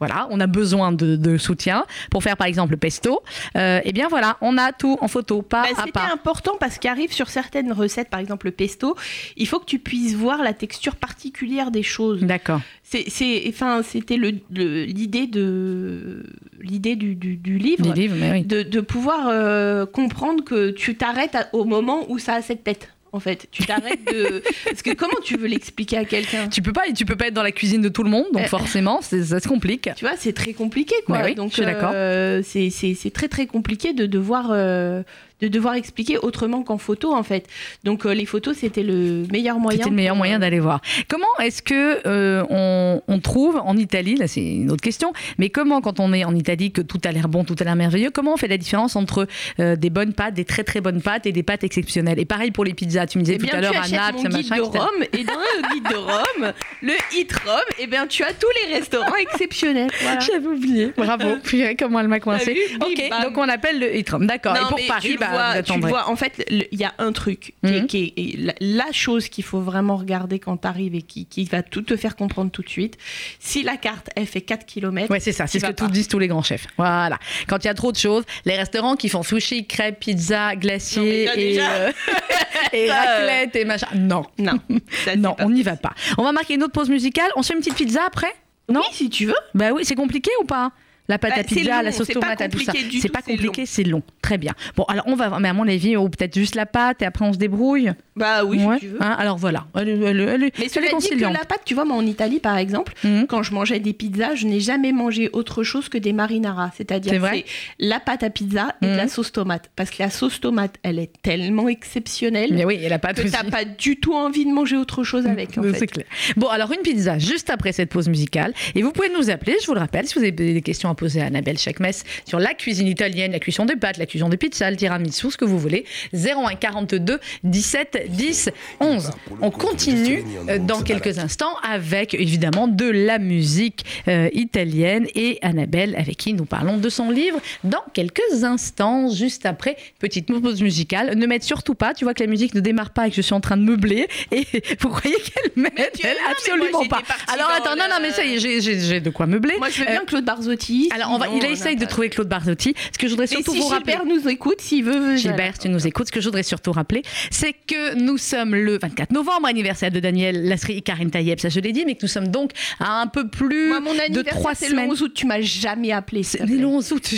voilà, 0.02 0.28
on 0.32 0.40
a 0.40 0.48
besoin 0.48 0.92
de, 0.92 1.16
de 1.16 1.38
soutien 1.38 1.86
pour 2.10 2.24
faire 2.24 2.36
par 2.36 2.48
exemple 2.48 2.72
le 2.72 2.78
pesto. 2.78 3.22
Euh, 3.56 3.80
eh 3.84 3.94
bien 3.94 4.08
voilà, 4.08 4.38
on 4.42 4.58
a 4.58 4.72
tout 4.74 4.98
en 5.00 5.08
photo, 5.08 5.44
pas 5.44 5.62
Bah, 5.62 5.68
à 5.78 5.80
C'était 5.82 5.92
pas. 5.92 6.10
important 6.12 6.54
parce 6.60 6.80
qu'arrive 6.80 7.14
sur 7.14 7.30
certaines 7.30 7.72
recettes, 7.72 8.10
par 8.10 8.20
exemple 8.20 8.48
le 8.48 8.52
pesto, 8.52 8.96
il 9.38 9.48
faut 9.48 9.60
que 9.60 9.66
tu 9.66 9.78
puisses 9.78 10.16
voir 10.16 10.42
la 10.42 10.54
texture 10.54 10.96
particulière 10.96 11.70
des 11.70 11.84
choses. 11.84 12.22
D'accord. 12.24 12.62
C'est, 12.84 13.06
c'est- 13.10 13.44
enfin, 13.48 13.84
c'était 13.84 14.18
le, 14.18 14.32
le- 14.52 14.86
l'idée 14.86 15.28
de 15.28 16.24
l'idée 16.60 16.96
du, 16.96 17.14
du- 17.16 17.38
du 17.38 17.58
livre, 17.60 17.94
livres, 17.94 18.16
oui. 18.20 18.44
de, 18.44 18.64
de 18.64 18.82
pouvoir 18.82 19.28
euh, 19.30 19.86
comprendre 19.86 20.44
que 20.44 20.72
tu 20.72 20.96
t'arrêtes 20.96 21.36
à- 21.36 21.48
au 21.54 21.64
moment 21.66 22.06
où 22.10 22.18
ça 22.18 22.34
a 22.36 22.42
cette 22.42 22.64
tête. 22.64 22.90
En 23.13 23.19
fait, 23.19 23.47
tu 23.52 23.65
t'arrêtes 23.65 24.06
de 24.06 24.41
parce 24.65 24.82
que 24.82 24.93
comment 24.93 25.19
tu 25.24 25.36
veux 25.38 25.47
l'expliquer 25.47 25.97
à 25.97 26.06
quelqu'un? 26.06 26.47
Tu 26.47 26.62
peux 26.62 26.71
pas, 26.71 26.84
tu 26.95 27.04
peux 27.06 27.17
pas 27.17 27.28
être 27.28 27.34
dans 27.34 27.43
la 27.43 27.52
cuisine 27.52 27.82
de 27.82 27.89
tout 27.89 28.04
le 28.04 28.10
monde, 28.10 28.26
donc 28.32 28.43
Euh, 28.43 28.47
forcément, 28.47 29.02
ça 29.02 29.39
se 29.39 29.47
complique. 29.47 29.89
Tu 29.97 30.06
vois, 30.06 30.15
c'est 30.17 30.34
très 30.34 30.54
compliqué, 30.54 30.95
quoi. 31.06 31.17
Ouais, 31.17 31.24
oui, 31.26 31.36
Donc, 31.36 31.50
je 31.50 31.56
suis 31.56 31.65
d'accord. 31.65 31.91
euh, 31.93 32.41
c'est 32.43 33.12
très 33.13 33.28
très 33.28 33.47
compliqué 33.47 33.93
de 33.93 34.06
devoir 34.06 34.47
euh, 34.52 35.04
de 35.42 35.48
devoir 35.48 35.76
expliquer 35.76 36.18
autrement 36.18 36.64
qu'en 36.64 36.78
photo, 36.78 37.14
en 37.14 37.24
fait. 37.24 37.48
Donc, 37.84 38.06
euh, 38.06 38.14
les 38.14 38.26
photos, 38.26 38.58
c'était 38.58 38.84
le 38.84 39.26
meilleur 39.32 39.60
moyen. 39.60 39.78
C'était 39.78 39.90
le 39.90 39.96
meilleur 39.96 40.14
pour, 40.14 40.20
moyen 40.20 40.38
euh, 40.38 40.40
d'aller 40.40 40.60
voir. 40.60 40.82
Comment 41.08 41.26
est-ce 41.42 41.62
que 41.62 42.08
euh, 42.08 42.44
on, 42.50 43.02
on 43.08 43.20
trouve 43.20 43.62
en 43.64 43.78
Italie, 43.78 44.16
là 44.16 44.28
c'est 44.28 44.44
une 44.44 44.72
autre 44.72 44.82
question, 44.82 45.14
mais 45.38 45.50
comment 45.50 45.82
quand 45.82 46.00
on 46.00 46.14
est 46.14 46.24
en 46.24 46.36
Italie 46.36 46.72
que 46.72 46.82
tout 46.82 47.00
a 47.04 47.12
l'air 47.12 47.28
bon, 47.28 47.44
tout 47.44 47.56
a 47.60 47.64
l'air 47.64 47.76
merveilleux, 47.76 48.10
comment 48.12 48.34
on 48.34 48.38
fait 48.38 48.48
la 48.48 48.58
différence 48.58 48.96
entre 48.96 49.28
euh, 49.60 49.76
des 49.76 49.90
bonnes 49.90 50.14
pâtes, 50.14 50.34
des 50.34 50.46
très 50.46 50.64
très 50.64 50.82
bonnes 50.82 51.02
pâtes 51.02 51.26
et 51.26 51.32
des 51.32 51.44
pâtes 51.44 51.64
exceptionnelles? 51.64 52.20
Et 52.20 52.26
pareil 52.26 52.52
pour 52.52 52.66
les 52.66 52.74
pizzas, 52.74 53.08
tu 53.08 53.18
me 53.18 53.24
disais 53.24 53.38
Eh 53.42 53.48
tout 53.48 53.56
à 53.56 53.62
l'heure 53.62 53.74
à 53.76 53.88
Naples, 53.88 54.18
mon 54.18 54.24
guide 54.24 54.50
machin, 54.50 54.56
de 54.58 54.68
etc. 54.68 54.80
Rome, 54.80 55.04
et 55.14 55.24
dans 55.24 55.34
le 55.34 55.74
guide 55.74 55.90
de 55.90 55.96
Rome, 55.96 56.54
le 56.82 56.94
Hit 57.14 57.34
Rome, 57.46 57.62
eh 57.80 57.88
bien, 57.88 58.08
tu 58.08 58.24
as 58.24 58.34
tous 58.34 58.48
les 58.66 58.76
restaurants 58.76 59.16
exceptionnels. 59.20 59.92
Voilà. 60.02 60.20
J'avais 60.20 60.48
oublié. 60.48 60.94
Bravo. 60.98 61.36
Purée, 61.44 61.76
comment 61.76 62.00
elle 62.00 62.08
m'a 62.08 62.20
coincé. 62.20 62.58
Ok, 62.80 63.10
bam. 63.10 63.24
donc 63.24 63.38
on 63.38 63.50
appelle 63.50 63.80
le 63.80 63.96
Hitrom. 63.96 64.26
D'accord. 64.26 64.54
Non, 64.54 64.62
Et 64.62 64.70
pour 64.70 64.96
Paris, 64.96 65.18
bah, 65.20 65.28
vois, 65.32 65.63
tu 65.63 65.80
vois, 65.80 66.10
en 66.10 66.15
fait, 66.15 66.44
il 66.50 66.80
y 66.80 66.84
a 66.84 66.94
un 66.98 67.12
truc 67.12 67.54
qui 67.63 67.70
est- 67.74 67.82
Mhm. 67.82 67.88
qui 67.88 68.13
est, 68.17 68.38
la, 68.39 68.54
la 68.60 68.91
chose 68.91 69.30
qu'il 69.30 69.44
faut 69.44 69.60
vraiment 69.62 69.96
regarder 69.98 70.39
quand 70.39 70.58
tu 70.58 70.67
arrives 70.67 70.96
et 70.96 71.02
qui, 71.02 71.26
qui 71.26 71.46
va 71.46 71.63
tout 71.63 71.82
te 71.82 71.96
faire 71.96 72.15
comprendre 72.15 72.52
tout 72.52 72.62
de 72.62 72.70
suite. 72.70 72.98
Si 73.39 73.63
la 73.63 73.78
carte, 73.78 74.10
elle 74.15 74.26
fait 74.28 74.41
4 74.41 74.65
km, 74.65 75.10
Ouais, 75.12 75.20
c'est 75.20 75.32
ça, 75.32 75.48
c'est 75.48 75.60
ce 75.60 75.65
que 75.65 75.72
tous 75.72 75.88
disent 75.88 76.08
tous 76.08 76.20
les 76.20 76.28
grands 76.28 76.41
chefs. 76.44 76.67
Voilà. 76.78 77.17
Quand 77.48 77.63
il 77.63 77.67
y 77.67 77.70
a 77.70 77.74
trop 77.74 77.91
de 77.91 77.98
choses, 77.98 78.24
les 78.46 78.56
restaurants 78.56 78.96
qui 78.96 79.10
font 79.10 79.24
sushi, 79.24 79.65
crêpes, 79.67 80.00
pizza, 80.00 80.56
glacier 80.56 81.26
Non, 81.26 81.32
et, 81.36 81.60
euh, 81.62 81.91
et 82.74 82.88
Ça, 82.88 82.94
euh, 82.94 83.17
raclette 83.20 83.56
et 83.56 83.65
machin. 83.65 83.88
Non. 83.96 84.24
non, 84.38 84.54
ça, 85.06 85.15
non, 85.15 85.36
on 85.39 85.50
n'y 85.50 85.63
va 85.63 85.76
pas. 85.76 85.94
On 86.17 86.24
va 86.24 86.32
marquer 86.32 86.56
une 86.56 86.63
autre 86.63 86.74
pause 86.74 86.89
musicale. 86.89 87.30
On 87.36 87.41
se 87.44 87.50
fait 87.50 87.54
une 87.54 87.60
petite 87.60 87.76
pizza 87.76 88.02
après? 88.06 88.34
Non? 88.70 88.82
Oui, 88.82 88.88
si 88.96 89.10
tu 89.10 89.26
veux. 89.26 89.36
Bah 89.54 89.72
oui, 89.74 89.84
c'est 89.86 89.96
compliqué 89.96 90.32
ou 90.41 90.46
pas? 90.46 90.72
La 91.10 91.18
pâte 91.18 91.32
Bah, 91.32 91.38
à 91.40 91.44
c'est 91.48 91.56
pizza, 91.56 91.78
long, 91.78 91.82
la 91.84 91.92
sauce 91.92 92.08
tomate, 92.08 92.50
tout 92.52 92.60
ça. 92.60 92.72
C'est 93.02 93.10
pas 93.10 93.22
compliqué, 93.22 93.66
c'est 93.66 93.84
long. 93.84 94.02
Très 94.22 94.38
bien. 94.38 94.54
Bon, 94.76 94.84
alors 94.84 95.06
on 95.08 95.16
va, 95.16 95.38
mais 95.40 95.50
à 95.50 95.54
mon 95.54 95.68
avis, 95.68 95.98
ou 95.98 96.08
peut-être 96.10 96.36
juste 96.36 96.56
la 96.56 96.66
pâte 96.66 97.02
et 97.02 97.06
après 97.06 97.26
on 97.26 97.34
se 97.34 97.38
débrouille. 97.38 97.92
Bah 98.16 98.44
oui, 98.46 98.64
Ouais. 98.64 98.76
si 98.76 98.82
tu 98.82 98.88
veux. 98.90 99.02
Hein, 99.04 99.16
alors 99.18 99.38
voilà. 99.38 99.66
Elle, 99.76 99.90
elle, 99.90 100.20
elle, 100.22 100.52
Mais 100.60 100.68
cela 100.70 100.88
dit 101.00 101.10
que 101.10 101.20
la 101.22 101.46
pâte, 101.46 101.62
tu 101.66 101.74
vois, 101.74 101.86
moi 101.86 101.98
en 101.98 102.06
Italie 102.06 102.40
par 102.40 102.58
exemple, 102.58 102.94
Mhm. 103.04 103.26
quand 103.28 103.42
je 103.44 103.54
mangeais 103.54 103.80
des 103.80 103.94
pizzas, 103.94 104.36
je 104.36 104.46
n'ai 104.48 104.60
jamais 104.60 104.92
mangé 104.92 105.30
autre 105.34 105.64
chose 105.64 105.90
que 105.90 105.98
des 105.98 106.14
marinara. 106.14 106.72
C'est 106.78 106.90
C'est-à-dire 106.90 107.22
c'est 107.34 107.46
la 107.80 108.00
pâte 108.00 108.24
à 108.24 108.30
pizza 108.30 108.76
et 108.82 108.86
de 108.86 108.96
la 108.96 109.08
sauce 109.08 109.32
tomate. 109.32 109.70
Parce 109.76 109.90
que 109.90 110.02
la 110.04 110.10
sauce 110.10 110.40
tomate, 110.42 110.76
elle 110.84 111.00
est 111.00 111.12
tellement 111.22 111.68
exceptionnelle 111.70 112.50
Mais 112.54 112.66
oui, 112.66 112.80
et 112.82 112.90
la 112.90 113.00
pâte 113.00 113.22
que 113.22 113.28
t'as 113.28 113.44
pas 113.44 113.66
du 113.66 113.98
tout 113.98 114.14
envie 114.14 114.46
de 114.46 114.52
manger 114.52 114.78
autre 114.78 115.04
chose 115.04 115.26
avec. 115.28 115.58
En 115.58 115.64
C'est 115.74 115.88
clair. 115.88 116.06
Bon, 116.38 116.48
alors 116.48 116.72
une 116.72 116.82
pizza 116.82 117.18
juste 117.20 117.50
après 117.50 117.72
cette 117.72 117.90
pause 117.90 118.08
musicale. 118.10 118.54
Et 118.76 118.82
vous 118.82 118.92
pouvez 118.92 119.10
nous 119.10 119.30
appeler, 119.30 119.56
je 119.62 119.68
vous 119.68 119.74
le 119.74 119.80
rappelle, 119.80 120.06
si 120.08 120.14
vous 120.16 120.22
avez 120.22 120.32
des 120.32 120.62
questions 120.62 120.90
à 120.90 120.96
poser 121.02 121.20
à 121.22 121.26
Annabelle 121.26 121.58
chaque 121.58 121.80
messe 121.80 122.04
sur 122.28 122.38
la 122.40 122.54
cuisine 122.54 122.86
italienne, 122.88 123.32
la 123.32 123.40
cuisson 123.40 123.66
des 123.66 123.76
pâtes, 123.76 123.98
la 123.98 124.06
cuisson 124.06 124.30
des 124.30 124.38
pizzas, 124.38 124.70
le 124.70 124.78
tiramisu, 124.78 125.32
ce 125.32 125.38
que 125.38 125.46
vous 125.46 125.58
voulez. 125.58 125.84
01 126.14 126.54
42 126.60 127.20
17 127.44 128.06
10 128.10 128.50
11. 128.80 129.10
On 129.42 129.50
continue 129.50 130.24
euh, 130.48 130.60
dans 130.60 130.84
quelques 130.84 131.18
instants 131.18 131.56
avec 131.68 132.14
évidemment 132.14 132.68
de 132.68 132.86
la 132.86 133.18
musique 133.18 133.84
euh, 134.08 134.30
italienne 134.34 135.08
et 135.16 135.40
Annabelle 135.42 135.96
avec 135.98 136.18
qui 136.18 136.34
nous 136.34 136.46
parlons 136.46 136.78
de 136.78 136.90
son 136.90 137.10
livre 137.10 137.40
dans 137.64 137.84
quelques 137.94 138.44
instants, 138.44 139.10
juste 139.10 139.48
après 139.48 139.76
petite 139.98 140.28
pause 140.28 140.62
musicale. 140.62 141.16
Ne 141.18 141.26
m'aide 141.26 141.42
surtout 141.44 141.74
pas, 141.74 141.96
tu 141.96 142.04
vois 142.06 142.14
que 142.14 142.24
la 142.24 142.30
musique 142.30 142.54
ne 142.54 142.60
démarre 142.60 142.92
pas 142.92 143.08
et 143.08 143.10
que 143.10 143.16
je 143.16 143.22
suis 143.22 143.34
en 143.34 143.42
train 143.42 143.58
de 143.58 143.64
meubler 143.64 144.08
et 144.32 144.46
vous 144.80 144.90
croyez 144.90 145.16
qu'elle 145.16 145.52
m'aide? 145.56 145.72
non, 146.04 146.10
Absolument 146.32 146.84
moi, 146.88 146.88
pas. 146.90 147.02
Alors 147.34 147.50
attends, 147.50 147.76
non, 147.76 147.86
non, 147.90 147.98
mais 148.02 148.12
ça 148.12 148.24
y 148.24 148.36
est, 148.36 148.40
j'ai- 148.62 149.00
de 149.02 149.10
quoi 149.10 149.26
meubler. 149.26 149.56
Moi, 149.58 149.70
je 149.70 149.80
veux 149.82 149.88
Euh, 149.88 149.92
bien 149.92 150.06
Claude 150.06 150.26
Barzotti. 150.26 150.81
Alors, 150.91 151.12
on 151.12 151.17
va, 151.17 151.28
sinon, 151.28 151.39
il 151.44 151.52
essaye 151.52 151.76
de 151.76 151.86
trouver 151.86 152.10
Claude 152.10 152.28
Barzotti. 152.28 152.74
Ce 152.91 152.98
que 152.98 153.08
je 153.08 153.12
voudrais 153.12 153.28
surtout 153.28 153.54
si 153.54 153.60
vous 153.60 153.67
rappeler. 153.67 153.94
Gilbert 153.94 154.15
nous 154.15 154.28
écoute, 154.30 154.62
s'il 154.62 154.84
veut. 154.84 155.15
Gilbert, 155.17 155.54
si 155.54 155.60
tu 155.62 155.70
nous 155.70 155.86
écoutes, 155.88 156.08
ce 156.08 156.12
que 156.12 156.22
je 156.22 156.26
voudrais 156.26 156.44
surtout 156.44 156.72
rappeler, 156.72 157.04
c'est 157.30 157.54
que 157.54 157.96
nous 157.96 158.17
sommes 158.17 158.56
le 158.56 158.78
24 158.80 159.12
novembre, 159.12 159.48
anniversaire 159.48 159.91
de 159.91 160.00
Daniel 160.00 160.48
Lasserie 160.48 160.78
et 160.78 160.82
Karine 160.82 161.12
Taïeb, 161.12 161.39
ça 161.39 161.50
je 161.50 161.60
l'ai 161.60 161.72
dit, 161.72 161.84
mais 161.86 161.96
que 161.96 162.00
nous 162.04 162.08
sommes 162.08 162.28
donc 162.28 162.52
à 162.80 163.02
un 163.02 163.08
peu 163.08 163.28
plus 163.28 163.70
Moi, 163.70 163.80
mon 163.80 163.94
de 163.94 164.22
trois 164.24 164.56
c'est 164.56 164.67
semaines. 164.67 164.86
le 164.86 164.91
11 164.91 165.02
août. 165.04 165.12
Tu 165.13 165.26
m'as 165.26 165.41
jamais 165.41 165.91
appelé. 165.91 166.24
C'est 166.24 166.46
le 166.46 166.65
11 166.65 166.91
août. 166.91 167.10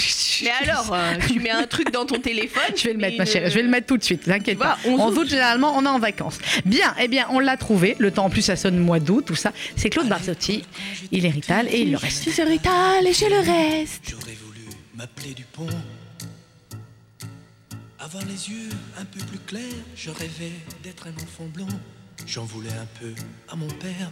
Mais 0.43 0.49
alors, 0.69 0.93
euh, 0.93 1.13
tu 1.31 1.39
mets 1.39 1.49
un 1.51 1.63
truc 1.63 1.91
dans 1.91 2.05
ton 2.05 2.19
téléphone. 2.19 2.63
Je 2.75 2.83
vais 2.85 2.93
le 2.93 2.99
mettre, 2.99 3.17
ma 3.17 3.25
chérie. 3.25 3.49
Je 3.49 3.55
vais 3.55 3.63
le 3.63 3.69
mettre 3.69 3.87
tout 3.87 3.97
de 3.97 4.03
suite. 4.03 4.23
T'inquiète 4.23 4.57
vois, 4.57 4.65
pas. 4.67 4.77
11 4.85 4.99
En 4.99 5.09
août. 5.11 5.17
août, 5.19 5.29
généralement, 5.29 5.73
on 5.77 5.85
est 5.85 5.89
en 5.89 5.99
vacances. 5.99 6.39
Bien, 6.65 6.93
eh 7.01 7.07
bien, 7.07 7.27
on 7.31 7.39
l'a 7.39 7.57
trouvé. 7.57 7.95
Le 7.99 8.11
temps, 8.11 8.25
en 8.25 8.29
plus, 8.29 8.41
ça 8.41 8.55
sonne 8.55 8.77
mois 8.77 8.99
d'août, 8.99 9.25
tout 9.27 9.35
ça. 9.35 9.51
C'est 9.75 9.89
Claude 9.89 10.07
Barzotti. 10.07 10.63
Il 11.11 11.25
est 11.25 11.29
Rital 11.29 11.67
et 11.71 11.81
il 11.81 11.91
le 11.91 11.97
reste. 11.97 12.29
Serais 12.29 12.49
Rital 12.49 13.05
et 13.07 13.13
j'ai 13.13 13.29
le 13.29 13.37
reste. 13.37 13.52
J'aurais 14.03 14.33
voulu 14.33 14.67
m'appeler 14.95 15.35
Dupont. 15.35 15.67
Avoir 17.99 18.25
les 18.25 18.49
yeux 18.49 18.69
un 18.97 19.05
peu 19.05 19.19
plus 19.25 19.37
clairs, 19.37 19.61
je 19.95 20.09
rêvais 20.09 20.53
d'être 20.81 21.05
un 21.05 21.13
enfant 21.21 21.45
blond. 21.53 21.67
J'en 22.25 22.45
voulais 22.45 22.73
un 22.73 22.87
peu 22.99 23.13
à 23.49 23.55
mon 23.55 23.67
père. 23.67 24.11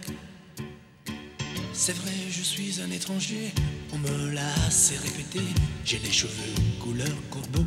C'est 1.73 1.93
vrai, 1.93 2.11
je 2.29 2.41
suis 2.43 2.81
un 2.81 2.91
étranger, 2.91 3.51
on 3.93 3.97
me 3.97 4.31
l'a 4.31 4.53
assez 4.67 4.97
répété. 4.97 5.41
J'ai 5.85 5.97
les 5.99 6.11
cheveux 6.11 6.53
couleur 6.79 7.15
corbeau. 7.31 7.65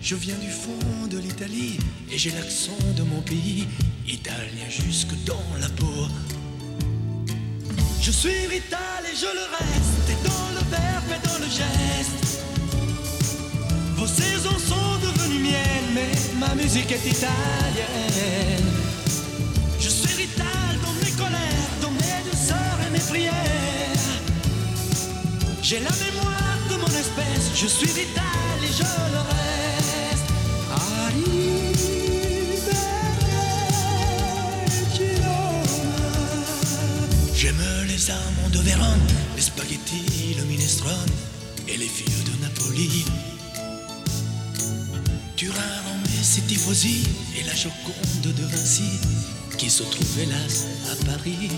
Je 0.00 0.14
viens 0.14 0.38
du 0.38 0.50
fond 0.50 1.06
de 1.10 1.18
l'Italie 1.18 1.78
et 2.12 2.18
j'ai 2.18 2.30
l'accent 2.30 2.78
de 2.96 3.02
mon 3.02 3.20
pays, 3.20 3.66
italien 4.06 4.68
jusque 4.68 5.14
dans 5.24 5.42
la 5.60 5.68
peau. 5.70 6.06
Je 8.06 8.12
suis 8.12 8.46
Rital 8.46 9.02
et 9.12 9.16
je 9.16 9.26
le 9.26 9.46
reste, 9.58 10.08
et 10.10 10.28
dans 10.28 10.48
le 10.54 10.62
verbe 10.70 11.10
et 11.10 11.26
dans 11.26 11.38
le 11.44 11.50
geste. 11.50 12.38
Vos 13.96 14.06
saisons 14.06 14.60
sont 14.60 14.98
devenues 15.02 15.40
miennes, 15.40 15.90
mais 15.92 16.12
ma 16.38 16.54
musique 16.54 16.92
est 16.92 17.04
italienne. 17.04 18.64
Je 19.80 19.88
suis 19.88 20.14
Rital 20.22 20.46
dans 20.84 20.92
mes 21.04 21.10
colères, 21.16 21.72
dans 21.82 21.90
mes 21.90 22.30
douceurs 22.30 22.78
et 22.86 22.90
mes 22.92 23.00
prières. 23.00 23.34
J'ai 25.60 25.80
la 25.80 25.90
mémoire 25.90 26.58
de 26.70 26.76
mon 26.76 26.86
espèce, 26.86 27.50
je 27.56 27.66
suis 27.66 27.90
Rital 27.90 28.58
et 28.62 28.72
je 28.72 28.84
le 29.14 29.18
reste. 29.18 29.66
Les 37.96 38.10
amants 38.10 38.50
de 38.52 38.58
Vérone, 38.58 39.06
les 39.36 39.42
spaghettis, 39.42 40.34
le 40.36 40.44
minestrone 40.44 41.12
et 41.66 41.78
les 41.78 41.88
filles 41.88 42.24
de 42.24 42.42
Napoli. 42.42 43.04
Turin, 45.34 45.76
Rome 45.86 46.22
ses 46.22 46.42
tifosi 46.42 47.04
et 47.38 47.44
la 47.44 47.54
Joconde 47.54 48.20
de 48.22 48.42
Vinci 48.42 48.90
qui 49.56 49.70
se 49.70 49.82
trouve 49.82 50.18
hélas 50.20 50.66
à 50.92 51.06
Paris. 51.06 51.48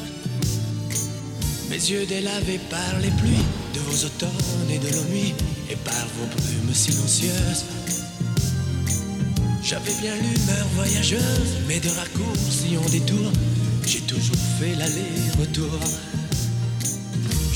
Mes 1.71 1.91
yeux 1.91 2.07
délavés 2.07 2.61
par 2.71 3.01
les 3.01 3.11
pluies 3.21 3.49
de 3.75 3.81
vos 3.81 4.05
automnes 4.07 4.71
et 4.71 4.79
de 4.79 4.91
nos 4.95 5.05
nuits 5.11 5.35
et 5.69 5.77
par 5.77 6.07
vos 6.17 6.27
brumes 6.37 6.75
silencieuses. 6.75 7.65
J'avais 9.65 9.95
bien 10.01 10.15
l'humeur 10.15 10.67
voyageuse, 10.77 11.53
mais 11.67 11.81
de 11.81 11.89
raccourcis 11.89 12.77
en 12.77 12.89
détour, 12.91 13.33
j'ai 13.85 14.03
toujours 14.03 14.37
fait 14.61 14.77
l'aller-retour. 14.77 15.81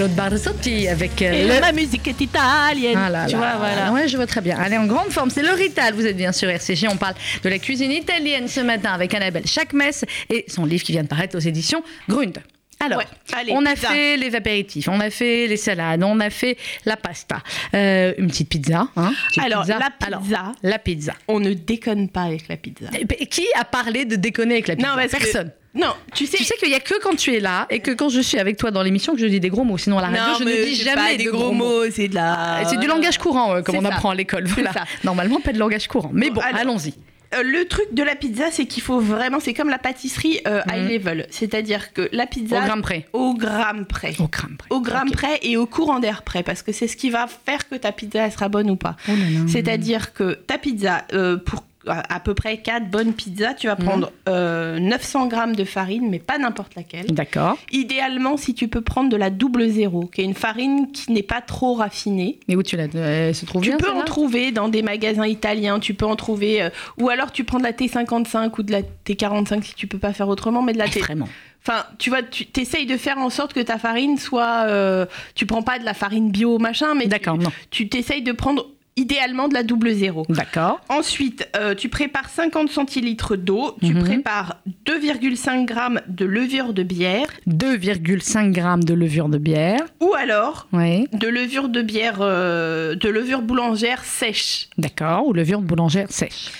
Claude 0.00 0.14
Barzotti 0.14 0.88
avec 0.88 1.20
euh, 1.20 1.30
Et 1.30 1.44
le. 1.44 1.60
ma 1.60 1.72
musique 1.72 2.08
est 2.08 2.18
italienne. 2.18 2.96
Ah 2.96 3.10
là 3.10 3.26
tu 3.26 3.32
là, 3.32 3.38
vois, 3.38 3.56
voilà. 3.58 3.92
Ouais, 3.92 4.08
je 4.08 4.16
vois 4.16 4.26
très 4.26 4.40
bien. 4.40 4.58
Allez, 4.58 4.78
en 4.78 4.86
grande 4.86 5.10
forme, 5.10 5.28
c'est 5.28 5.42
le 5.42 5.50
Rital. 5.50 5.92
Vous 5.92 6.06
êtes 6.06 6.16
bien 6.16 6.32
sur 6.32 6.48
RCG. 6.48 6.88
On 6.88 6.96
parle 6.96 7.16
de 7.44 7.48
la 7.50 7.58
cuisine 7.58 7.90
italienne 7.90 8.48
ce 8.48 8.60
matin 8.60 8.92
avec 8.92 9.12
Annabelle 9.12 9.46
Chaque 9.46 9.74
messe 9.74 10.06
et 10.30 10.46
son 10.48 10.64
livre 10.64 10.84
qui 10.84 10.92
vient 10.92 11.02
de 11.02 11.08
paraître 11.08 11.36
aux 11.36 11.40
éditions 11.40 11.82
Grund. 12.08 12.38
Alors, 12.82 12.98
Ouais. 12.98 13.04
Allez, 13.34 13.52
on 13.54 13.64
a 13.66 13.74
pizza. 13.74 13.88
fait 13.88 14.16
les 14.16 14.34
apéritifs, 14.34 14.88
on 14.88 15.00
a 15.00 15.10
fait 15.10 15.46
les 15.46 15.56
salades, 15.58 16.02
on 16.02 16.18
a 16.20 16.30
fait 16.30 16.56
la 16.86 16.96
pasta, 16.96 17.38
Euh, 17.74 18.14
une 18.18 18.28
petite 18.28 18.48
pizza. 18.48 18.88
Hein, 18.96 19.12
petite 19.28 19.44
Alors, 19.44 19.64
la 19.66 19.76
Alors, 20.06 20.20
pizza. 20.22 20.52
la 20.62 20.78
pizza. 20.78 21.12
On 21.28 21.40
ne 21.40 21.52
déconne 21.52 22.08
pas 22.08 22.22
avec 22.22 22.48
la 22.48 22.56
pizza. 22.56 22.86
Et 22.98 23.04
ben, 23.04 23.18
Qui 23.30 23.44
a 23.54 23.64
parlé 23.64 24.04
de 24.06 24.16
déconner 24.16 24.54
avec 24.54 24.68
la 24.68 24.76
pizza? 24.76 24.88
Non, 24.88 24.94
parce 24.96 25.12
que- 25.12 25.18
Personne. 25.18 25.52
Non, 25.72 25.94
tu 26.14 26.26
sais. 26.26 26.36
Tu 26.38 26.42
sais 26.44 26.56
qu'il 26.56 26.68
n'y 26.68 26.74
a 26.74 26.80
que 26.80 27.00
quand 27.00 27.14
tu 27.14 27.32
es 27.32 27.38
là 27.38 27.66
et 27.70 27.78
que 27.78 27.92
quand 27.92 28.08
je 28.08 28.20
suis 28.20 28.38
avec 28.38 28.56
toi 28.56 28.72
dans 28.72 28.82
l'émission 28.82 29.12
que 29.14 29.20
je 29.20 29.26
dis 29.26 29.38
des 29.38 29.50
gros 29.50 29.62
mots. 29.62 29.78
Sinon, 29.78 29.98
à 29.98 30.02
la 30.02 30.08
radio, 30.08 30.32
non, 30.32 30.38
je 30.40 30.44
ne 30.44 30.64
dis 30.64 30.74
jamais 30.74 31.16
des 31.16 31.26
de 31.26 31.30
gros 31.30 31.52
mots, 31.52 31.88
c'est 31.92 32.08
de 32.08 32.14
la. 32.16 32.62
C'est 32.68 32.78
du 32.78 32.88
langage 32.88 33.18
courant, 33.18 33.54
euh, 33.54 33.62
comme 33.62 33.76
on 33.76 33.82
ça. 33.82 33.88
apprend 33.88 34.10
à 34.10 34.14
l'école. 34.16 34.46
Voilà. 34.48 34.72
Normalement, 35.04 35.38
pas 35.40 35.52
de 35.52 35.58
langage 35.60 35.86
courant. 35.86 36.10
Mais 36.12 36.30
bon, 36.30 36.40
allons-y. 36.40 36.94
Euh, 37.34 37.42
le 37.44 37.64
truc 37.66 37.94
de 37.94 38.02
la 38.02 38.16
pizza, 38.16 38.50
c'est 38.50 38.66
qu'il 38.66 38.82
faut 38.82 38.98
vraiment. 39.00 39.38
C'est 39.40 39.54
comme 39.54 39.68
la 39.68 39.78
pâtisserie 39.78 40.40
euh, 40.48 40.60
high 40.68 40.82
Mhm. 40.84 40.88
level. 40.88 41.26
C'est-à-dire 41.30 41.92
que 41.92 42.08
la 42.12 42.26
pizza. 42.26 42.58
Au 42.58 42.64
gramme 42.64 42.82
près. 42.82 43.06
Au 43.12 43.34
gramme 43.34 43.86
près. 43.86 44.14
Au 44.18 44.26
gramme 44.28 44.56
près. 44.58 44.68
Au 44.70 44.80
gramme 44.80 45.10
près 45.12 45.38
et 45.42 45.56
au 45.56 45.66
courant 45.66 46.00
d'air 46.00 46.22
près. 46.22 46.42
Parce 46.42 46.62
que 46.62 46.72
c'est 46.72 46.88
ce 46.88 46.96
qui 46.96 47.10
va 47.10 47.26
faire 47.28 47.68
que 47.68 47.76
ta 47.76 47.92
pizza 47.92 48.24
elle 48.26 48.32
sera 48.32 48.48
bonne 48.48 48.70
ou 48.70 48.76
pas. 48.76 48.96
Oh. 49.08 49.12
C'est-à-dire 49.46 50.12
que 50.12 50.32
ta 50.34 50.58
pizza, 50.58 51.04
euh, 51.12 51.36
pour 51.36 51.62
à 51.86 52.20
peu 52.20 52.34
près 52.34 52.58
4 52.58 52.90
bonnes 52.90 53.14
pizzas, 53.14 53.54
tu 53.54 53.66
vas 53.66 53.74
Mhm. 53.76 53.84
prendre 53.84 54.12
euh, 54.28 54.78
900 54.78 55.26
grammes 55.28 55.56
de 55.56 55.64
farine, 55.64 56.08
mais 56.10 56.18
pas 56.18 56.36
n'importe 56.36 56.74
laquelle. 56.74 57.06
D'accord. 57.06 57.56
Idéalement, 57.72 58.36
si 58.36 58.52
tu 58.54 58.68
peux 58.68 58.82
prendre 58.82 59.08
de 59.08 59.16
la 59.16 59.30
double 59.30 59.66
zéro, 59.68 60.04
qui 60.06 60.20
est 60.20 60.24
une 60.24 60.34
farine 60.34 60.92
qui 60.92 61.10
n'est 61.12 61.22
pas 61.22 61.40
trop 61.40 61.74
raffinée. 61.74 62.38
Mais 62.48 62.56
où 62.56 62.62
tu 62.62 62.76
l'as 62.76 62.84
Elle 62.94 63.34
se 63.34 63.46
trouve 63.46 63.62
Tu 63.62 63.68
bien, 63.70 63.78
peux 63.78 63.90
en 63.90 64.02
trouver 64.02 64.52
dans 64.52 64.68
des 64.68 64.82
magasins 64.82 65.26
italiens, 65.26 65.78
tu 65.80 65.94
peux 65.94 66.06
en 66.06 66.16
trouver, 66.16 66.62
euh, 66.62 66.68
ou 66.98 67.08
alors 67.08 67.32
tu 67.32 67.44
prends 67.44 67.58
de 67.58 67.64
la 67.64 67.72
T55 67.72 68.58
ou 68.58 68.62
de 68.62 68.72
la 68.72 68.82
T45 69.06 69.62
si 69.64 69.74
tu 69.74 69.86
peux 69.86 69.98
pas 69.98 70.12
faire 70.12 70.28
autrement, 70.28 70.60
mais 70.62 70.74
de 70.74 70.78
la 70.78 70.88
T. 70.88 71.00
Vraiment. 71.00 71.28
Enfin, 71.66 71.84
tu 71.98 72.08
vois, 72.10 72.22
tu 72.22 72.46
essayes 72.58 72.86
de 72.86 72.96
faire 72.96 73.18
en 73.18 73.28
sorte 73.30 73.52
que 73.52 73.60
ta 73.60 73.78
farine 73.78 74.16
soit, 74.16 74.64
euh, 74.68 75.04
tu 75.34 75.44
prends 75.46 75.62
pas 75.62 75.78
de 75.78 75.84
la 75.84 75.92
farine 75.94 76.30
bio 76.30 76.58
machin, 76.58 76.94
mais 76.94 77.06
D'accord, 77.06 77.36
non. 77.36 77.50
tu 77.70 77.88
t'essayes 77.88 78.22
de 78.22 78.32
prendre 78.32 78.66
idéalement 79.00 79.48
de 79.48 79.54
la 79.54 79.62
double 79.62 79.92
zéro. 79.92 80.24
D'accord. 80.28 80.80
Ensuite, 80.88 81.48
euh, 81.56 81.74
tu 81.74 81.88
prépares 81.88 82.28
50 82.28 82.68
centilitres 82.70 83.36
d'eau, 83.36 83.76
tu 83.82 83.94
Mhm. 83.94 84.04
prépares 84.04 84.56
2,5 84.86 85.64
grammes 85.66 86.00
de 86.08 86.24
levure 86.24 86.72
de 86.72 86.82
bière, 86.82 87.26
2,5 87.46 88.52
grammes 88.52 88.84
de 88.84 88.94
levure 88.94 89.28
de 89.28 89.38
bière. 89.38 89.80
ou 90.00 90.14
alors 90.14 90.66
Oui. 90.72 91.06
de 91.12 91.28
levure 91.28 91.68
de 91.68 91.82
bière, 91.82 92.18
euh, 92.20 92.94
de 92.94 93.08
levure 93.08 93.42
boulangère 93.42 94.04
sèche. 94.04 94.68
D'accord. 94.78 95.26
Ou 95.26 95.32
levure 95.32 95.60
de 95.60 95.66
boulangère 95.66 96.10
sèche. 96.10 96.50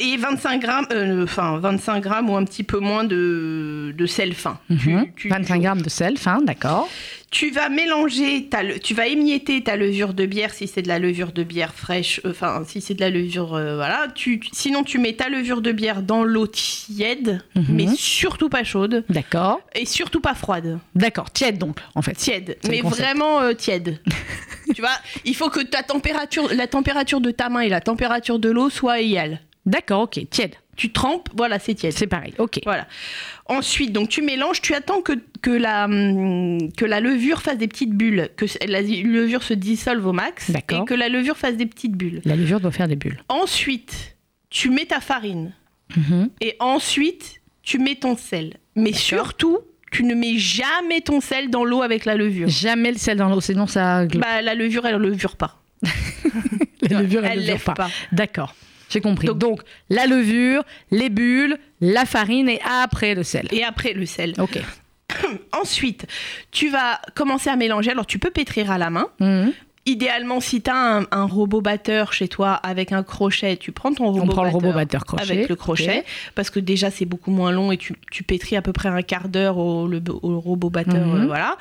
Et 0.00 0.16
25 0.16 0.60
grammes, 0.60 0.86
euh, 0.90 1.24
enfin 1.24 1.58
25 1.58 2.00
grammes 2.02 2.30
ou 2.30 2.36
un 2.36 2.44
petit 2.44 2.62
peu 2.64 2.78
moins 2.78 3.04
de, 3.04 3.94
de 3.96 4.06
sel 4.06 4.32
fin. 4.34 4.58
Mhm. 4.70 5.06
tu- 5.16 5.28
25 5.28 5.60
grammes 5.60 5.82
de 5.82 5.88
sel 5.90 6.16
fin. 6.16 6.40
D'accord. 6.42 6.88
Tu 7.30 7.50
vas 7.50 7.68
mélanger, 7.68 8.46
ta 8.48 8.60
tu 8.78 8.94
vas 8.94 9.06
émietter 9.08 9.62
ta 9.62 9.76
levure 9.76 10.14
de 10.14 10.24
bière 10.26 10.54
si 10.54 10.66
c'est 10.66 10.80
de 10.80 10.88
la 10.88 10.98
levure 10.98 11.32
de 11.32 11.42
bière 11.42 11.74
fraîche, 11.74 12.20
euh, 12.24 12.30
enfin 12.30 12.62
si 12.66 12.80
c'est 12.80 12.94
de 12.94 13.00
la 13.00 13.10
levure, 13.10 13.54
euh, 13.54 13.74
voilà. 13.76 14.06
Tu, 14.14 14.40
sinon 14.52 14.82
tu 14.84 14.98
mets 14.98 15.12
ta 15.12 15.28
levure 15.28 15.60
de 15.60 15.72
bière 15.72 16.02
dans 16.02 16.22
l'eau 16.24 16.46
tiède, 16.46 17.42
Mhm. 17.54 17.64
mais 17.68 17.86
surtout 17.96 18.48
pas 18.48 18.64
chaude 18.64 19.04
D'accord. 19.10 19.60
et 19.74 19.84
surtout 19.84 20.20
pas 20.20 20.34
froide, 20.34 20.78
D'accord. 20.94 21.30
Tiède 21.30 21.58
donc, 21.58 21.78
en 21.94 22.00
fait. 22.02 22.14
tiède, 22.14 22.56
mais 22.68 22.80
vraiment 22.80 23.52
tiède. 23.54 24.00
tu 24.74 24.80
vois, 24.80 24.96
il 25.24 25.34
faut 25.36 25.50
que 25.50 25.60
ta 25.60 25.82
température, 25.82 26.48
la 26.54 26.66
température 26.66 27.20
de 27.20 27.30
ta 27.30 27.48
main 27.50 27.60
et 27.60 27.68
la 27.68 27.80
température 27.80 28.38
de 28.38 28.48
l'eau 28.50 28.70
soient 28.70 29.00
égales. 29.00 29.40
D'accord, 29.66 30.02
ok. 30.02 30.20
Tiède. 30.30 30.54
Tu 30.76 30.92
trempes, 30.92 31.28
voilà, 31.34 31.58
c'est 31.58 31.74
tiède. 31.74 31.92
C'est 31.92 32.06
pareil. 32.06 32.34
Ok. 32.38 32.60
Voilà. 32.64 32.86
Ensuite, 33.46 33.92
donc 33.92 34.08
tu 34.10 34.22
mélanges, 34.22 34.60
tu 34.60 34.74
attends 34.74 35.00
que, 35.00 35.12
que, 35.42 35.50
la, 35.50 35.86
hum, 35.86 36.70
que 36.76 36.84
la 36.84 37.00
levure 37.00 37.40
fasse 37.42 37.56
des 37.58 37.66
petites 37.68 37.92
bulles, 37.94 38.28
que 38.36 38.44
la 38.66 38.82
levure 38.82 39.42
se 39.42 39.54
dissolve 39.54 40.06
au 40.06 40.12
max 40.12 40.50
et 40.50 40.84
que 40.86 40.94
la 40.94 41.08
levure 41.08 41.36
fasse 41.36 41.56
des 41.56 41.66
petites 41.66 41.92
bulles. 41.96 42.20
La 42.24 42.36
levure 42.36 42.60
doit 42.60 42.72
faire 42.72 42.88
des 42.88 42.96
bulles. 42.96 43.18
Ensuite, 43.28 44.16
tu 44.50 44.70
mets 44.70 44.84
ta 44.86 45.00
farine 45.00 45.52
Mhm. 45.96 46.30
et 46.40 46.56
ensuite, 46.60 47.40
tu 47.62 47.78
mets 47.78 47.94
ton 47.94 48.16
sel. 48.16 48.54
Mais 48.74 48.92
surtout, 48.92 49.58
tu 49.92 50.02
ne 50.04 50.14
mets 50.14 50.36
jamais 50.36 51.00
ton 51.00 51.20
sel 51.20 51.48
dans 51.48 51.64
l'eau 51.64 51.80
avec 51.82 52.04
la 52.04 52.16
levure. 52.16 52.48
Jamais 52.48 52.90
le 52.92 52.98
sel 52.98 53.16
dans 53.16 53.28
l'eau, 53.30 53.40
sinon 53.40 53.66
ça. 53.66 54.04
Bah, 54.06 54.42
la 54.42 54.54
levure, 54.54 54.84
elle 54.84 54.96
levure 54.96 55.36
pas. 55.36 55.62
la 56.90 57.00
levure, 57.02 57.24
elle, 57.24 57.38
levure 57.38 57.52
lève 57.54 57.64
pas. 57.64 57.74
pas. 57.74 57.90
D'accord. 58.12 58.54
J'ai 58.88 59.00
compris. 59.00 59.26
Donc- 59.26 59.38
Donc, 59.38 59.60
la 59.90 60.06
levure, 60.06 60.62
les 60.90 61.08
bulles, 61.10 61.58
la 61.80 62.04
farine 62.06 62.48
et 62.48 62.60
après 62.82 63.14
le 63.14 63.22
sel. 63.22 63.48
Et 63.52 63.64
après, 63.64 63.92
le 63.92 64.06
sel. 64.06 64.34
Ok. 64.38 64.58
Ensuite, 65.52 66.06
tu 66.50 66.68
vas 66.68 67.00
commencer 67.14 67.50
à 67.50 67.56
mélanger. 67.56 67.90
Alors, 67.90 68.06
tu 68.06 68.18
peux 68.18 68.30
pétrir 68.30 68.70
à 68.70 68.78
la 68.78 68.90
main. 68.90 69.08
Mhm. 69.20 69.52
Idéalement, 69.88 70.40
si 70.40 70.62
tu 70.62 70.68
as 70.70 70.74
un, 70.98 71.06
un 71.12 71.26
robot 71.26 71.60
batteur 71.60 72.12
chez 72.12 72.26
toi 72.26 72.54
avec 72.54 72.90
un 72.90 73.04
crochet, 73.04 73.56
tu 73.56 73.70
prends 73.70 73.92
ton 73.94 74.06
robot 74.10 74.22
On 74.24 74.26
prend 74.26 74.42
le 74.42 74.48
batteur 74.48 74.60
robot 74.60 74.72
batteur 74.72 75.04
crochet. 75.06 75.22
avec 75.32 75.48
le 75.48 75.54
crochet, 75.54 76.04
parce 76.34 76.50
que 76.50 76.58
déjà 76.58 76.90
c'est 76.90 77.04
beaucoup 77.04 77.30
moins 77.30 77.52
long 77.52 77.70
et 77.70 77.76
tu, 77.76 77.94
tu 78.10 78.24
pétris 78.24 78.56
à 78.56 78.62
peu 78.62 78.72
près 78.72 78.88
un 78.88 79.02
quart 79.02 79.28
d'heure 79.28 79.58
au, 79.58 79.86
le- 79.86 80.02
au 80.22 80.40
robot 80.40 80.70
batteur, 80.70 81.06
Mhm. 81.06 81.22
euh, 81.22 81.26
voilà. 81.26 81.56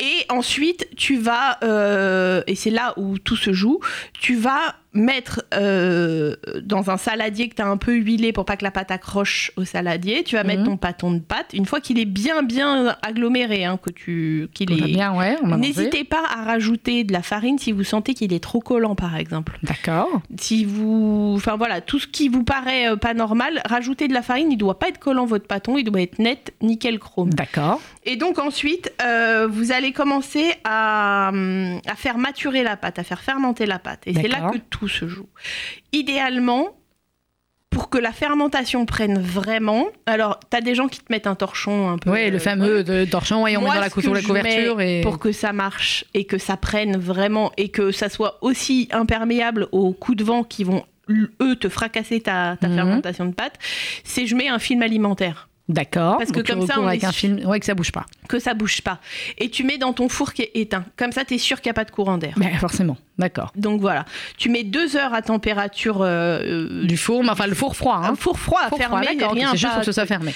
Et 0.00 0.24
ensuite, 0.30 0.88
tu 0.96 1.18
vas, 1.18 1.58
euh, 1.62 2.42
et 2.46 2.54
c'est 2.54 2.70
là 2.70 2.94
où 2.96 3.18
tout 3.18 3.36
se 3.36 3.52
joue, 3.52 3.80
tu 4.18 4.36
vas 4.36 4.74
mettre 4.94 5.42
euh, 5.54 6.34
dans 6.62 6.90
un 6.90 6.96
saladier 6.96 7.48
que 7.48 7.54
tu 7.54 7.62
as 7.62 7.66
un 7.66 7.76
peu 7.76 7.92
huilé 7.94 8.32
pour 8.32 8.44
pas 8.46 8.56
que 8.56 8.64
la 8.64 8.70
pâte 8.70 8.90
accroche 8.90 9.52
au 9.56 9.64
saladier, 9.64 10.24
tu 10.24 10.34
vas 10.36 10.44
mettre 10.44 10.62
Mhm. 10.62 10.66
ton 10.66 10.76
pâton 10.78 11.12
de 11.12 11.18
pâte, 11.20 11.50
une 11.52 11.66
fois 11.66 11.80
qu'il 11.80 11.98
est 11.98 12.04
bien 12.06 12.42
bien 12.42 12.96
aggloméré, 13.02 13.64
hein, 13.64 13.78
que 13.80 13.90
tu, 13.90 14.48
qu'il 14.54 14.72
est... 14.72 14.86
bien, 14.86 15.14
ouais. 15.14 15.36
N'hésitez 15.58 16.04
pas 16.04 16.22
à 16.34 16.42
rajouter 16.44 17.04
de 17.04 17.12
la 17.12 17.22
farine 17.22 17.58
si 17.58 17.70
vous 17.72 17.84
sentez 17.84 18.14
qu'il 18.14 18.32
est 18.32 18.42
trop 18.42 18.60
collant, 18.60 18.94
par 18.94 19.16
exemple. 19.16 19.58
D'accord. 19.62 20.08
Si 20.40 20.64
vous, 20.64 21.34
enfin 21.36 21.56
voilà, 21.56 21.80
tout 21.80 21.98
ce 21.98 22.06
qui 22.06 22.28
vous 22.28 22.44
paraît 22.44 22.88
euh, 22.88 22.96
pas 22.96 23.14
normal, 23.14 23.60
rajoutez 23.66 24.08
de 24.08 24.14
la 24.14 24.22
farine. 24.22 24.50
Il 24.50 24.56
doit 24.56 24.78
pas 24.78 24.88
être 24.88 24.98
collant 24.98 25.26
votre 25.26 25.46
pâton, 25.46 25.76
il 25.78 25.84
doit 25.84 26.00
être 26.00 26.18
net, 26.18 26.54
nickel 26.62 26.98
chrome. 26.98 27.30
D'accord. 27.34 27.80
Et 28.04 28.16
donc 28.16 28.38
ensuite, 28.38 28.92
euh, 29.04 29.46
vous 29.50 29.70
allez 29.72 29.92
commencer 29.92 30.54
à, 30.64 31.28
hum, 31.32 31.78
à 31.86 31.94
faire 31.94 32.16
maturer 32.18 32.62
la 32.62 32.76
pâte, 32.76 32.98
à 32.98 33.04
faire 33.04 33.20
fermenter 33.20 33.66
la 33.66 33.78
pâte. 33.78 34.00
Et 34.06 34.14
c'est 34.14 34.28
là 34.28 34.50
que 34.50 34.58
tout 34.70 34.77
se 34.86 35.08
joue. 35.08 35.26
Idéalement. 35.92 36.74
Pour 37.70 37.90
que 37.90 37.98
la 37.98 38.12
fermentation 38.12 38.86
prenne 38.86 39.20
vraiment, 39.20 39.86
alors 40.06 40.40
tu 40.50 40.56
as 40.56 40.62
des 40.62 40.74
gens 40.74 40.88
qui 40.88 41.00
te 41.00 41.12
mettent 41.12 41.26
un 41.26 41.34
torchon 41.34 41.90
un 41.90 41.98
peu. 41.98 42.10
Oui, 42.10 42.30
le 42.30 42.36
euh, 42.36 42.40
fameux 42.40 42.82
de 42.82 43.04
torchon 43.04 43.46
et 43.46 43.58
on 43.58 43.60
moi, 43.60 43.70
met 43.70 43.74
dans 43.76 43.80
la, 43.82 44.14
la 44.14 44.22
couverture. 44.22 44.80
Et... 44.80 45.02
Pour 45.02 45.18
que 45.18 45.32
ça 45.32 45.52
marche 45.52 46.06
et 46.14 46.24
que 46.24 46.38
ça 46.38 46.56
prenne 46.56 46.96
vraiment 46.96 47.52
et 47.58 47.68
que 47.68 47.92
ça 47.92 48.08
soit 48.08 48.38
aussi 48.40 48.88
imperméable 48.90 49.68
aux 49.70 49.92
coups 49.92 50.16
de 50.16 50.24
vent 50.24 50.44
qui 50.44 50.64
vont, 50.64 50.82
eux, 51.10 51.56
te 51.56 51.68
fracasser 51.68 52.20
ta, 52.20 52.56
ta 52.58 52.68
Mhm. 52.68 52.74
fermentation 52.74 53.26
de 53.26 53.34
pâte, 53.34 53.58
c'est 54.02 54.26
je 54.26 54.34
mets 54.34 54.48
un 54.48 54.58
film 54.58 54.82
alimentaire. 54.82 55.48
D'accord. 55.68 56.16
Parce 56.18 56.32
que 56.32 56.40
comme 56.40 56.66
ça, 56.66 56.80
on 56.80 56.86
avec 56.86 57.02
est 57.02 57.06
un 57.06 57.12
film, 57.12 57.44
ouais, 57.46 57.60
que 57.60 57.66
ça 57.66 57.74
bouge 57.74 57.92
pas. 57.92 58.06
Que 58.26 58.38
ça 58.38 58.54
bouge 58.54 58.80
pas. 58.80 59.00
Et 59.36 59.50
tu 59.50 59.64
mets 59.64 59.76
dans 59.76 59.92
ton 59.92 60.08
four 60.08 60.32
qui 60.32 60.42
est 60.42 60.50
éteint. 60.54 60.84
Comme 60.96 61.12
ça, 61.12 61.26
tu 61.26 61.34
es 61.34 61.38
sûr 61.38 61.60
qu'il 61.60 61.68
n'y 61.68 61.72
a 61.72 61.74
pas 61.74 61.84
de 61.84 61.90
courant 61.90 62.16
d'air. 62.16 62.32
Ben, 62.38 62.48
forcément. 62.58 62.96
D'accord. 63.18 63.52
Donc 63.56 63.80
voilà. 63.80 64.04
Tu 64.38 64.48
mets 64.48 64.62
deux 64.64 64.96
heures 64.96 65.12
à 65.12 65.20
température 65.22 66.00
euh, 66.02 66.38
euh, 66.42 66.84
Du 66.86 66.96
four, 66.96 67.22
mais 67.22 67.30
enfin 67.30 67.46
le 67.46 67.54
four 67.54 67.76
froid. 67.76 67.96
un 67.96 68.10
Hein. 68.10 68.14
four 68.18 68.38
froid 68.38 68.60
à 68.64 68.68
Four 68.70 68.78
froid, 68.80 69.00
fermer, 69.00 69.16
d'accord, 69.18 69.32
ok, 69.32 69.38
rien 69.38 69.50
C'est 69.50 69.56
juste 69.58 69.72
pour 69.72 69.80
que 69.80 69.86
ce 69.86 69.92
soit 69.92 70.06
fermé. 70.06 70.32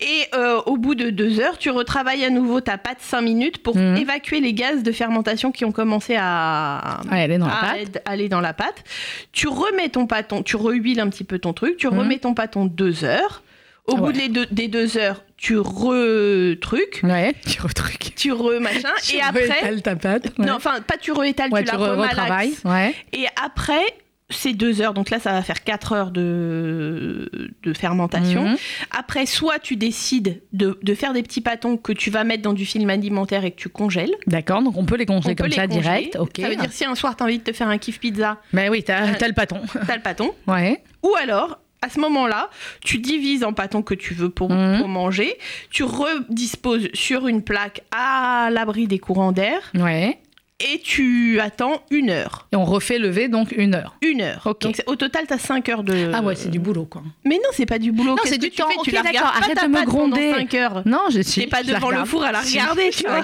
Et 0.00 0.22
euh, 0.34 0.60
au 0.66 0.76
bout 0.76 0.94
de 0.94 1.10
deux 1.10 1.40
heures, 1.40 1.58
tu 1.58 1.70
retravailles 1.70 2.24
à 2.24 2.30
nouveau 2.30 2.60
ta 2.60 2.78
pâte 2.78 2.98
5 3.00 3.22
minutes 3.22 3.62
pour 3.62 3.76
Mhm. 3.76 3.96
évacuer 3.96 4.40
les 4.40 4.52
gaz 4.52 4.82
de 4.84 4.92
fermentation 4.92 5.50
qui 5.50 5.64
ont 5.64 5.72
commencé 5.72 6.14
à, 6.16 7.00
dans 7.10 7.46
la 7.46 7.52
pâte. 7.54 8.02
aller 8.04 8.28
dans 8.28 8.40
la 8.40 8.52
pâte. 8.52 8.84
Tu 9.32 9.48
remets 9.48 9.88
ton 9.88 10.06
pâton, 10.06 10.42
tu 10.42 10.56
rehuiles 10.56 11.00
un 11.00 11.08
petit 11.08 11.24
peu 11.24 11.38
ton 11.38 11.52
truc, 11.54 11.76
tu 11.78 11.88
Mhm. 11.88 11.98
remets 11.98 12.18
ton 12.18 12.34
pâton 12.34 12.66
deux 12.66 13.04
heures. 13.04 13.42
Au 13.88 13.96
bout 13.96 14.12
des 14.12 14.28
deux, 14.28 14.46
des 14.50 14.68
deux 14.68 14.96
heures, 14.98 15.22
tu 15.36 15.58
retruques, 15.58 17.00
Ouais, 17.04 17.34
tu 17.46 17.60
retruques. 17.60 18.14
tu 18.16 18.32
remachin, 18.32 18.88
et 19.14 19.20
après, 19.20 19.48
Elle 19.62 19.82
ta 19.82 19.96
pâte. 19.96 20.32
Ouais. 20.38 20.46
non, 20.46 20.54
enfin 20.54 20.80
pas 20.80 20.96
tu 20.96 21.12
réétales, 21.12 21.50
ouais, 21.52 21.62
tu, 21.64 21.70
tu 21.70 21.76
la 21.76 21.94
retravailles. 21.94 22.54
Ouais. 22.64 22.94
Et 23.12 23.26
après, 23.42 23.82
c'est 24.28 24.54
deux 24.54 24.80
heures, 24.82 24.92
donc 24.92 25.10
là 25.10 25.20
ça 25.20 25.30
va 25.32 25.42
faire 25.42 25.62
quatre 25.62 25.92
heures 25.92 26.10
de, 26.10 27.30
de 27.62 27.72
fermentation. 27.72 28.42
Mhm. 28.48 28.56
Après, 28.90 29.24
soit 29.24 29.60
tu 29.60 29.76
décides 29.76 30.42
de, 30.52 30.76
de 30.82 30.94
faire 30.94 31.12
des 31.12 31.22
petits 31.22 31.40
pâtons 31.40 31.76
que 31.76 31.92
tu 31.92 32.10
vas 32.10 32.24
mettre 32.24 32.42
dans 32.42 32.52
du 32.52 32.66
film 32.66 32.90
alimentaire 32.90 33.44
et 33.44 33.52
que 33.52 33.56
tu 33.56 33.68
congèles. 33.68 34.10
D'accord, 34.26 34.62
donc 34.62 34.76
on 34.76 34.84
peut 34.84 34.96
les 34.96 35.06
congeler 35.06 35.34
On 35.38 35.42
comme 35.44 35.52
ça 35.52 35.66
congeler. 35.68 35.80
direct. 35.82 36.16
Ok. 36.16 36.32
Ça 36.40 36.48
veut 36.48 36.56
dire 36.56 36.72
si 36.72 36.84
un 36.84 36.96
soir 36.96 37.16
tu 37.16 37.22
as 37.22 37.26
envie 37.26 37.38
de 37.38 37.44
te 37.44 37.52
faire 37.52 37.68
un 37.68 37.78
kiff 37.78 38.00
pizza, 38.00 38.38
Mais 38.52 38.68
oui, 38.68 38.82
t'as 38.82 39.06
Euh, 39.06 39.12
t'as 39.16 39.28
le 39.28 39.34
pâton. 39.34 39.60
t'as 39.86 39.94
le 39.96 40.02
pâton. 40.02 40.32
Ouais. 40.48 40.82
Ou 41.04 41.14
alors, 41.22 41.60
à 41.82 41.88
ce 41.88 42.00
moment-là, 42.00 42.50
tu 42.82 42.98
divises 42.98 43.44
en 43.44 43.52
pâtons 43.52 43.82
que 43.82 43.94
tu 43.94 44.14
veux 44.14 44.28
pour, 44.30 44.50
Mhm. 44.50 44.78
pour 44.78 44.88
manger. 44.88 45.36
Tu 45.70 45.84
redisposes 45.84 46.88
sur 46.94 47.28
une 47.28 47.42
plaque 47.42 47.82
à 47.94 48.48
l'abri 48.50 48.86
des 48.86 48.98
courants 48.98 49.32
d'air. 49.32 49.60
Ouais. 49.74 50.18
Et 50.58 50.80
tu 50.82 51.38
attends 51.40 51.82
une 51.90 52.08
heure. 52.08 52.46
Et 52.50 52.56
on 52.56 52.64
refait 52.64 52.98
lever 52.98 53.28
donc 53.28 53.52
une 53.52 53.74
heure. 53.74 53.94
Une 54.00 54.22
heure. 54.22 54.42
Ok. 54.46 54.62
Donc 54.62 54.82
au 54.86 54.96
total, 54.96 55.26
tu 55.26 55.34
as 55.34 55.38
5 55.38 55.68
heures 55.68 55.82
de. 55.82 56.10
Ah 56.14 56.22
ouais, 56.22 56.34
c'est 56.34 56.48
du 56.48 56.58
boulot 56.58 56.86
quoi. 56.86 57.02
Mais 57.24 57.34
non, 57.36 57.50
c'est 57.52 57.66
pas 57.66 57.78
du 57.78 57.92
boulot. 57.92 58.12
Non, 58.12 58.22
c'est 58.24 58.38
du 58.38 58.50
temps. 58.50 58.68
Tu 58.82 58.90
la 58.90 59.02
d'accord, 59.02 59.20
regardes 59.20 59.32
pas 59.34 59.44
arrête 59.44 59.56
ta 59.58 59.66
de 59.66 59.72
me 59.72 59.84
gronder. 59.84 60.32
5 60.32 60.54
heures. 60.54 60.82
Non, 60.86 61.02
je 61.12 61.20
suis. 61.20 61.42
T'es 61.42 61.46
pas 61.46 61.62
je 61.62 61.72
la 61.72 61.78
devant 61.78 61.90
le 61.90 62.04
four 62.06 62.24
à 62.24 62.32
la 62.32 62.40
regarder, 62.40 62.90
je 62.90 62.98
tu 62.98 63.04
la. 63.04 63.20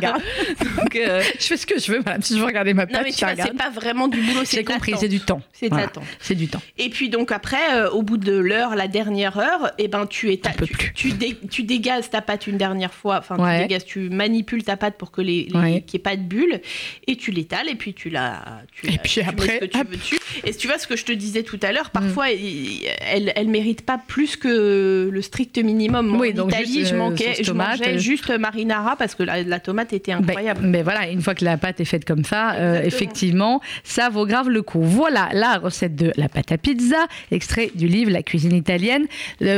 Donc, 0.77 0.97
euh, 0.97 1.23
Je 1.41 1.47
fais 1.47 1.57
ce 1.57 1.67
que 1.67 1.79
je 1.81 1.91
veux, 1.93 1.99
madame. 1.99 2.21
Si 2.23 2.35
je 2.35 2.39
veux 2.39 2.45
regarder 2.45 2.75
ma 2.75 2.85
non, 2.85 2.93
patte, 2.93 3.03
mais 3.05 3.13
tu 3.13 3.25
la 3.25 3.35
vois, 3.35 3.45
c'est 3.45 3.57
pas 3.57 3.71
vraiment 3.71 4.09
du 4.09 4.21
boulot, 4.21 4.41
c'est 4.45 4.59
J'ai 4.59 4.65
compris, 4.65 4.95
c'est 4.99 5.09
du 5.09 5.21
temps. 5.21 5.41
C'est 5.55 5.69
Voilà. 5.69 5.91
C'est 6.21 6.35
du 6.35 6.49
temps. 6.49 6.61
Et 6.77 6.91
puis 6.91 7.09
donc 7.09 7.33
après, 7.33 7.75
euh, 7.75 7.91
au 7.91 8.03
bout 8.03 8.19
de 8.19 8.33
l'heure, 8.37 8.77
la 8.77 8.89
dernière 8.89 9.39
heure, 9.39 9.73
et 9.79 9.89
ben 9.89 10.07
tu 10.07 10.31
Un 10.33 10.51
peu 10.51 10.67
tu, 10.67 10.93
tu, 10.93 11.13
dé- 11.13 11.39
tu 11.51 11.63
dégazes 11.63 12.11
ta 12.11 12.21
pâte 12.21 12.47
une 12.47 12.59
dernière 12.59 12.93
fois, 12.93 13.19
enfin 13.19 13.37
tu 13.37 13.63
dégazes, 13.63 13.85
tu 13.87 14.11
manipules 14.11 14.65
ta 14.65 14.77
pâte 14.77 14.99
pour 14.99 15.11
que 15.11 15.23
les, 15.23 15.47
qu'il 15.47 15.61
n'y 15.63 15.77
ait 15.95 15.99
pas 15.99 16.17
de 16.17 16.23
bulles, 16.23 16.61
et 17.07 17.17
tu 17.23 17.31
l'étales 17.31 17.69
et 17.69 17.75
puis 17.77 17.95
tu 17.95 18.11
la, 18.11 18.43
tu 18.73 18.87
Et 18.93 18.99
puis 18.99 19.11
tu 19.13 19.21
mets 19.21 19.29
après, 19.29 19.47
ce 19.49 19.59
que 19.61 19.65
tu 19.67 19.79
veux 19.79 19.97
dessus. 19.97 20.19
Et 20.45 20.53
tu 20.55 20.67
vois 20.67 20.79
ce 20.79 20.87
que 20.87 20.97
je 20.97 21.05
te 21.05 21.13
disais 21.13 21.43
tout 21.43 21.59
à 21.63 21.73
l'heure, 21.73 21.87
Mm. 21.87 22.01
parfois 22.01 22.27
elle, 22.33 23.33
elle 23.37 23.49
mérite 23.49 23.83
pas 23.83 23.99
plus 24.07 24.37
que 24.37 25.09
le 25.13 25.23
strict 25.23 25.59
minimum. 25.59 26.07
Moi, 26.07 26.21
Oui, 26.21 26.31
en 26.33 26.37
donc 26.37 26.51
Italie, 26.51 26.73
juste, 26.81 26.91
je 26.91 26.95
euh, 26.95 26.99
manquais, 26.99 27.35
je 27.39 27.45
tomate, 27.45 27.79
mangeais 27.79 27.95
euh. 27.95 27.99
juste 27.99 28.31
marinara 28.39 28.97
parce 28.97 29.15
que 29.15 29.23
la, 29.23 29.43
la 29.43 29.61
tomate 29.61 29.93
était 29.93 30.13
Ben, 30.13 30.23
incroyable. 30.25 30.71
ben 30.71 30.83
voilà, 30.83 31.09
une 31.09 31.21
fois 31.23 31.35
que 31.35 31.45
la 31.45 31.57
pâte 31.57 31.81
est 31.81 31.85
faite 31.85 32.05
comme 32.05 32.25
ça, 32.25 32.55
euh, 32.55 32.83
effectivement, 32.83 33.61
ça 33.85 34.09
vaut 34.09 34.27
grave 34.27 34.49
le 34.49 34.63
coup. 34.63 34.83
Voilà 34.83 35.29
la 35.33 35.59
recette 35.59 35.95
de 35.97 36.13
la 36.17 36.29
pâte 36.29 36.51
à 36.53 36.59
pizza, 36.59 37.07
extrait 37.31 37.71
du 37.75 37.87
livre 37.89 38.11
La 38.11 38.23
cuisine 38.23 38.55
italienne 38.55 39.07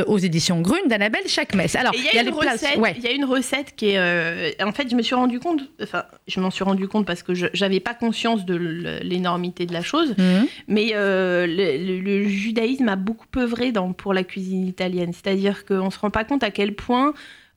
aux 0.06 0.18
éditions 0.18 0.60
Grune 0.60 0.86
d'Annabelle 0.88 1.26
Chakmes. 1.28 1.60
Alors, 1.74 1.92
il 1.94 2.02
y 2.04 2.18
a, 2.18 2.30
recette, 2.30 2.76
ouais. 2.78 2.94
il 2.98 3.04
y 3.04 3.06
a 3.08 3.12
une 3.12 3.24
recette 3.24 3.74
qui 3.76 3.90
est. 3.90 3.98
euh, 3.98 4.50
en 4.60 4.72
fait, 4.72 4.88
je 4.90 4.96
me 4.96 5.02
suis 5.02 5.14
rendu 5.14 5.38
compte. 5.40 5.60
Enfin, 5.82 6.04
je 6.26 6.40
m'en 6.40 6.50
suis 6.50 6.64
rendu 6.64 6.88
compte 6.88 7.06
parce 7.06 7.22
que 7.22 7.34
je 7.34 7.46
j'avais 7.55 7.80
pas 7.80 7.94
conscience 7.94 8.44
de 8.44 8.55
l'énormité 9.02 9.64
de 9.66 9.72
la 9.72 9.82
chose. 9.82 10.14
Mhm. 10.18 10.46
Mais 10.68 10.90
euh, 10.94 11.46
le, 11.48 12.28
judaïsme 12.28 12.88
a 12.88 12.96
beaucoup 12.96 13.26
œuvré 13.36 13.72
dans, 13.72 13.92
pour 13.92 14.12
la 14.12 14.24
cuisine 14.24 14.66
italienne. 14.66 15.12
C'est-à-dire 15.12 15.64
qu'on 15.64 15.90
se 15.90 15.98
rend 15.98 16.11
pas 16.11 16.24
compte 16.24 16.42
à 16.42 16.50
quel 16.50 16.74
point, 16.74 17.14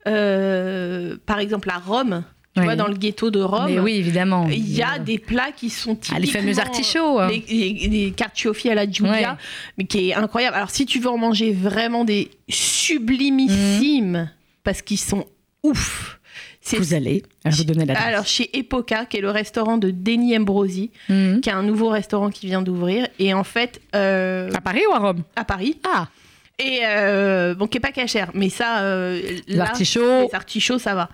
euh, 0.07 1.17
par 1.25 1.39
exemple, 1.39 1.69
à 1.69 1.79
Rome, 1.79 2.23
tu 2.53 2.61
Oui. 2.61 2.65
vois, 2.65 2.75
dans 2.75 2.87
le 2.87 2.95
ghetto 2.95 3.29
de 3.29 3.39
Rome, 3.39 3.65
Mais 3.71 3.79
oui, 3.79 3.93
évidemment. 3.97 4.47
il 4.49 4.67
y 4.73 4.81
a 4.81 4.97
des 4.99 5.19
plats 5.19 5.51
qui 5.55 5.69
sont 5.69 5.91
Ah, 5.93 5.95
typiquement... 6.01 6.19
les 6.19 6.27
fameux 6.27 6.59
artichauts. 6.59 7.19
hein. 7.19 7.29
Les, 7.29 7.43
les, 7.49 7.87
les 7.87 8.11
carciofi 8.11 8.69
à 8.69 8.75
la 8.75 8.89
Giulia, 8.89 9.11
Ouais. 9.11 9.37
mais 9.77 9.83
qui 9.85 10.09
est 10.09 10.13
incroyable. 10.15 10.55
Alors, 10.55 10.71
si 10.71 10.85
tu 10.87 10.99
veux 10.99 11.09
en 11.09 11.17
manger 11.19 11.51
vraiment 11.53 12.03
des 12.03 12.29
sublimissimes, 12.49 14.31
parce 14.63 14.81
qu'ils 14.81 14.97
sont 14.99 15.25
ouf, 15.63 16.16
Vous 16.75 16.93
allez, 16.93 17.23
je 17.45 17.55
vous 17.57 17.63
donner 17.63 17.85
la 17.85 17.99
alors 18.01 18.25
chez 18.25 18.49
Epoca, 18.57 19.05
qui 19.05 19.17
est 19.17 19.21
le 19.21 19.29
restaurant 19.31 19.77
de 19.77 19.91
Denis 19.91 20.37
Ambrosi, 20.37 20.91
Mhm. 21.09 21.41
qui 21.41 21.49
est 21.49 21.53
un 21.53 21.63
nouveau 21.63 21.89
restaurant 21.89 22.29
qui 22.29 22.45
vient 22.47 22.61
d'ouvrir, 22.61 23.07
et 23.19 23.33
en 23.33 23.43
fait, 23.43 23.79
euh, 23.95 24.49
À 24.53 24.61
Paris 24.61 24.81
ou 24.89 24.93
à 24.93 24.99
Rome? 24.99 25.23
À 25.35 25.43
Paris, 25.45 25.77
Ah, 25.93 26.07
et 26.59 26.79
euh, 26.85 27.53
bon, 27.55 27.67
qui 27.67 27.77
est 27.77 27.81
pas 27.81 27.91
cachère, 27.91 28.31
mais 28.33 28.49
ça, 28.49 28.81
euh, 28.81 29.21
l'artichaut. 29.47 30.23
les 30.27 30.33
artichauts, 30.35 30.79
ça 30.79 30.95
va. 30.95 31.09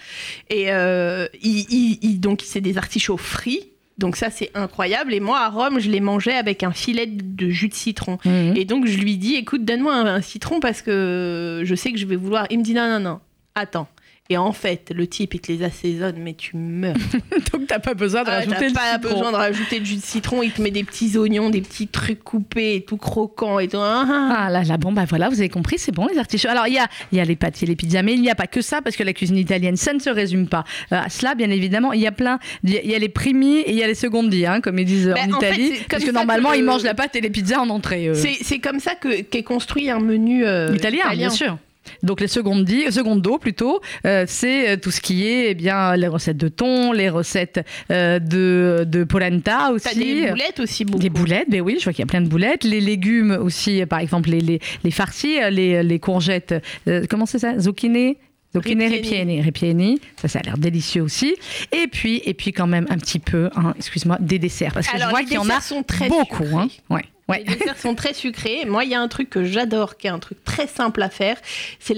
Et 0.50 0.72
euh, 0.72 1.28
il- 1.42 1.66
il- 1.70 2.00
il- 2.02 2.20
donc, 2.20 2.42
c'est 2.46 2.62
des 2.62 2.78
artichauts 2.78 3.18
frits. 3.18 3.70
Donc 4.00 4.16
ça, 4.16 4.32
c'est 4.32 4.50
incroyable. 4.56 5.14
Et 5.14 5.20
moi, 5.20 5.40
à 5.42 5.50
Rome, 5.50 5.80
je 5.80 5.88
les 5.92 6.00
mangeais 6.00 6.34
avec 6.34 6.64
un 6.64 6.72
filet 6.72 7.06
de 7.06 7.50
jus 7.50 7.68
de 7.70 7.76
citron. 7.76 8.18
Mhm. 8.26 8.54
Et 8.56 8.66
donc, 8.66 8.88
je 8.88 8.98
lui 8.98 9.18
dis, 9.18 9.36
écoute, 9.36 9.66
donne-moi 9.66 9.94
un, 9.94 10.06
un 10.16 10.22
citron 10.22 10.60
parce 10.60 10.82
que 10.82 11.62
je 11.64 11.76
sais 11.76 11.92
que 11.92 12.00
je 12.00 12.08
vais 12.08 12.16
vouloir. 12.16 12.48
Il 12.50 12.58
me 12.60 12.64
dit, 12.64 12.74
non, 12.74 12.88
non, 12.90 13.00
non, 13.00 13.20
attends. 13.54 13.88
Et 14.30 14.38
en 14.38 14.54
fait, 14.54 14.90
le 14.96 15.06
type, 15.06 15.34
il 15.34 15.42
te 15.42 15.52
les 15.52 15.64
assaisonne, 15.64 16.16
mais 16.18 16.34
tu 16.34 16.56
meurs. 16.56 16.96
Donc 17.52 17.68
t'as 17.68 17.80
pas 17.80 17.94
besoin 17.94 18.24
de 18.24 18.30
Ah, 18.30 18.36
rajouter 18.36 18.70
le 18.70 18.74
pas 18.74 18.94
citron. 18.94 19.14
besoin 19.14 19.32
de 19.32 19.36
rajouter 19.36 19.80
du 19.82 19.86
jus 19.86 19.96
de 19.98 20.02
citron. 20.02 20.42
Il 20.42 20.52
te 20.52 20.62
met 20.62 20.72
des 20.72 20.86
petits 20.86 21.18
oignons, 21.18 21.50
des 21.50 21.60
petits 21.60 21.88
trucs 21.90 22.24
coupés 22.24 22.76
et 22.76 22.86
tout 22.86 22.96
croquant 22.96 23.60
et 23.60 23.68
tout. 23.68 23.78
Ah, 23.80 24.06
ah. 24.10 24.36
Ah 24.46 24.50
là 24.50 24.64
là, 24.64 24.78
bon 24.78 24.94
bah 24.94 25.04
voilà, 25.10 25.28
vous 25.28 25.40
avez 25.40 25.50
compris, 25.50 25.78
c'est 25.78 25.92
bon 25.92 26.08
les 26.08 26.18
artichauts. 26.18 26.48
Alors 26.48 26.68
il 26.68 26.74
y 26.74 26.80
a, 26.80 26.88
y 27.12 27.20
a 27.20 27.26
les 27.26 27.38
a 27.42 27.66
les 27.66 27.76
pizzas, 27.76 28.02
mais 28.02 28.14
il 28.14 28.22
n'y 28.22 28.30
a 28.30 28.36
pas 28.36 28.48
que 28.48 28.62
ça, 28.62 28.82
parce 28.82 28.96
que 28.96 29.04
la 29.04 29.12
cuisine 29.12 29.38
italienne, 29.38 29.76
ça 29.76 29.94
ne 29.94 30.00
se 30.00 30.10
résume 30.10 30.48
pas 30.48 30.64
euh, 30.94 31.02
à 31.04 31.10
cela, 31.10 31.36
bien 31.36 31.50
évidemment. 31.50 31.92
Il 31.92 32.00
y 32.00 32.08
a 32.08 32.14
plein, 32.14 32.40
il 32.64 32.72
y 32.72 32.96
a, 32.96 33.00
les 33.00 33.10
primi 33.10 33.58
et 33.58 33.72
il 33.72 33.76
y 33.78 33.84
a 33.84 33.88
les 33.88 33.94
secondi, 33.96 34.46
hein, 34.46 34.62
comme 34.62 34.80
ils 34.80 34.86
disent 34.86 35.12
Ben, 35.14 35.34
en 35.34 35.38
Italie, 35.38 35.74
parce 35.90 36.06
que 36.06 36.12
normalement 36.12 36.52
que 36.52 36.58
ils 36.58 36.64
mangent 36.64 36.84
la 36.84 36.94
pâte 36.94 37.16
et 37.18 37.22
les 37.22 37.30
pizzas 37.30 37.60
en 37.60 37.70
entrée. 37.70 38.08
euh, 38.08 38.16
C'est 38.16 38.60
comme 38.60 38.80
ça 38.80 38.96
que 38.96 39.22
qu'est 39.22 39.44
construit 39.44 39.90
un 39.90 40.00
menu 40.00 40.46
euh, 40.46 40.74
italien, 40.74 41.04
bien 41.14 41.30
sûr. 41.30 41.58
Donc 42.02 42.22
les 42.22 42.28
secondi, 42.28 42.92
secondo 42.92 43.38
plutôt, 43.38 43.82
euh, 44.06 44.26
c'est 44.28 44.70
euh, 44.70 44.78
tout 44.78 44.92
ce 44.92 45.02
qui 45.02 45.26
est 45.28 45.52
eh 45.52 45.54
bien 45.56 45.96
les 45.96 46.08
recettes 46.08 46.38
de 46.38 46.48
thon, 46.48 46.92
les 46.92 47.10
recettes 47.10 47.66
euh, 47.92 48.20
de, 48.20 48.86
de 48.88 49.04
polenta 49.04 49.72
aussi. 49.72 49.86
T'as 49.86 49.96
des 49.96 50.30
boulettes 50.32 50.60
aussi 50.60 50.86
beaucoup. 50.86 51.00
Des 51.00 51.10
boulettes, 51.10 51.50
ben 51.50 51.62
oui, 51.62 51.78
je 51.80 51.84
vois 51.84 51.94
qu'il 51.94 52.02
y 52.02 52.08
a 52.08 52.08
plein 52.08 52.22
de 52.22 52.30
boulettes. 52.30 52.64
Les 52.64 52.82
légumes 52.82 53.38
aussi, 53.42 53.86
par 53.86 54.00
exemple, 54.00 54.30
les, 54.30 54.40
les, 54.42 54.60
les 54.84 54.92
farcis, 54.92 55.40
les, 55.52 55.84
les 55.84 56.00
courgettes, 56.00 56.56
euh, 56.88 57.06
comment 57.10 57.26
c'est 57.26 57.40
ça? 57.40 57.60
Zucchini? 57.60 58.18
Zucchini 58.56 58.86
Ripieni. 58.86 59.42
ripieni, 59.42 59.42
ripieni, 59.42 60.02
ça, 60.22 60.28
ça 60.28 60.40
a 60.40 60.44
l'air 60.44 60.58
délicieux 60.60 61.02
aussi. 61.02 61.36
Et 61.72 61.88
puis, 61.88 62.22
et 62.24 62.36
puis 62.36 62.52
quand 62.54 62.68
même 62.68 62.86
un 62.92 62.98
petit 62.98 63.18
peu, 63.18 63.50
hein, 63.56 63.74
excuse-moi, 63.78 64.18
des 64.20 64.38
desserts, 64.38 64.74
parce 64.74 64.88
que 64.88 64.96
Alors, 64.96 65.08
je 65.08 65.12
vois 65.12 65.24
qu'il 65.24 65.34
y 65.34 65.38
en 65.40 65.50
a 65.50 65.60
sont 65.60 65.82
très 65.82 66.08
beaucoup. 66.08 66.46
Hein. 66.56 66.68
Ouais, 66.92 67.02
ouais. 67.30 67.44
Les 67.48 67.56
desserts 67.56 67.78
sont 67.80 67.96
très 67.96 68.14
sucrés. 68.14 68.66
Moi, 68.66 68.84
il 68.86 68.92
y 68.92 68.96
a 68.96 69.02
un 69.02 69.08
truc 69.08 69.30
que 69.30 69.44
j'adore, 69.44 69.98
qui 69.98 70.08
est 70.08 70.12
un 70.12 70.20
truc 70.20 70.44
très 70.44 70.68
simple 70.68 71.02
à 71.02 71.10
faire, 71.10 71.38
c'est 71.80 71.94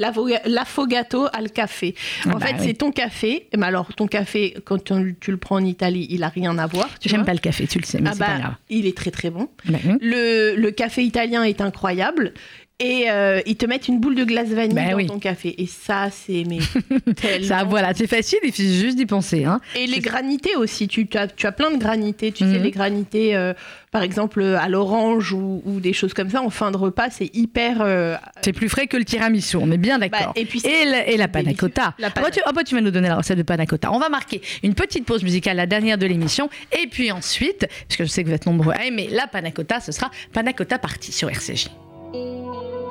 l'affogato 0.46 1.28
al 1.34 1.52
café. 1.52 1.96
Ah 2.26 2.30
en 2.30 2.38
bah 2.40 2.48
fait, 2.48 2.54
oui. 2.60 2.66
c'est 2.68 2.74
ton 2.74 2.92
café. 2.92 3.48
Mais 3.58 3.66
alors, 3.66 3.94
ton 3.94 4.08
café, 4.08 4.56
quand 4.66 4.84
tu 4.84 5.32
le 5.32 5.38
prends 5.38 5.56
en 5.56 5.64
Italie, 5.66 6.08
il 6.10 6.24
a 6.24 6.30
rien 6.30 6.58
à 6.58 6.68
voir. 6.68 6.90
tu 7.00 7.10
J'aime 7.10 7.26
pas 7.26 7.34
le 7.34 7.40
café, 7.40 7.68
tu 7.68 7.80
le 7.80 7.86
sais, 7.86 8.00
mais 8.02 8.10
Ah 8.10 8.14
c'est 8.14 8.20
bah, 8.20 8.26
pas 8.28 8.40
grave. 8.40 8.54
il 8.70 8.86
est 8.86 8.96
très 8.98 9.12
très 9.12 9.30
bon. 9.30 9.50
Ben 9.66 9.80
oui. 9.86 9.94
Le, 10.02 10.56
le 10.56 10.72
café 10.72 11.04
italien 11.04 11.44
est 11.44 11.62
incroyable. 11.62 12.34
Et 12.82 13.10
euh, 13.10 13.40
ils 13.46 13.56
te 13.56 13.66
mettent 13.66 13.88
une 13.88 14.02
boule 14.02 14.16
de 14.16 14.26
glace 14.26 14.50
vanille 14.50 14.76
Bah 14.76 14.90
dans 14.92 14.98
oui. 14.98 15.06
ton 15.06 15.18
café. 15.18 15.56
Et 15.62 15.66
ça, 15.66 16.10
c'est 16.12 16.44
mais 16.46 16.58
tellement 17.16 17.48
Ça, 17.48 17.64
voilà, 17.64 17.94
c'est 17.94 18.06
facile, 18.06 18.40
il 18.44 18.54
suffit 18.54 18.78
juste 18.78 18.98
d'y 18.98 19.06
penser. 19.06 19.46
Hein. 19.46 19.62
Et 19.78 19.88
les 19.88 20.00
granités 20.02 20.58
aussi, 20.58 20.90
tu, 20.90 21.08
tu 21.08 21.18
as, 21.18 21.28
tu 21.28 21.48
as 21.48 21.54
plein 21.54 21.72
de 21.72 21.78
granités, 21.78 22.34
tu 22.34 22.44
Mhm. 22.44 22.54
sais, 22.54 22.60
les 22.60 22.72
granités, 22.72 23.34
euh, 23.34 23.54
par 23.92 24.04
exemple, 24.04 24.44
à 24.44 24.68
l'orange 24.68 25.32
ou, 25.32 25.62
ou 25.66 25.80
des 25.80 25.94
choses 25.94 26.14
comme 26.14 26.30
ça, 26.30 26.42
en 26.42 26.50
fin 26.50 26.70
de 26.72 26.76
repas, 26.76 27.10
c'est 27.12 27.34
hyper... 27.34 27.78
euh, 27.80 28.18
C'est 28.44 28.52
plus 28.52 28.68
frais 28.68 28.88
que 28.88 28.98
le 28.98 29.06
tiramisu, 29.06 29.56
on 29.56 29.72
est 29.72 29.78
bien 29.78 29.98
d'accord. 29.98 30.20
bah, 30.20 30.32
et 30.36 30.44
puis 30.44 30.62
Et, 30.66 30.84
la- 30.84 31.08
et 31.08 31.16
la 31.16 31.30
panna 31.30 31.46
délicieux. 31.46 31.70
cotta. 31.70 31.94
La 31.98 32.10
panna- 32.10 32.30
tu, 32.30 32.42
ah 32.46 32.52
bah, 32.52 32.66
tu 32.66 32.76
vas 32.76 32.82
nous 32.82 32.92
donner 32.92 33.08
la 33.08 33.16
recette 33.16 33.38
de 33.38 33.44
panna 33.44 33.66
cotta. 33.66 33.90
On 33.94 34.00
va 34.00 34.10
marquer 34.10 34.42
une 34.64 34.74
petite 34.74 35.06
pause 35.06 35.24
musicale, 35.24 35.56
la 35.56 35.66
dernière 35.66 35.98
de 35.98 36.08
l'émission. 36.08 36.50
Et 36.84 36.88
puis 36.88 37.10
ensuite, 37.14 37.68
puisque 37.88 38.04
je 38.04 38.10
sais 38.10 38.22
que 38.24 38.28
vous 38.28 38.36
êtes 38.36 38.46
nombreux 38.48 38.74
à 38.74 38.84
aimer 38.86 39.08
la 39.12 39.28
panna 39.28 39.52
cotta, 39.52 39.80
ce 39.80 39.94
sera 39.94 40.12
panna 40.34 40.52
cotta 40.52 40.78
partie 40.78 41.14
sur 41.14 41.30
RCJ. 41.30 41.68
Música 42.16 42.85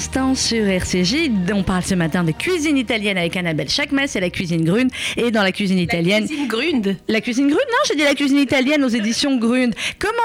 l'instant 0.00 0.34
sur 0.34 0.66
RCJ. 0.66 1.30
On 1.52 1.62
parle 1.62 1.82
ce 1.82 1.94
matin 1.94 2.24
de 2.24 2.32
cuisine 2.32 2.78
italienne 2.78 3.18
avec 3.18 3.36
Annabelle 3.36 3.68
Chakmes 3.68 4.06
et 4.14 4.20
la 4.20 4.30
cuisine 4.30 4.64
Grune. 4.64 4.88
Et 5.18 5.30
dans 5.30 5.42
la 5.42 5.52
cuisine 5.52 5.78
italienne. 5.78 6.26
Cuisine 6.26 6.48
Grund. 6.48 6.96
La 7.06 7.20
cuisine 7.20 7.48
Grune 7.48 7.58
Non, 7.58 7.78
j'ai 7.86 7.96
dit 7.96 8.04
la 8.04 8.14
cuisine 8.14 8.38
italienne 8.38 8.82
aux 8.82 8.88
éditions 8.88 9.36
Grune. 9.36 9.74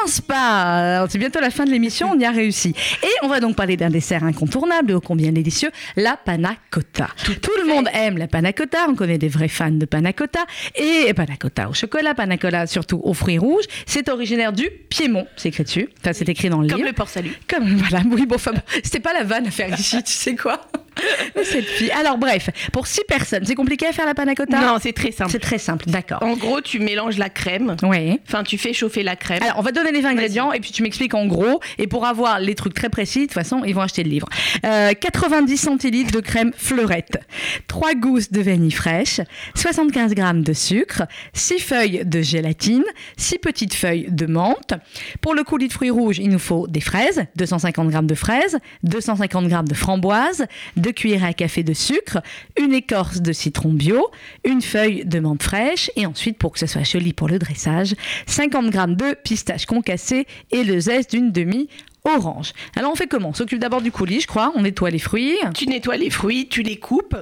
Commence 0.06 0.22
pas 0.22 1.08
C'est 1.10 1.18
bientôt 1.18 1.40
la 1.40 1.50
fin 1.50 1.66
de 1.66 1.72
l'émission, 1.72 2.12
on 2.14 2.20
y 2.20 2.26
a 2.26 2.32
réussi. 2.32 2.76
Et 3.02 3.08
on 3.24 3.28
va 3.28 3.40
donc 3.40 3.56
parler 3.56 3.76
d'un 3.76 3.90
dessert 3.90 4.24
incontournable, 4.24 4.94
ô 4.94 5.02
combien 5.02 5.32
délicieux, 5.32 5.72
la 5.96 6.16
panna 6.16 6.54
cotta. 6.70 7.08
Tout, 7.24 7.52
le 7.58 7.66
monde 7.66 7.90
aime 7.92 8.20
la 8.20 8.28
panna 8.28 8.54
cotta, 8.54 8.86
on 8.88 8.94
connaît 8.94 9.18
des 9.18 9.30
vrais 9.30 9.48
fans 9.48 9.72
de 9.72 9.86
panna 9.86 10.14
cotta. 10.14 10.42
Et 10.76 11.12
panna 11.16 11.38
cotta 11.38 11.70
au 11.70 11.74
chocolat, 11.74 12.14
panna 12.14 12.38
cotta 12.38 12.68
surtout 12.68 13.02
aux 13.04 13.16
fruits 13.16 13.40
rouges. 13.40 13.64
C'est 13.88 14.08
originaire 14.08 14.54
du 14.54 14.70
Piémont, 14.90 15.26
c'est 15.38 15.50
écrit 15.50 15.64
dessus. 15.64 15.90
Enfin, 16.00 16.14
c'est 16.14 16.30
écrit 16.30 16.50
dans 16.50 16.62
le 16.62 16.68
Comme 16.68 16.78
livre. 16.78 16.90
le 16.90 16.94
port 16.94 17.10
salut. 17.10 17.36
Comme 17.50 17.68
voilà, 17.76 18.04
oui, 18.12 18.28
bon, 18.28 18.36
enfin, 18.36 18.52
bon, 18.52 18.62
c'était 18.84 19.00
pas 19.00 19.14
la 19.14 19.24
vanne 19.24 19.48
à 19.48 19.52
faire 19.52 19.70
ici, 19.74 20.04
tu 20.04 20.14
sais 20.14 20.36
quoi 20.36 20.62
Cette 21.44 21.66
fille. 21.66 21.92
Alors 21.92 22.18
bref, 22.18 22.50
pour 22.72 22.88
six 22.88 23.04
personnes, 23.08 23.46
c'est 23.46 23.56
compliqué 23.56 23.88
à 23.88 23.92
faire 23.92 24.06
la 24.06 24.14
panna 24.14 24.36
cotta? 24.36 24.60
Non, 24.60 24.78
c'est 24.82 24.94
très 24.94 25.12
simple. 25.12 25.32
c'est 25.32 25.40
très 25.40 25.58
simple, 25.58 25.86
d'accord. 25.88 26.24
En 26.24 26.36
gros, 26.36 26.62
tu 26.62 26.80
mélanges 26.80 27.18
la 27.18 27.30
crème. 27.30 27.76
Oui. 27.84 28.20
Enfin, 28.28 28.44
tu 28.44 28.58
fais 28.58 28.74
chauffer 28.74 29.04
la 29.04 29.16
crème. 29.16 29.42
Alors, 29.44 29.60
on 29.60 29.62
va 29.62 29.72
donner 29.72 29.92
les 29.92 30.06
ingrédients 30.06 30.52
et 30.54 30.60
puis 30.60 30.72
tu 30.72 30.84
m'expliques 30.84 31.14
en 31.14 31.26
gros. 31.28 31.60
Et 31.78 31.88
pour 31.88 32.06
avoir 32.06 32.40
les 32.40 32.56
trucs 32.56 32.74
très 32.74 32.90
précis, 32.90 33.22
de 33.22 33.24
toute 33.26 33.34
façon, 33.34 33.64
ils 33.66 33.76
vont 33.76 33.82
acheter 33.82 34.04
le 34.04 34.10
livre. 34.10 34.28
Euh, 34.66 34.94
90 34.94 35.58
centilitres 35.58 36.12
de 36.12 36.20
crème 36.20 36.52
fleurette, 36.56 37.20
3 37.68 37.96
gousses 37.96 38.32
de 38.32 38.42
vanille 38.42 38.72
fraîche, 38.72 39.22
75 39.56 40.14
grammes 40.14 40.44
de 40.44 40.54
sucre, 40.54 41.04
6 41.34 41.60
feuilles 41.60 42.02
de 42.06 42.22
gélatine, 42.22 42.84
6 43.18 43.40
petites 43.40 43.74
feuilles 43.74 44.08
de 44.10 44.26
menthe. 44.26 44.74
Pour 45.22 45.34
le 45.34 45.44
coulis 45.44 45.68
de 45.68 45.74
fruits 45.74 45.90
rouges, 45.90 46.20
il 46.20 46.30
nous 46.30 46.40
faut 46.40 46.68
des 46.68 46.82
fraises, 46.82 47.26
250 47.36 47.90
grammes 47.90 48.08
de 48.08 48.16
fraises, 48.16 48.58
250 48.84 49.48
grammes 49.48 49.68
de 49.68 49.74
framboises, 49.74 50.46
2 50.86 50.92
cuillères 50.92 51.24
à 51.24 51.34
café 51.34 51.64
de 51.64 51.74
sucre, 51.74 52.22
une 52.62 52.72
écorce 52.72 53.20
de 53.20 53.34
citron 53.34 53.74
bio, 53.74 54.12
une 54.44 54.62
feuille 54.62 55.04
de 55.04 55.20
menthe 55.20 55.42
fraîche 55.42 55.90
et 55.96 56.06
ensuite, 56.06 56.38
pour 56.38 56.52
que 56.52 56.60
ce 56.60 56.68
soit 56.68 56.84
joli 56.84 57.12
pour 57.12 57.28
le 57.28 57.40
dressage, 57.40 57.96
50 58.28 58.70
grammes 58.70 58.96
de 58.96 59.16
pistaches 59.16 59.66
concassées 59.66 60.28
et 60.52 60.64
le 60.64 60.80
zeste 60.80 61.10
d'une 61.10 61.32
demi 61.32 61.70
orange. 62.04 62.54
Alors 62.76 62.92
on 62.92 62.96
fait 62.96 63.08
comment? 63.08 63.30
On 63.30 63.34
s'occupe 63.34 63.58
d'abord 63.58 63.82
du 63.82 63.92
coulis, 63.92 64.22
je 64.22 64.28
crois. 64.28 64.54
On 64.56 64.62
nettoie 64.62 64.92
les 64.92 65.00
fruits. 65.00 65.36
Tu 65.56 65.66
nettoies 65.66 65.98
les 65.98 66.12
fruits, 66.12 66.48
tu 66.50 66.62
les 66.62 66.78
coupes. 66.78 67.18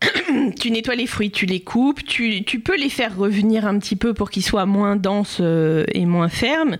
tu 0.58 0.70
nettoies 0.70 0.94
les 0.94 1.06
fruits, 1.06 1.30
tu 1.30 1.46
les 1.46 1.60
coupes, 1.60 2.04
tu, 2.04 2.44
tu 2.44 2.60
peux 2.60 2.76
les 2.76 2.88
faire 2.88 3.16
revenir 3.16 3.66
un 3.66 3.78
petit 3.78 3.96
peu 3.96 4.14
pour 4.14 4.30
qu'ils 4.30 4.44
soient 4.44 4.66
moins 4.66 4.96
denses 4.96 5.38
euh, 5.40 5.84
et 5.92 6.06
moins 6.06 6.28
fermes. 6.28 6.78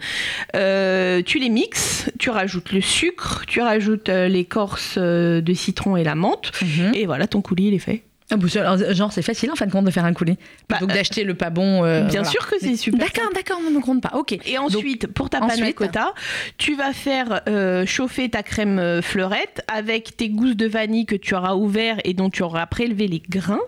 Euh, 0.55 1.23
tu 1.23 1.39
les 1.39 1.49
mixes, 1.49 2.11
tu 2.18 2.31
rajoutes 2.31 2.73
le 2.73 2.81
sucre, 2.81 3.45
tu 3.47 3.61
rajoutes 3.61 4.09
euh, 4.09 4.29
l'écorce 4.29 4.99
de 4.99 5.55
citron 5.55 5.97
et 5.97 6.05
la 6.05 6.14
menthe, 6.14 6.53
et 6.95 7.07
voilà, 7.07 7.27
ton 7.27 7.43
coulis 7.43 7.68
il 7.68 7.75
est 7.75 7.79
fait. 7.79 8.03
Ah, 8.31 8.37
bah, 8.37 8.93
genre 8.93 9.12
c'est 9.12 9.22
facile 9.22 9.51
en 9.51 9.57
fin 9.57 9.66
de 9.66 9.72
compte 9.72 9.85
de 9.85 9.91
faire 9.91 10.05
un 10.05 10.12
coulis. 10.12 10.37
Bah, 10.68 10.78
Donc 10.81 10.91
euh, 10.91 10.95
d'acheter 10.95 11.24
le 11.24 11.35
pas 11.35 11.51
bon. 11.51 11.85
euh, 11.85 12.03
Bien 12.03 12.22
voilà. 12.22 12.24
sûr 12.31 12.47
que 12.49 12.57
c'est 12.61 12.76
super. 12.76 13.01
D'accord, 13.01 13.31
d'accord, 13.35 13.59
on 13.66 13.70
ne 13.70 13.81
compte 13.81 14.03
pas. 14.03 14.12
Ok. 14.16 14.33
Et 14.47 14.59
ensuite, 14.59 15.07
pour 15.09 15.28
ta 15.31 15.41
panna 15.41 15.72
cotta, 15.72 16.14
tu 16.59 16.74
vas 16.76 16.93
faire 16.93 17.41
euh, 17.49 17.85
chauffer 17.87 18.28
ta 18.28 18.43
crème 18.43 19.01
fleurette 19.03 19.62
avec 19.68 20.16
tes 20.16 20.28
gousses 20.28 20.57
de 20.57 20.66
vanille 20.66 21.07
que 21.07 21.16
tu 21.16 21.35
auras 21.35 21.55
ouvert 21.55 21.97
et 22.05 22.14
dont 22.14 22.31
tu 22.31 22.43
auras 22.43 22.66
prélevé 22.66 23.09
les 23.09 23.22
grains. 23.28 23.61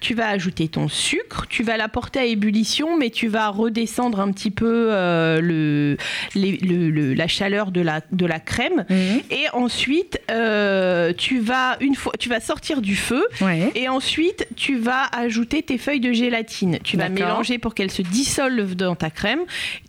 Tu 0.00 0.14
vas 0.14 0.28
ajouter 0.28 0.68
ton 0.68 0.88
sucre, 0.88 1.46
tu 1.48 1.62
vas 1.62 1.76
la 1.76 1.88
porter 1.88 2.18
à 2.18 2.24
ébullition, 2.24 2.96
mais 2.98 3.10
tu 3.10 3.28
vas 3.28 3.48
redescendre 3.48 4.20
un 4.20 4.30
petit 4.32 4.50
peu 4.50 4.88
euh, 4.90 5.40
le, 5.40 5.96
les- 6.34 6.56
le- 6.58 6.90
le- 6.90 7.14
la 7.14 7.28
chaleur 7.28 7.70
de 7.70 7.80
la, 7.80 8.00
de 8.12 8.26
la 8.26 8.40
crème. 8.40 8.84
Mhm. 8.88 9.20
Et 9.30 9.46
ensuite, 9.52 10.18
tu 11.16 11.38
vas 11.40 11.76
une 11.80 11.94
fois, 11.94 12.12
tu 12.18 12.28
vas 12.28 12.40
sortir 12.40 12.80
du 12.80 12.96
feu. 12.96 13.24
Ouais. 13.40 13.70
Et 13.74 13.88
ensuite, 13.88 14.07
tu 14.56 14.76
vas 14.78 15.04
ajouter 15.12 15.62
tes 15.62 15.78
feuilles 15.78 16.00
de 16.00 16.12
gélatine. 16.12 16.78
Tu 16.82 16.96
vas 16.96 17.08
mélanger 17.08 17.58
pour 17.58 17.74
qu'elles 17.74 17.90
se 17.90 18.02
dissolvent 18.02 18.74
dans 18.74 18.94
ta 18.96 19.10
crème. 19.10 19.40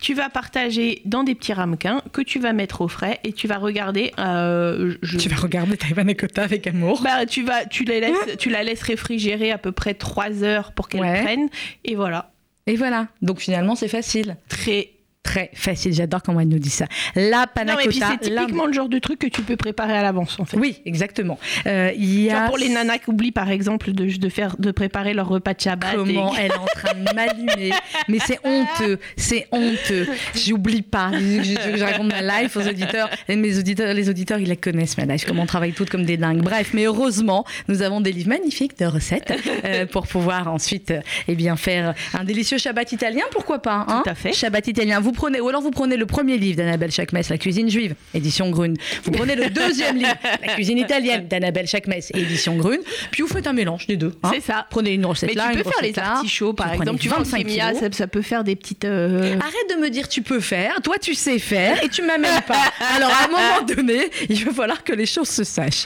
Tu 0.02 0.14
vas 0.14 0.30
partager 0.30 1.02
dans 1.06 1.24
des 1.24 1.36
petits 1.36 1.54
ramequins 1.54 2.02
que 2.12 2.22
tu 2.22 2.40
vas 2.40 2.54
mettre 2.54 2.82
au 2.82 2.88
frais 2.88 3.20
et 3.24 3.34
tu 3.34 3.48
vas 3.48 3.58
regarder. 3.58 4.12
euh, 4.20 4.96
je- 5.02 5.18
Tu 5.18 5.30
vas 5.30 5.38
regarder 5.38 5.78
ta 5.78 5.88
panna 5.96 6.14
avec 6.38 6.68
amour. 6.68 7.02
Bah, 7.04 7.26
tu 7.26 7.44
vas, 7.44 7.66
tu 7.66 7.84
la 7.84 8.00
laisses, 8.00 8.38
tu 8.38 8.50
la 8.50 8.64
laisses 8.64 8.82
réfrigérer 8.84 9.52
à 9.52 9.58
peu 9.58 9.72
près 9.72 9.94
3 9.94 10.44
heures 10.44 10.72
pour 10.74 10.90
qu'elle 10.90 11.02
Ouais. 11.02 11.22
prenne. 11.24 11.50
Et 11.86 11.96
voilà, 11.96 12.32
Et 12.68 12.76
voilà. 12.76 13.08
Donc 13.22 13.40
finalement 13.40 13.76
c'est 13.76 13.88
facile. 13.88 14.38
très. 14.50 14.90
Très 15.30 15.52
facile. 15.54 15.94
J'adore 15.94 16.24
comment 16.24 16.40
elle 16.40 16.48
nous 16.48 16.58
dit 16.58 16.72
ça. 16.72 16.86
La 17.16 17.46
panna 17.46 17.74
Non, 17.74 17.80
cotta. 17.84 18.08
c'est 18.22 18.30
typiquement 18.30 18.66
le 18.66 18.74
genre 18.74 18.90
de 18.90 18.98
truc 18.98 19.20
que 19.20 19.28
tu 19.28 19.44
peux 19.44 19.58
préparer 19.58 19.94
à 19.96 20.02
l'avance 20.02 20.40
en 20.40 20.46
fait. 20.46 20.58
Oui, 20.58 20.82
exactement. 20.86 21.38
Euh, 21.68 21.92
Il 21.96 22.20
y 22.22 22.32
a 22.32 22.48
pour 22.48 22.58
les 22.58 22.70
nanas 22.70 22.98
qui 22.98 23.12
oublient 23.12 23.32
par 23.32 23.52
exemple 23.52 23.92
de, 23.92 24.06
de 24.18 24.30
faire 24.30 24.56
de 24.58 24.72
préparer 24.72 25.14
leur 25.14 25.28
repas 25.28 25.54
de 25.54 25.62
Shabbat. 25.62 25.94
et- 25.94 25.98
Comment 25.98 26.34
elle 26.36 26.48
est 26.52 26.58
en 26.58 26.66
train 26.66 26.94
de 26.96 27.14
m'allumer. 27.14 27.74
Mais 28.08 28.18
c'est 28.26 28.40
honteux, 28.44 28.98
c'est 29.18 29.48
honteux. 29.52 30.08
J'oublie 30.36 30.82
pas. 30.82 31.12
Je, 31.14 31.44
je- 31.44 31.78
je 31.78 31.84
raconte 31.84 32.08
ma 32.12 32.42
life 32.42 32.58
aux 32.58 32.68
auditeurs. 32.68 33.10
Et 33.28 33.36
mes 33.36 33.58
auditeurs, 33.60 33.94
les 33.94 34.10
auditeurs, 34.10 34.40
ils 34.40 34.48
la 34.50 34.56
connaissent, 34.56 34.98
ma 34.98 35.06
life. 35.06 35.26
Comment 35.28 35.44
on 35.44 35.46
travaille 35.46 35.74
toutes 35.74 35.92
comme 35.92 36.06
des 36.06 36.18
dingues. 36.18 36.42
Bref, 36.42 36.72
mais 36.74 36.86
heureusement, 36.86 37.46
nous 37.68 37.84
avons 37.84 38.02
des 38.02 38.12
livres 38.12 38.30
magnifiques 38.30 38.80
de 38.80 38.86
recettes 38.86 39.32
euh, 39.66 39.86
pour 39.86 40.08
pouvoir 40.08 40.48
ensuite, 40.52 40.90
euh, 40.92 41.02
eh 41.28 41.36
bien, 41.36 41.56
faire 41.56 41.94
un 42.18 42.24
délicieux 42.24 42.58
Shabbat 42.58 42.92
italien. 42.92 43.24
Pourquoi 43.32 43.60
pas 43.62 43.86
hein 43.88 44.02
Tout 44.04 44.10
à 44.10 44.16
fait. 44.16 44.34
Shabbat 44.34 44.68
italien. 44.68 45.00
Vous 45.00 45.12
prenez, 45.20 45.42
ou 45.42 45.50
alors 45.50 45.62
vous 45.62 45.72
prenez 45.72 45.98
le 45.98 46.06
premier 46.06 46.38
livre 46.38 46.58
d'Annabelle 46.58 46.92
Chakmes, 46.92 47.20
La 47.30 47.38
cuisine 47.38 47.70
juive, 47.70 47.94
édition 48.14 48.50
Grune. 48.50 48.76
Vous 49.04 49.12
prenez 49.12 49.36
le 49.36 49.50
deuxième 49.50 49.98
livre, 49.98 50.16
La 50.46 50.54
cuisine 50.56 50.78
italienne 50.78 51.28
d'Annabelle 51.28 51.68
Chakmes, 51.68 51.94
édition 52.14 52.56
Grune. 52.56 52.80
Puis 53.12 53.22
vous 53.24 53.28
faites 53.30 53.46
un 53.48 53.54
mélange 53.54 53.86
des 53.88 53.98
deux. 53.98 54.14
hein. 54.24 54.32
C'est 54.34 54.42
ça. 54.42 54.66
Prenez 54.70 54.94
une 54.94 55.06
recette 55.06 55.30
Mais 55.30 55.36
là, 55.36 55.48
tu 55.52 55.58
une 55.58 55.64
peux 55.64 55.70
faire 55.70 55.82
les 55.84 56.00
artichauts 56.00 56.54
par 56.54 56.74
exemple. 56.74 57.00
Tu 57.00 57.10
vois, 57.10 57.18
en 57.20 57.24
25 57.24 57.38
kémia, 57.40 57.68
kilos. 57.68 57.80
ça, 57.82 57.88
ça 57.92 58.08
peut 58.08 58.22
faire 58.22 58.44
des 58.44 58.56
petites. 58.56 58.86
euh, 58.86 59.36
Arrête 59.40 59.70
de 59.78 59.82
me 59.82 59.90
dire 59.90 60.08
tu 60.08 60.22
peux 60.22 60.40
faire, 60.40 60.76
toi 60.84 60.96
tu 61.02 61.14
sais 61.14 61.38
faire 61.40 61.84
et 61.84 61.90
tu 61.90 62.02
m'amènes 62.02 62.42
pas. 62.48 62.72
Alors 62.96 63.12
à 63.12 63.26
un 63.26 63.28
moment 63.28 63.66
donné, 63.76 64.10
il 64.30 64.46
va 64.46 64.52
falloir 64.54 64.84
que 64.84 64.94
les 64.94 65.06
choses 65.06 65.28
se 65.30 65.44
sachent. 65.44 65.86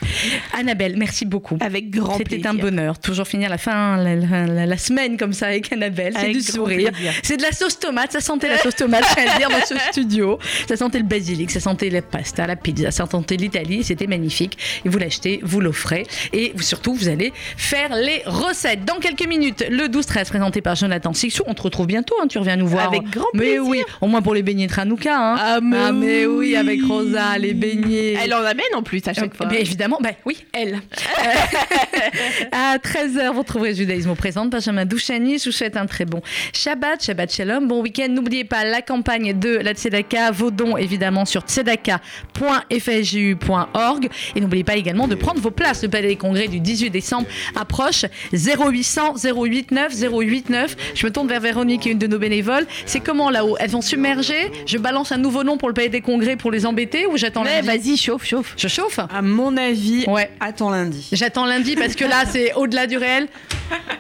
Annabelle, 0.57 0.95
merci 0.97 1.25
beaucoup. 1.25 1.57
Avec 1.59 1.89
grand 1.89 2.17
C'était 2.17 2.35
plaisir. 2.37 2.51
un 2.51 2.53
bonheur. 2.55 2.99
Toujours 2.99 3.27
finir 3.27 3.49
la 3.49 3.57
fin, 3.57 3.97
la, 3.97 4.15
la- 4.15 4.45
la- 4.47 4.65
la 4.65 4.77
semaine 4.77 5.17
comme 5.17 5.33
ça 5.33 5.47
avec 5.47 5.71
Annabelle. 5.71 6.13
C'est 6.19 6.29
du 6.29 6.41
sourire. 6.41 6.91
C'est 7.23 7.37
de 7.37 7.41
la 7.41 7.51
sauce 7.51 7.79
tomate. 7.79 8.11
Ça 8.11 8.19
sentait 8.21 8.49
la 8.49 8.57
sauce 8.57 8.75
tomate, 8.75 9.03
dire, 9.37 9.49
dans 9.49 9.65
ce 9.65 9.75
studio. 9.91 10.39
Ça 10.67 10.75
sentait 10.77 10.99
le 10.99 11.03
basilic, 11.05 11.51
ça 11.51 11.59
sentait 11.59 11.89
la 11.89 12.01
pasta, 12.01 12.47
la 12.47 12.55
pizza, 12.55 12.91
ça 12.91 13.05
sentait 13.09 13.35
l'Italie. 13.37 13.83
C'était 13.83 14.07
magnifique. 14.07 14.57
Et 14.85 14.89
vous 14.89 14.97
l'achetez, 14.97 15.39
vous 15.43 15.59
l'offrez. 15.61 16.05
Et 16.33 16.53
surtout, 16.61 16.93
vous 16.93 17.07
allez 17.07 17.33
faire 17.57 17.93
les 17.95 18.21
recettes. 18.25 18.85
Dans 18.85 18.95
quelques 18.99 19.27
minutes, 19.27 19.65
le 19.69 19.87
12-13 19.87 20.27
présenté 20.27 20.61
par 20.61 20.75
Jonathan 20.75 21.13
Sixou. 21.13 21.43
On 21.47 21.53
te 21.53 21.61
retrouve 21.61 21.87
bientôt. 21.87 22.15
hein, 22.21 22.27
tu 22.27 22.37
reviens 22.37 22.55
nous 22.55 22.67
voir. 22.67 22.87
Avec 22.87 23.03
grand 23.09 23.25
Mais 23.33 23.41
plaisir. 23.41 23.63
oui, 23.65 23.83
au 24.01 24.07
moins 24.07 24.21
pour 24.21 24.33
les 24.33 24.43
beignets 24.43 24.67
de 24.67 24.73
Hanouka. 24.79 25.15
Hein. 25.15 25.35
Ah, 25.39 25.59
mais 25.91 26.25
oui. 26.25 26.49
oui. 26.49 26.55
avec 26.55 26.81
Rosa, 26.83 27.37
les 27.37 27.53
beignets. 27.53 28.15
Elle 28.23 28.33
en 28.33 28.43
amène 28.43 28.65
en 28.75 28.83
plus 28.83 29.01
à 29.07 29.13
chaque 29.13 29.35
fois. 29.35 29.45
Bien 29.45 29.59
évidemment, 29.59 29.97
bah 30.01 30.11
oui, 30.25 30.37
elle. 30.53 30.79
Euh, 31.23 32.45
à 32.51 32.77
13h, 32.77 33.33
vous 33.33 33.43
trouverez 33.43 33.73
Judaïsme 33.75 34.09
au 34.09 34.15
présent. 34.15 34.45
Benjamin 34.45 34.85
Douchani, 34.85 35.37
je 35.37 35.45
vous 35.45 35.51
souhaite 35.51 35.77
un 35.77 35.85
très 35.85 36.05
bon 36.05 36.21
Shabbat, 36.53 37.03
Shabbat 37.03 37.31
Shalom, 37.33 37.67
bon 37.67 37.81
week-end. 37.81 38.07
N'oubliez 38.09 38.43
pas 38.43 38.63
la 38.65 38.81
campagne 38.81 39.02
de 39.07 39.57
la 39.57 39.73
Tzedaka, 39.73 40.31
vos 40.31 40.49
dons 40.49 40.77
évidemment 40.77 41.25
sur 41.25 41.41
tzedaka.fju.org. 41.41 44.09
Et 44.35 44.41
n'oubliez 44.41 44.63
pas 44.63 44.75
également 44.75 45.07
de 45.07 45.15
prendre 45.15 45.41
vos 45.41 45.51
places. 45.51 45.83
Le 45.83 45.89
palais 45.89 46.07
des 46.07 46.15
congrès 46.15 46.47
du 46.47 46.59
18 46.61 46.89
décembre 46.89 47.27
approche 47.55 48.05
0800 48.31 49.15
089 49.21 49.93
089. 49.99 50.75
Je 50.95 51.05
me 51.05 51.11
tourne 51.11 51.27
vers 51.27 51.41
Véronique, 51.41 51.85
une 51.85 51.97
de 51.97 52.07
nos 52.07 52.17
bénévoles. 52.17 52.65
C'est 52.85 53.01
comment 53.01 53.29
là-haut? 53.29 53.57
Elles 53.59 53.69
vont 53.71 53.81
submerger? 53.81 54.49
Je 54.65 54.77
balance 54.77 55.11
un 55.11 55.17
nouveau 55.17 55.43
nom 55.43 55.57
pour 55.57 55.67
le 55.67 55.73
palais 55.73 55.89
des 55.89 55.99
congrès 56.01 56.37
pour 56.37 56.49
les 56.51 56.65
embêter 56.65 57.05
ou 57.05 57.17
j'attends 57.17 57.43
lundi? 57.43 57.67
vas-y, 57.67 57.97
chauffe, 57.97 58.23
chauffe. 58.25 58.53
Je 58.57 58.67
chauffe? 58.69 58.99
À 58.99 59.21
mon 59.21 59.57
avis, 59.57 60.05
Ouais. 60.07 60.29
attends 60.39 60.69
lundi. 60.69 61.09
J'attends 61.11 61.45
lundi 61.45 61.75
parce 61.75 61.95
que 61.95 62.05
là, 62.05 62.23
c'est 62.31 62.53
au-delà 62.53 62.87
du 62.87 62.95
réel. 62.97 63.27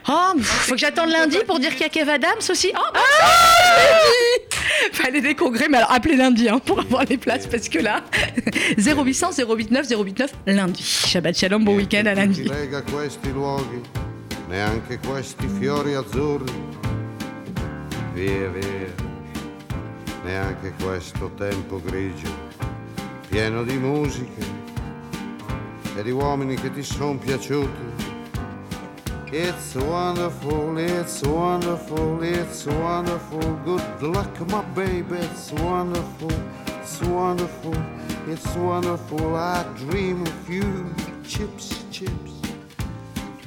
Oh, 0.07 0.31
pff, 0.35 0.45
faut 0.45 0.73
que 0.73 0.79
j'attende 0.79 1.09
lundi 1.09 1.37
pour 1.47 1.59
dire 1.59 1.71
qu'il 1.71 1.81
y 1.81 1.85
a 1.85 1.89
Kev 1.89 2.09
Adams 2.09 2.29
aussi. 2.49 2.71
Oh, 2.75 2.79
bah, 2.93 2.99
ça, 3.19 3.25
je 3.25 3.81
l'ai 3.81 4.39
dit 4.49 4.52
Fallait 4.93 5.21
des 5.21 5.35
congrès, 5.35 5.67
mais 5.69 5.77
alors 5.77 5.91
appelez 5.91 6.15
lundi 6.15 6.49
hein, 6.49 6.59
pour 6.59 6.79
avoir 6.79 7.03
les 7.05 7.17
places 7.17 7.47
parce 7.47 7.69
que 7.69 7.79
là, 7.79 8.03
0800 8.77 9.31
089 9.37 9.87
089 9.89 10.33
lundi. 10.45 10.83
Shabbat 10.83 11.35
Shalom, 11.35 11.63
bon 11.63 11.75
week-end 11.75 12.05
à 12.05 12.13
lundi. 12.13 12.43
neanche 14.53 14.99
questi 14.99 15.47
fiori 15.47 15.95
azzurri. 15.95 16.51
Via, 18.13 18.49
via, 18.49 18.93
neanche 20.23 20.73
questo 20.79 21.31
tempo 21.35 21.81
grigio, 21.81 22.29
pieno 23.29 23.63
di 23.63 23.77
musiche 23.77 24.45
e 25.97 26.03
di 26.03 26.11
uomini 26.11 26.55
che 26.55 26.71
ti 26.71 26.83
sono 26.83 27.17
piaciuti. 27.17 27.91
It's 29.35 29.73
wonderful, 29.73 30.77
it's 30.77 31.23
wonderful, 31.23 32.21
it's 32.21 32.67
wonderful. 32.67 33.41
Good 33.65 34.03
luck, 34.03 34.47
my 34.47 34.61
baby, 34.75 35.15
it's 35.15 35.51
wonderful, 35.53 36.31
it's 36.67 37.01
wonderful, 37.01 37.75
It's 38.27 38.55
wonderful, 38.55 39.35
I 39.35 39.63
dream 39.75 40.21
of 40.21 40.49
you. 40.49 40.85
Chips, 41.27 41.83
chips. 41.89 42.41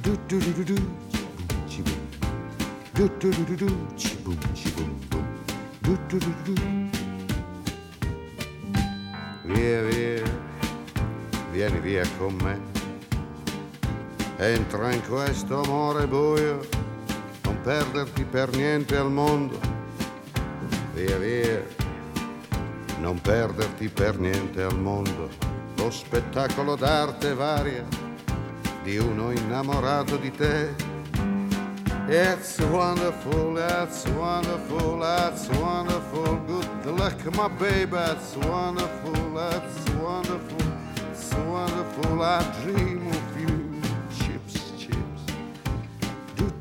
Do 0.03 0.17
do 0.27 0.41
do 0.41 0.53
do 0.55 0.65
do. 0.65 0.77
Chi 1.71 1.83
boom. 1.83 2.01
Do 2.95 3.09
do 3.21 3.31
do 3.31 3.45
do 3.45 3.57
do. 3.57 3.69
Chi 3.97 4.17
boom, 4.25 4.39
chi 4.57 4.71
boom 4.71 5.01
boom. 5.09 5.27
Do 5.83 5.97
do 6.09 6.19
do 6.19 6.33
do 6.45 6.55
do. 6.55 6.91
Via, 9.45 9.83
via. 9.85 10.25
Vieni 11.53 11.79
via 11.79 12.05
con 12.19 12.35
me. 12.43 12.76
Entra 14.39 14.93
in 14.93 15.03
questo 15.07 15.63
amore 15.63 16.07
buio. 16.07 16.61
Non 17.45 17.61
perderti 17.63 18.25
per 18.25 18.55
niente 18.55 18.97
al 18.97 19.11
mondo. 19.11 19.59
Via, 20.95 21.17
via 21.19 21.63
non 23.01 23.21
perderti 23.21 23.89
per 23.89 24.19
niente 24.19 24.63
al 24.63 24.79
mondo 24.79 25.29
lo 25.77 25.91
spettacolo 25.91 26.75
d'arte 26.75 27.35
varia 27.35 27.85
di 28.83 28.97
uno 28.99 29.31
innamorato 29.31 30.17
di 30.17 30.31
te. 30.33 30.75
It's 32.09 32.59
wonderful, 32.59 33.57
it's 33.57 34.05
wonderful, 34.07 35.03
it's 35.03 35.49
wonderful. 35.59 36.41
Good 36.83 36.99
luck, 36.99 37.25
my 37.37 37.49
baby, 37.49 37.97
it's 37.97 38.35
wonderful, 38.47 39.39
it's 39.51 39.91
wonderful, 40.01 40.63
it's 41.11 41.33
wonderful. 41.35 42.23
I 42.23 42.43
dream 42.63 42.96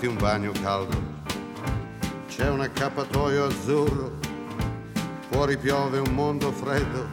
fatti 0.00 0.06
un 0.06 0.16
bagno 0.16 0.52
caldo. 0.62 0.96
C'è 2.26 2.48
un 2.48 2.60
accappatoio 2.60 3.44
azzurro, 3.44 4.18
fuori 5.28 5.58
piove 5.58 5.98
un 5.98 6.14
mondo 6.14 6.50
freddo. 6.52 7.06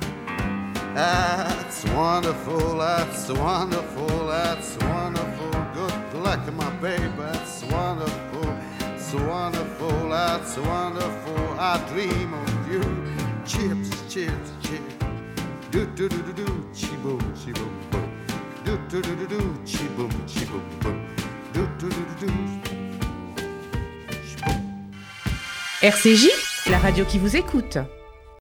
That's 0.93 1.83
wonderful, 1.93 2.77
that's 2.77 3.29
wonderful, 3.29 4.27
that's 4.27 4.77
wonderful. 4.77 5.49
Good 5.73 6.23
luck, 6.23 6.49
my 6.53 6.69
baby, 6.79 7.09
that's 7.17 7.63
wonderful, 7.69 8.55
it's 8.95 9.13
wonderful, 9.13 10.09
that's 10.09 10.57
wonderful. 10.57 11.59
I 11.59 11.79
dream 11.89 12.33
of 12.33 12.71
you. 12.71 12.81
Chips, 13.43 13.89
chips, 14.07 14.51
chips. 14.61 14.95
Do 15.71 15.85
do 15.93 16.07
do 16.07 16.21
do 16.21 16.33
do, 16.33 16.69
chi 16.73 16.95
boom, 17.03 17.19
chi 17.35 17.51
boom. 17.51 17.71
Do 18.63 18.77
do 18.88 19.01
do 19.01 19.15
do 19.15 19.27
do, 19.27 19.59
chi 19.65 19.88
boom, 19.95 20.09
chi 20.25 20.45
boom 20.45 20.63
boom. 20.79 21.05
Do 21.51 21.67
do 21.77 21.89
do 21.89 22.05
do 22.19 22.27
do. 22.27 22.66
RCJ, 25.84 26.28
la 26.71 26.80
radio 26.80 27.05
qui 27.05 27.19
vous 27.19 27.36
écoute. 27.36 27.78